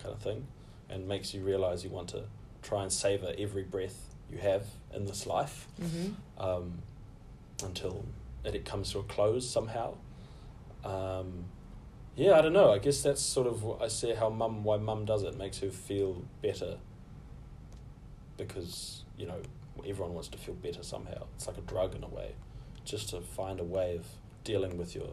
[0.00, 0.46] kind of thing,
[0.88, 2.22] and makes you realize you want to
[2.62, 4.64] try and savor every breath you have
[4.94, 6.14] in this life Mhm.
[6.38, 6.78] um,
[7.64, 8.04] until
[8.44, 9.94] it, it comes to a close somehow.
[10.84, 11.46] Um,
[12.16, 12.72] yeah, I don't know.
[12.72, 15.58] I guess that's sort of what I see how mum why mum does it makes
[15.60, 16.78] her feel better
[18.36, 19.40] because you know
[19.86, 21.26] everyone wants to feel better somehow.
[21.36, 22.32] It's like a drug in a way,
[22.84, 24.06] just to find a way of
[24.44, 25.08] dealing with your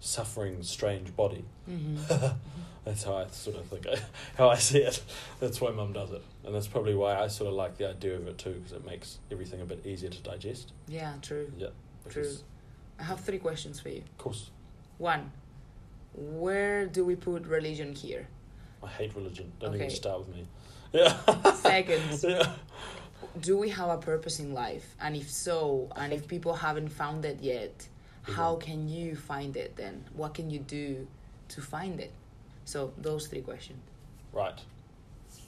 [0.00, 1.44] suffering, strange body.
[1.68, 2.34] Mhm.
[2.84, 3.86] that's how I sort of think,
[4.36, 5.02] how I see it.
[5.40, 8.16] That's why mum does it, and that's probably why I sort of like the idea
[8.16, 10.72] of it too, because it makes everything a bit easier to digest.
[10.88, 11.52] Yeah, true.
[11.56, 11.68] Yeah,
[12.08, 12.30] True.
[12.98, 13.98] I have three questions for you.
[14.02, 14.50] of course
[14.98, 15.30] One,
[16.14, 18.28] where do we put religion here?
[18.82, 19.52] I hate religion.
[19.60, 20.46] Don't even start with me.
[20.92, 21.16] Yeah.
[21.54, 22.02] Second.
[22.22, 22.52] yeah.
[23.40, 24.94] Do we have a purpose in life?
[25.00, 27.88] And if so, and if people haven't found it yet,
[28.22, 28.60] how Mhm.
[28.60, 30.04] can you find it then?
[30.14, 31.06] What can you do
[31.48, 32.12] to find it?
[32.64, 33.80] So, those three questions.
[34.32, 34.58] Right.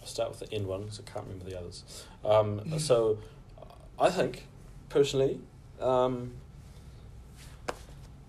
[0.00, 1.84] I'll start with the end one because I can't remember the others.
[2.24, 3.18] Um, so,
[3.98, 4.46] I think,
[4.88, 5.40] personally,
[5.80, 6.32] um,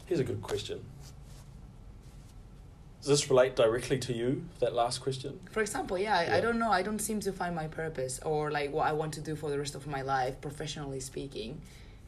[0.06, 0.84] here's a good question.
[3.06, 5.40] Does this relate directly to you, that last question?
[5.52, 6.72] For example, yeah, I, I don't know.
[6.72, 9.52] I don't seem to find my purpose or like what I want to do for
[9.52, 11.62] the rest of my life, professionally speaking.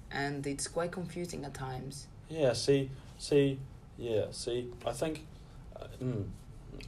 [0.10, 2.08] And it's quite confusing at times.
[2.30, 3.60] Yeah, see, see,
[4.00, 5.24] yeah, see, I think,
[5.80, 6.24] uh, mm,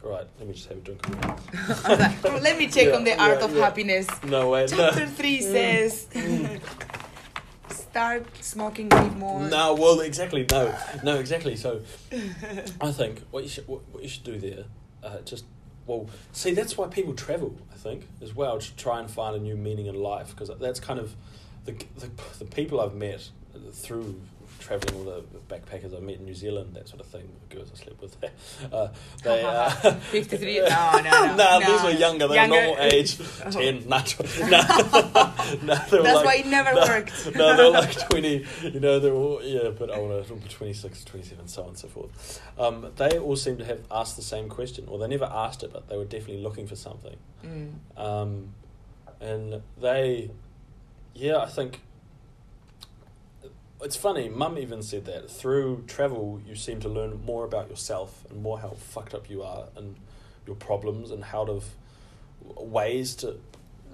[0.02, 1.42] right, let me just have a drink of water.
[1.86, 3.64] I like, "Oh, let me check Yeah, on the art yeah, of yeah.
[3.64, 4.08] happiness.
[4.24, 4.78] No way, no.
[4.78, 6.08] Chapter 3 says
[7.92, 9.42] start smoking weed more.
[9.42, 10.46] No, well, exactly.
[10.50, 11.56] No, no, exactly.
[11.56, 11.82] So,
[12.82, 14.66] I think what you should what, what you should do there,
[15.04, 15.46] uh, just
[15.86, 17.56] well, see that's why people travel.
[17.74, 20.80] I think as well to try and find a new meaning in life because that's
[20.80, 21.16] kind of
[21.66, 22.10] the, the
[22.40, 23.30] the people I've met
[23.72, 24.22] through
[24.70, 25.24] traveling all the
[25.56, 28.16] backpackers I met in New Zealand, that sort of thing, the girls I slept with.
[28.72, 28.90] Uh,
[29.24, 29.70] they, uh,
[30.12, 30.60] 53?
[30.60, 31.36] No, no, no.
[31.36, 31.72] nah, no.
[31.72, 32.28] these were younger.
[32.28, 32.56] They Younger.
[32.56, 33.50] were normal age, Oh.
[33.52, 33.88] ten.
[33.90, 34.48] Nah, tw- nah,
[35.64, 37.36] nah, they were That's like- why it never no, worked.
[37.36, 41.70] no, they're like 20, you know, they're all, yeah, but older, 26, 27, so on
[41.70, 42.42] and so forth.
[42.60, 45.74] Um, they all seem to have asked the same question, or they never asked it,
[45.74, 47.18] but they were definitely looking for something.
[47.44, 47.72] Mm.
[47.98, 48.50] Um,
[49.20, 50.30] and they,
[51.16, 51.82] yeah, I think
[53.82, 54.30] it's funny.
[54.30, 58.60] Mum even said that through travel, you seem to learn more about yourself and more
[58.60, 59.96] how fucked up you are and
[60.46, 61.62] your problems and how to
[62.58, 63.40] ways to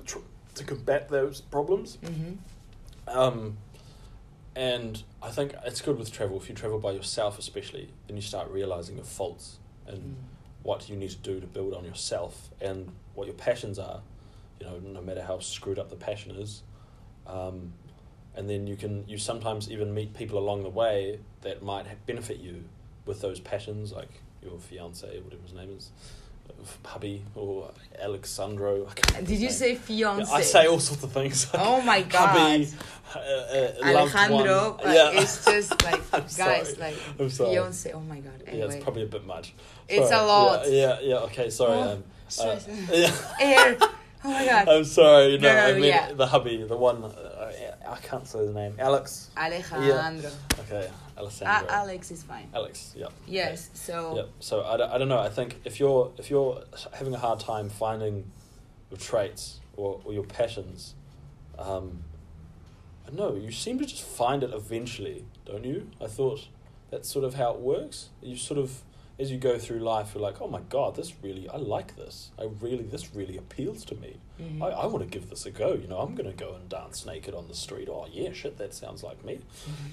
[0.06, 0.20] tr-
[0.56, 1.98] to combat those problems.
[2.04, 2.34] hmm
[3.08, 3.58] Um,
[4.56, 6.38] and I think it's good with travel.
[6.38, 10.16] If you travel by yourself, especially, then you start realizing your faults and Mm.
[10.64, 14.02] what you need to do to build on yourself and what your passions are.
[14.60, 16.64] You know, no matter how screwed up the passion is.
[17.28, 17.74] Um,
[18.36, 22.38] and then you can you sometimes even meet people along the way that might benefit
[22.38, 22.64] you
[23.06, 24.10] with those passions, like
[24.42, 25.92] your fiance, whatever his name is,
[26.50, 28.88] uh, hubby or Alexandro.
[29.24, 30.30] Did you say fiance?
[30.30, 31.48] Yeah, I say all sorts of things.
[31.54, 32.30] Oh my god.
[32.30, 32.68] Hubby,
[33.16, 35.22] uh, uh, Alejandro, like, yeah.
[35.22, 36.96] it's just like guys, sorry.
[37.20, 37.92] like fiance.
[37.92, 38.44] Oh my god.
[38.48, 39.54] Yeah, it's probably a bit much.
[39.88, 40.70] It's a lot.
[40.70, 41.16] Yeah, yeah, yeah.
[41.28, 41.78] Okay, sorry.
[41.78, 42.04] Oh, um,
[42.40, 42.60] uh,
[42.92, 43.12] yeah.
[43.40, 43.78] Air.
[44.24, 44.68] Oh my god.
[44.68, 45.38] I'm sorry.
[45.38, 46.12] No, No, no, I mean yeah.
[46.14, 47.04] the hubby, the one.
[47.88, 48.76] I can't say the name.
[48.80, 49.30] Alex.
[49.38, 50.32] Alejandro.
[50.62, 51.70] Okay, A- Alessandro.
[51.70, 52.50] Alex is fine.
[52.54, 52.94] Alex.
[52.96, 53.08] Yeah.
[53.28, 53.70] Yes.
[53.74, 54.16] So.
[54.16, 54.24] Yeah.
[54.40, 55.20] So I, don't- I don't know.
[55.20, 56.64] I think if you're if you're
[56.94, 58.32] having a hard time finding
[58.90, 60.96] your traits or, or your passions,
[61.60, 62.04] um,
[63.08, 63.36] I know.
[63.36, 65.90] You seem to just find it eventually, don't you?
[66.02, 66.48] I thought
[66.92, 68.10] that's sort of how it works.
[68.22, 68.82] You sort of
[69.18, 72.32] as you go through life, you're like, oh my god, this really I like this.
[72.38, 74.18] I really this really appeals to me.
[74.42, 74.62] Mhm.
[74.62, 75.74] I, I want to give this a go.
[75.74, 77.88] You know, I'm going to go and dance naked on the street.
[77.90, 79.40] Oh yeah, shit, that sounds like me.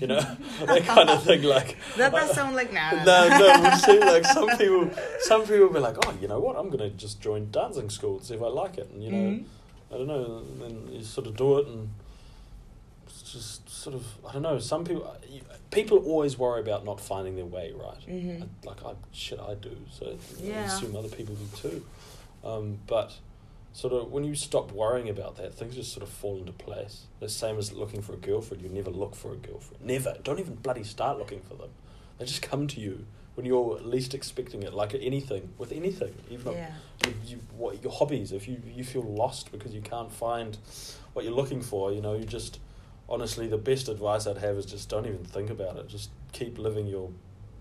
[0.00, 0.20] You know,
[0.66, 1.42] that kind of thing.
[1.44, 2.90] Like That does I- sound like nah.
[3.04, 4.90] no, no, we see like some people,
[5.20, 6.56] some people be like, oh, you know what?
[6.56, 9.18] I'm gonna just join dancing school and see if I like it, and you know,
[9.18, 9.44] Mhm.
[9.92, 11.90] I don't know, and then you sort of do it, and
[13.06, 14.58] it's just sort of, I don't know.
[14.58, 15.14] Some people,
[15.72, 18.06] people always worry about not finding their way, right?
[18.06, 18.42] Mhm.
[18.42, 19.76] I- Like I shit, I do.
[19.90, 21.86] So I assume other people do too.
[22.44, 23.18] Um, but
[23.72, 27.06] sort of when you stop worrying about that, things just sort of fall into place.
[27.20, 28.62] The same as looking for a girlfriend.
[28.62, 29.84] You never look for a girlfriend.
[29.84, 30.16] Never.
[30.22, 31.70] Don't even bloody start looking for them.
[32.18, 34.74] They just come to you when you're least expecting it.
[34.74, 36.74] Like anything, with anything, even Yeah.
[37.06, 38.30] you, you, what your hobbies.
[38.32, 40.58] If you you feel lost because you can't find
[41.14, 42.58] what you're looking for, you know, you just
[43.08, 45.88] honestly the best advice I'd have is just don't even think about it.
[45.88, 47.10] Just keep living your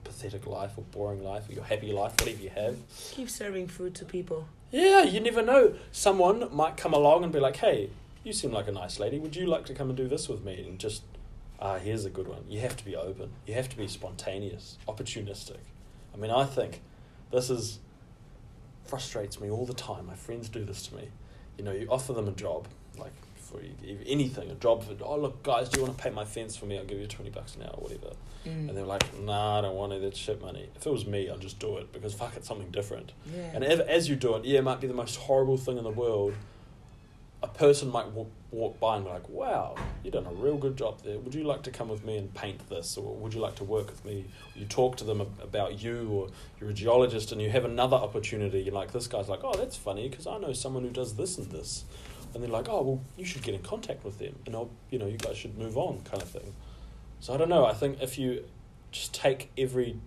[0.03, 2.77] pathetic life or boring life or your happy life, whatever you have.
[3.11, 4.47] Keep serving food to people.
[4.71, 5.75] Yeah, you never know.
[5.91, 7.89] Someone might come along and be like, "Hey,
[8.23, 9.19] you seem like a nice lady.
[9.19, 11.03] Would you like to come and do this with me?" And just,
[11.59, 12.45] ah, here's a good one.
[12.47, 13.31] You have to be open.
[13.45, 15.59] You have to be spontaneous, opportunistic.
[16.13, 16.81] I mean, I think
[17.31, 17.79] this is
[18.85, 20.07] frustrates me all the time.
[20.07, 21.09] My friends do this to me.
[21.57, 23.13] You know, you offer them a job, like
[23.51, 23.61] for
[24.05, 24.95] anything, a job for.
[25.03, 26.77] Oh, look, guys, do you want to paint my fence for me?
[26.77, 28.13] I'll give you twenty bucks an hour, whatever.
[28.45, 28.69] Mm.
[28.69, 30.01] And they're like, Nah, I don't want it.
[30.01, 30.69] That's shit money.
[30.75, 33.11] If it was me, I'd just do it because fuck, it's something different.
[33.31, 33.51] Yeah.
[33.53, 35.83] And if, as you do it, yeah, it might be the most horrible thing in
[35.83, 36.33] the world.
[37.43, 40.77] A person might walk, walk by and be like, wow, you've done a real good
[40.77, 41.17] job there.
[41.17, 42.97] Would you like to come with me and paint this?
[42.97, 44.25] Or would you like to work with me?
[44.55, 46.27] You talk to them ab- about you, or
[46.59, 48.59] you're a geologist and you have another opportunity.
[48.61, 51.39] You're like, this guy's like, oh, that's funny because I know someone who does this
[51.39, 51.83] and this.
[52.33, 54.35] And they're like, oh, well, you should get in contact with them.
[54.45, 56.53] And I'll, you know, you guys should move on, kind of thing.
[57.19, 57.65] So I don't know.
[57.65, 58.45] I think if you
[58.91, 59.97] just take every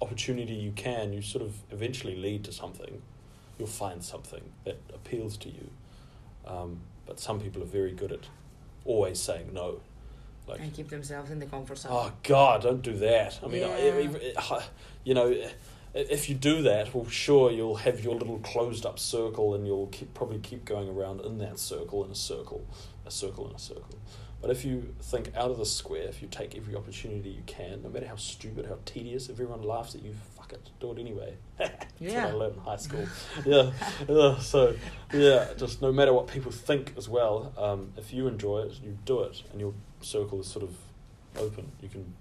[0.00, 3.02] opportunity you can, you sort of eventually lead to something.
[3.58, 5.70] You'll find something that appeals to you.
[6.46, 8.26] Um, but some people are very good at
[8.84, 9.80] always saying no.
[10.48, 11.92] Like, and keep themselves in the comfort zone.
[11.94, 13.38] oh God, don't do that.
[13.44, 14.40] I mean, I- Yeah.
[14.40, 14.64] I- I-
[15.04, 15.32] you know,
[15.94, 19.88] if you do that, well, sure, you'll have your little closed up circle, and you'll
[19.88, 22.66] keep, probably keep going around in that circle in a circle,
[23.06, 23.98] a circle in a circle.
[24.40, 27.80] But if you think out of the square, if you take every opportunity you can,
[27.82, 31.36] no matter how stupid, how tedious, everyone laughs at you, fuck it, do it anyway.
[31.58, 32.24] That's Yeah.
[32.24, 33.06] what I learned in high school.
[33.46, 33.70] yeah,
[34.08, 34.38] yeah.
[34.40, 34.74] So,
[35.12, 38.98] yeah, just no matter what people think as well, um, if you enjoy it, you
[39.04, 40.74] do it, and your circle is sort of
[41.38, 41.70] open.
[41.80, 42.12] You can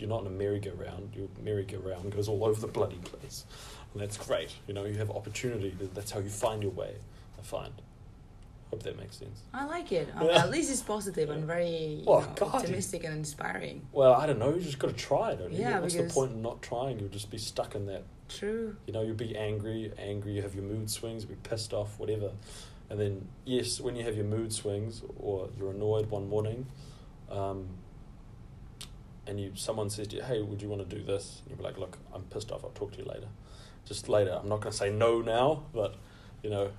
[0.00, 1.14] you're not in a merry-go-round.
[1.14, 3.44] Your merry-go-round goes all over the bloody place,
[3.92, 4.50] and that's great.
[4.66, 5.76] You know, you have opportunity.
[5.94, 6.94] That's how you find your way.
[7.38, 7.72] I find.
[8.70, 9.40] Hope that makes sense.
[9.52, 10.08] I like it.
[10.16, 10.42] Um, Yeah.
[10.42, 12.54] At least it's positive and very Oh, know, God.
[12.56, 13.86] optimistic and inspiring.
[13.92, 14.54] Well, I don't know.
[14.54, 15.60] You just got to try, don't you?
[15.60, 16.98] Yeah, What's because- the point in not trying?
[16.98, 18.74] You'll just be stuck in that True.
[18.86, 21.98] You know, you'll be angry, angry, you have your mood swings, you'll be pissed off,
[22.00, 22.32] whatever.
[22.88, 26.66] And then, yes, when you have your mood swings or you're annoyed one morning,
[27.30, 27.66] um,
[29.26, 31.40] and you someone says to you, hey, would you want to do this?
[31.42, 33.28] And you'll be like, look, I'm pissed off, I'll talk to you later.
[33.86, 34.38] Just later.
[34.40, 35.94] I'm not going to say no now, but,
[36.42, 36.70] you know,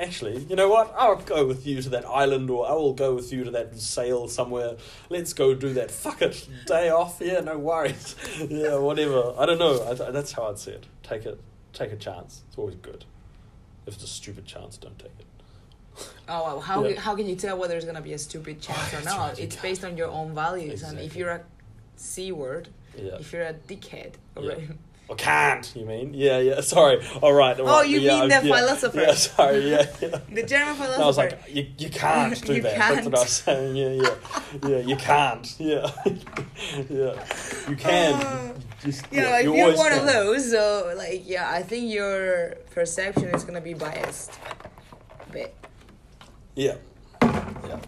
[0.00, 0.92] actually, you know what?
[0.96, 3.78] I'll go with you to that island or I will go with you to that
[3.78, 4.76] sail somewhere.
[5.08, 5.90] Let's go do that.
[5.90, 6.48] Fuck it.
[6.66, 7.18] Day off.
[7.20, 8.16] Yeah, no worries.
[8.48, 9.34] yeah, whatever.
[9.38, 9.84] I don't know.
[9.88, 10.86] I, that's how I'd say it.
[11.02, 11.40] Take it.
[11.72, 12.42] Take a chance.
[12.48, 13.04] It's always good.
[13.86, 15.26] If it's a stupid chance, don't take it.
[16.28, 17.00] Oh, well, how, Yeah.
[17.00, 19.18] how can you tell whether it's going to be a stupid chance oh, or not?
[19.18, 20.82] right, it's based on your own values.
[20.82, 21.42] And if you're a
[21.96, 23.16] C word, Yeah.
[23.20, 24.54] if you're a dickhead, Yeah.
[25.08, 26.14] Or Kant, you mean?
[26.14, 26.60] Yeah, yeah.
[26.62, 27.04] Sorry.
[27.20, 27.58] All right.
[27.60, 29.00] all Oh, right, you yeah, mean the yeah, philosopher.
[29.00, 29.70] Yeah, sorry.
[29.70, 30.18] Yeah, yeah.
[30.32, 31.02] the German philosopher.
[31.02, 32.78] I was like, you, you can't do You that.
[32.78, 33.12] That's what I can't.
[33.12, 33.76] was saying.
[33.76, 34.78] Yeah, yeah, yeah.
[34.78, 35.54] You can't.
[35.58, 35.90] Yeah,
[36.88, 37.24] yeah.
[37.68, 38.14] You can.
[38.24, 38.54] Oh.
[38.82, 41.62] Just, you know, yeah, if you you're always one of those, so like, yeah, I
[41.62, 44.32] think your perception is gonna be biased.
[45.28, 45.54] A bit.
[46.54, 46.76] Yeah.
[47.22, 47.80] Yeah.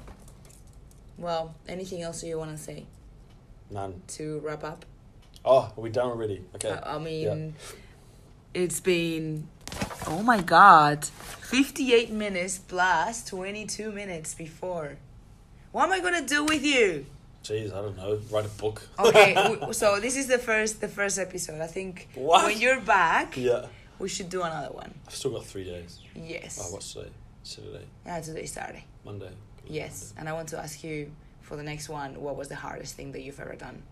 [1.16, 2.86] Well, anything else you want to say
[3.70, 4.02] None.
[4.08, 4.84] to wrap up?
[5.44, 6.42] Oh, are we done already?
[6.54, 6.70] Okay.
[6.70, 7.54] Uh, I I mean,
[8.54, 9.48] it's been,
[10.06, 14.96] oh my god, 58 minutes plus 22 minutes before.
[15.72, 17.06] What am I gonna do with you?
[17.42, 18.18] Jeez, I don't know.
[18.30, 18.88] Write a book.
[18.98, 19.34] Okay,
[19.72, 21.60] so this is the first the first episode.
[21.60, 22.46] I think What?
[22.46, 23.66] when you're back, yeah.
[23.98, 24.94] we should do another one.
[25.06, 26.00] I've still got three days.
[26.14, 26.58] Yes.
[26.62, 27.10] Oh, what's today?
[27.42, 28.84] Saturday, Yeah, today's Saturday.
[29.04, 29.30] Monday.
[29.66, 31.10] Yes, and I want to ask you
[31.44, 33.82] for the next one, what was the hardest thing that you've ever done?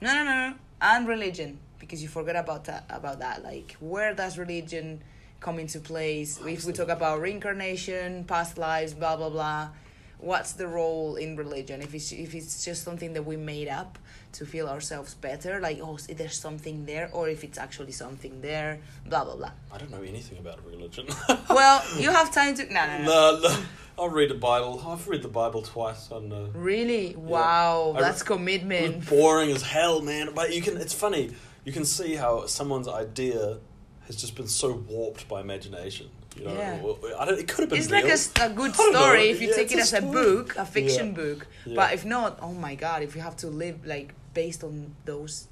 [0.00, 0.54] No, no, no.
[0.80, 2.84] And religion, because you forgot about that.
[2.90, 5.02] About that, like where does religion
[5.40, 6.38] come into place?
[6.44, 9.70] If we talk about reincarnation, past lives, blah blah blah.
[10.18, 11.82] What's the role in religion?
[11.82, 13.98] If it's if it's just something that we made up
[14.32, 18.78] to feel ourselves better, like oh, there's something there, or if it's actually something there,
[19.06, 19.50] blah blah blah.
[19.72, 21.06] I don't know anything about religion.
[21.50, 22.64] Well, you have time to.
[22.72, 23.04] No, no, no.
[23.04, 23.56] no, no.
[23.98, 24.82] I'll read the Bible.
[24.86, 26.10] I've read the Bible twice.
[26.12, 26.44] I know.
[26.44, 27.16] Uh, really?
[27.16, 29.08] Wow, I that's It commitment.
[29.08, 30.30] boring as hell, man.
[30.34, 30.76] But you can.
[30.76, 31.30] It's funny.
[31.64, 33.58] You can see how someone's idea
[34.06, 36.08] has just been so warped by imagination.
[36.36, 37.18] You know, Yeah.
[37.18, 37.38] I don't.
[37.38, 37.78] It could have been.
[37.78, 38.90] It's like a, a, a good know.
[38.92, 41.12] story if you Yeah, take it it's as a book, a fiction Yeah.
[41.12, 41.46] book.
[41.64, 41.74] Yeah.
[41.76, 45.48] But if not, oh my god, if you have to live like based on those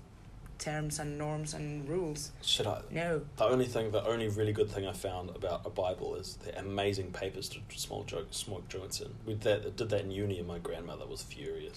[0.59, 2.81] terms and norms and rules, Should I?
[2.91, 3.23] no.
[3.37, 6.57] The only thing, the only really good thing I found about a Bible is the
[6.59, 9.09] amazing papers to smoke joke, smoke joints in.
[9.27, 11.77] We did that, did that in uni, and my grandmother was furious.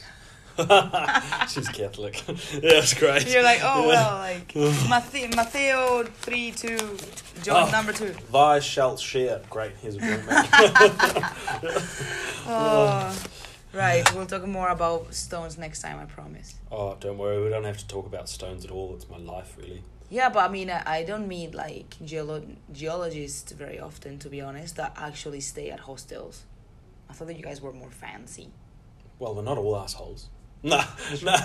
[1.50, 2.22] She's Catholic.
[2.28, 2.34] yeah,
[2.82, 3.28] it's great.
[3.32, 4.56] You're like, oh well, like
[4.90, 6.98] Matthew, Matthew three two,
[7.44, 7.72] John Oh.
[7.72, 8.14] number two.
[8.32, 9.42] Thy shalt share.
[9.50, 9.74] Great.
[9.82, 10.46] Here's a drink, mate.
[12.50, 12.50] Oh.
[12.50, 13.24] oh,
[13.74, 14.16] right.
[14.16, 16.00] We'll talk more about stones next time.
[16.00, 16.56] I promise.
[16.72, 17.44] oh, don't worry.
[17.44, 18.94] We don't have to talk about stones at all.
[18.96, 19.84] It's my life, really.
[20.10, 24.40] Yeah, but I mean, I I don't meet like geolo- geologists very often, to be
[24.42, 26.46] honest, that actually stay at hostels.
[27.10, 28.50] I thought that you guys were more fancy.
[29.20, 30.30] Well, we're not all assholes.
[30.64, 30.84] Nah,
[31.24, 31.38] nah.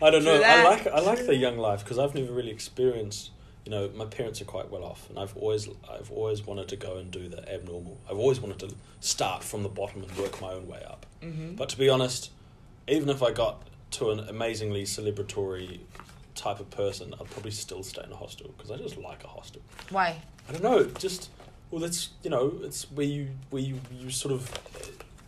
[0.00, 0.40] I don't know.
[0.42, 3.30] I like I like the young life because I've never really experienced.
[3.66, 6.76] You know, my parents are quite well off, and I've always I've always wanted to
[6.76, 7.98] go and do the abnormal.
[8.10, 11.04] I've always wanted to start from the bottom and work my own way up.
[11.22, 11.56] Mm-hmm.
[11.56, 12.30] But to be honest,
[12.88, 15.80] even if I got to an amazingly celebratory
[16.34, 19.28] type of person, I'd probably still stay in a hostel because I just like a
[19.28, 19.62] hostel.
[19.90, 20.16] Why?
[20.48, 20.84] I don't know.
[20.84, 21.30] Just
[21.70, 24.50] well, that's you know, it's where you where you, you sort of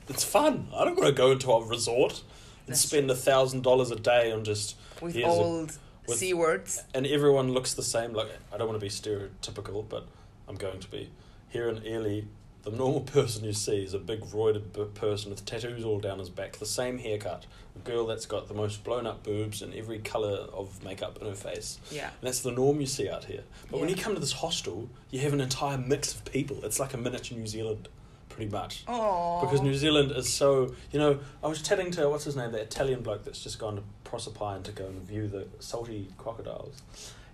[0.08, 0.68] it's fun.
[0.74, 2.22] I don't want to go into a resort
[2.66, 5.72] That's spend a thousand dollars a day on just With Here's a- old
[6.06, 6.82] with- c words.
[6.94, 8.12] and everyone looks the same.
[8.12, 10.06] Like I don't want to be stereotypical, but
[10.48, 11.10] I'm going to be
[11.48, 12.26] here in Airlie.
[12.62, 16.28] The normal person you see is a big roided person with tattoos all down his
[16.30, 20.00] back, the same haircut, a girl that's got the most blown up boobs and every
[20.00, 21.78] colour of makeup in her face.
[21.92, 22.06] Yeah.
[22.06, 23.44] And that's the norm you see out here.
[23.70, 26.58] But when you come to this hostel, you have an entire mix of people.
[26.64, 27.88] It's like a miniature New Zealand,
[28.36, 28.84] pretty much.
[28.86, 29.40] Oh.
[29.40, 32.60] Because New Zealand is so, you know, I was chatting to, what's his name, the
[32.60, 36.82] Italian bloke that's just gone to Proserpine to go and view the salty crocodiles.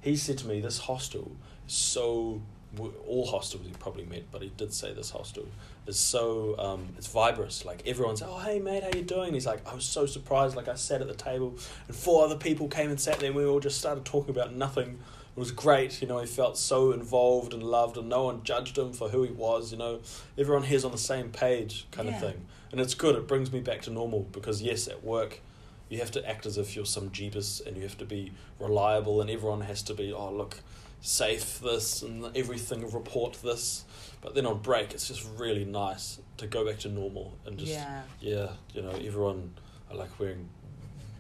[0.01, 1.33] He said to me, this hostel
[1.67, 2.41] is so,
[3.07, 5.47] all hostels he probably met, but he did say this hostel
[5.89, 7.65] is so, um, it's vibrous.
[7.65, 9.35] Like everyone's, oh, hey mate, how you doing?
[9.35, 10.55] He's like, I was so surprised.
[10.55, 11.57] Like I sat at the table
[11.89, 14.55] and four other people came and sat there and we all just started talking about
[14.55, 15.01] nothing.
[15.35, 18.77] It was great, you know, he felt so involved and loved and no one judged
[18.77, 20.01] him for who he was, you know.
[20.37, 22.17] Everyone here's on the same page kind Yeah.
[22.17, 22.47] of thing.
[22.71, 25.41] And it's good, it brings me back to normal because yes, at work
[25.89, 29.21] you have to act as if you're some jeebus and you have to be reliable
[29.23, 30.61] and everyone has to be, oh look,
[31.01, 33.85] safe this and everything report this.
[34.21, 37.73] But then on break it's just really nice to go back to normal and just
[37.73, 38.03] yeah.
[38.21, 39.55] yeah, you know, everyone
[39.91, 40.49] I like wearing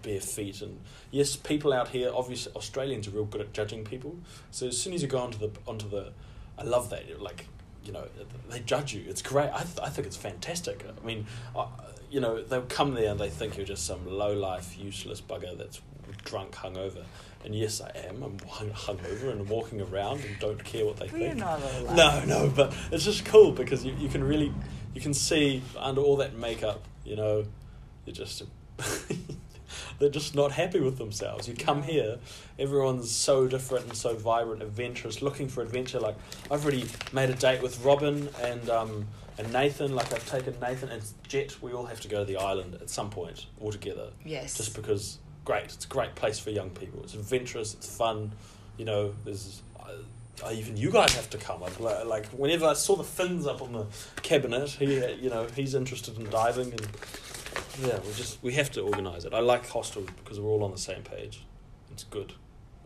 [0.02, 0.80] bare feet and
[1.10, 4.16] yes, people out here obviously Australians are real good at judging people.
[4.50, 6.12] So as soon as you go onto the onto the
[6.58, 7.46] I love that you're like
[7.84, 8.06] you know
[8.50, 9.04] they judge you.
[9.08, 9.50] It's great.
[9.52, 10.84] I, th- I think it's fantastic.
[10.86, 11.26] I mean,
[12.10, 15.56] you know they'll come there and they think you're just some low life useless bugger
[15.56, 15.80] that's
[16.24, 17.04] drunk hungover.
[17.44, 18.22] And yes, I am.
[18.22, 21.38] I'm hung- hungover and walking around and don't care what they We're think.
[21.96, 24.52] No, no, but it's just cool because you, you can really
[24.94, 27.44] you can see under all that makeup, you know,
[28.04, 28.42] you're just
[29.98, 31.48] they're just not happy with themselves.
[31.48, 32.18] You come here,
[32.58, 36.00] everyone's so different and so vibrant, adventurous, looking for adventure.
[36.00, 36.16] Like
[36.50, 39.06] I've already made a date with Robin and um
[39.38, 39.94] and Nathan.
[39.94, 41.56] Like I've taken Nathan and Jet.
[41.62, 44.56] We all have to go to the island at some point all together Yes.
[44.56, 48.30] just because great it's a great place for young people it's adventurous it's fun
[48.76, 52.94] you know there's uh, even you guys have to come like, like whenever I saw
[52.94, 53.86] the fins up on the
[54.22, 56.86] cabinet he you know he's interested in diving and
[57.80, 60.70] yeah we just we have to organize it I like hostels because we're all on
[60.72, 61.44] the same page
[61.90, 62.32] it's good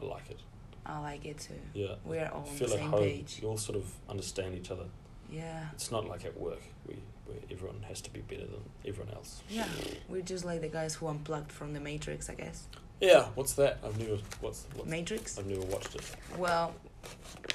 [0.00, 0.40] I like it
[0.84, 1.54] I like it too.
[1.74, 3.38] yeah We're all on the at same home page.
[3.42, 4.84] you all sort of understand each other
[5.30, 5.64] Yeah.
[5.72, 6.96] it's not like at work we
[7.26, 9.66] where everyone has to be better than everyone else Yeah.
[10.08, 12.68] We're just like the guys who unplugged from the Matrix, I guess.
[13.00, 13.78] Yeah, what's that?
[13.84, 15.36] I've never what's, what's Matrix.
[15.36, 16.02] I've never watched it.
[16.38, 16.72] Well,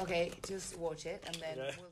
[0.02, 1.76] okay, just watch it and then Okay.
[1.80, 1.91] we'll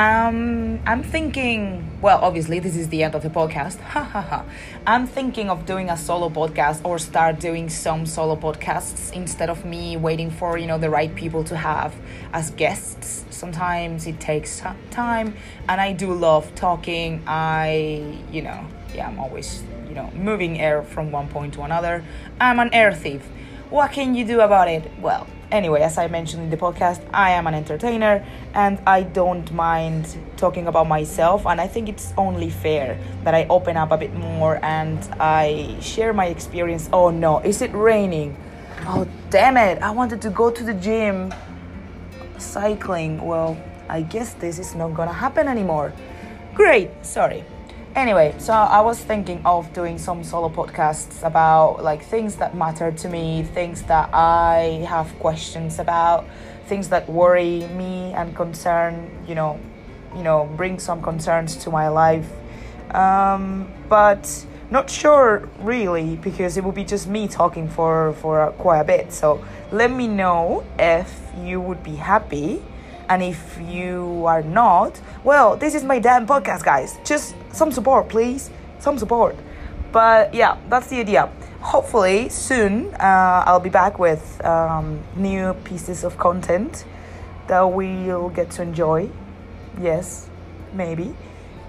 [0.00, 1.86] Um, I'm thinking.
[2.00, 3.76] Well, obviously, this is the end of the podcast.
[4.86, 9.66] I'm thinking of doing a solo podcast or start doing some solo podcasts instead of
[9.66, 11.94] me waiting for you know the right people to have
[12.32, 13.26] as guests.
[13.28, 15.34] Sometimes it takes time,
[15.68, 17.22] and I do love talking.
[17.26, 22.02] I, you know, yeah, I'm always you know moving air from one point to another.
[22.40, 23.28] I'm an air thief.
[23.68, 24.90] What can you do about it?
[24.98, 28.24] Well, anyway, as I mentioned in the podcast, I am an entertainer
[28.54, 31.46] and I don't mind talking about myself.
[31.46, 35.76] And I think it's only fair that I open up a bit more and I
[35.80, 36.88] share my experience.
[36.92, 38.36] Oh no, is it raining?
[38.86, 39.82] Oh, damn it.
[39.82, 41.34] I wanted to go to the gym
[42.38, 43.20] cycling.
[43.24, 43.56] Well,
[43.88, 45.92] I guess this is not gonna happen anymore.
[46.54, 47.44] Great, sorry.
[47.96, 52.92] Anyway, so I was thinking of doing some solo podcasts about like things that matter
[52.92, 56.24] to me, things that I have questions about,
[56.66, 59.58] things that worry me and concern, you know,
[60.14, 62.30] you know, bring some concerns to my life.
[62.94, 68.80] Um, but not sure really because it will be just me talking for for quite
[68.80, 69.12] a bit.
[69.12, 72.62] So let me know if you would be happy
[73.10, 76.96] and if you are not, well, this is my damn podcast, guys.
[77.04, 78.50] Just some support, please.
[78.78, 79.36] Some support.
[79.90, 81.28] But yeah, that's the idea.
[81.60, 86.84] Hopefully, soon uh, I'll be back with um, new pieces of content
[87.48, 89.10] that we'll get to enjoy.
[89.80, 90.30] Yes,
[90.72, 91.14] maybe.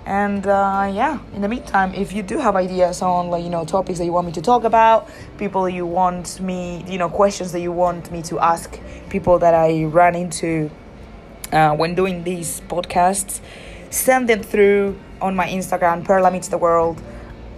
[0.05, 3.65] And uh, yeah, in the meantime, if you do have ideas on like you know
[3.65, 5.09] topics that you want me to talk about,
[5.39, 9.55] people you want me, you know, questions that you want me to ask, people that
[9.55, 10.69] I run into
[11.51, 13.41] uh, when doing these podcasts,
[13.89, 17.01] send them through on my Instagram, Perla Meets the World,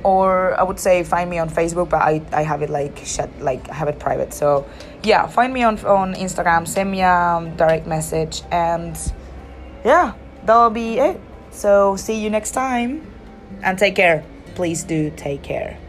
[0.03, 3.29] or I would say find me on Facebook, but I, I have it like shut,
[3.39, 4.33] like I have it private.
[4.33, 4.67] So
[5.03, 8.97] yeah, find me on on Instagram, send me a direct message, and
[9.85, 10.13] yeah,
[10.45, 11.19] that'll be it.
[11.51, 13.05] So see you next time,
[13.61, 14.23] and take care.
[14.55, 15.82] Please do take care.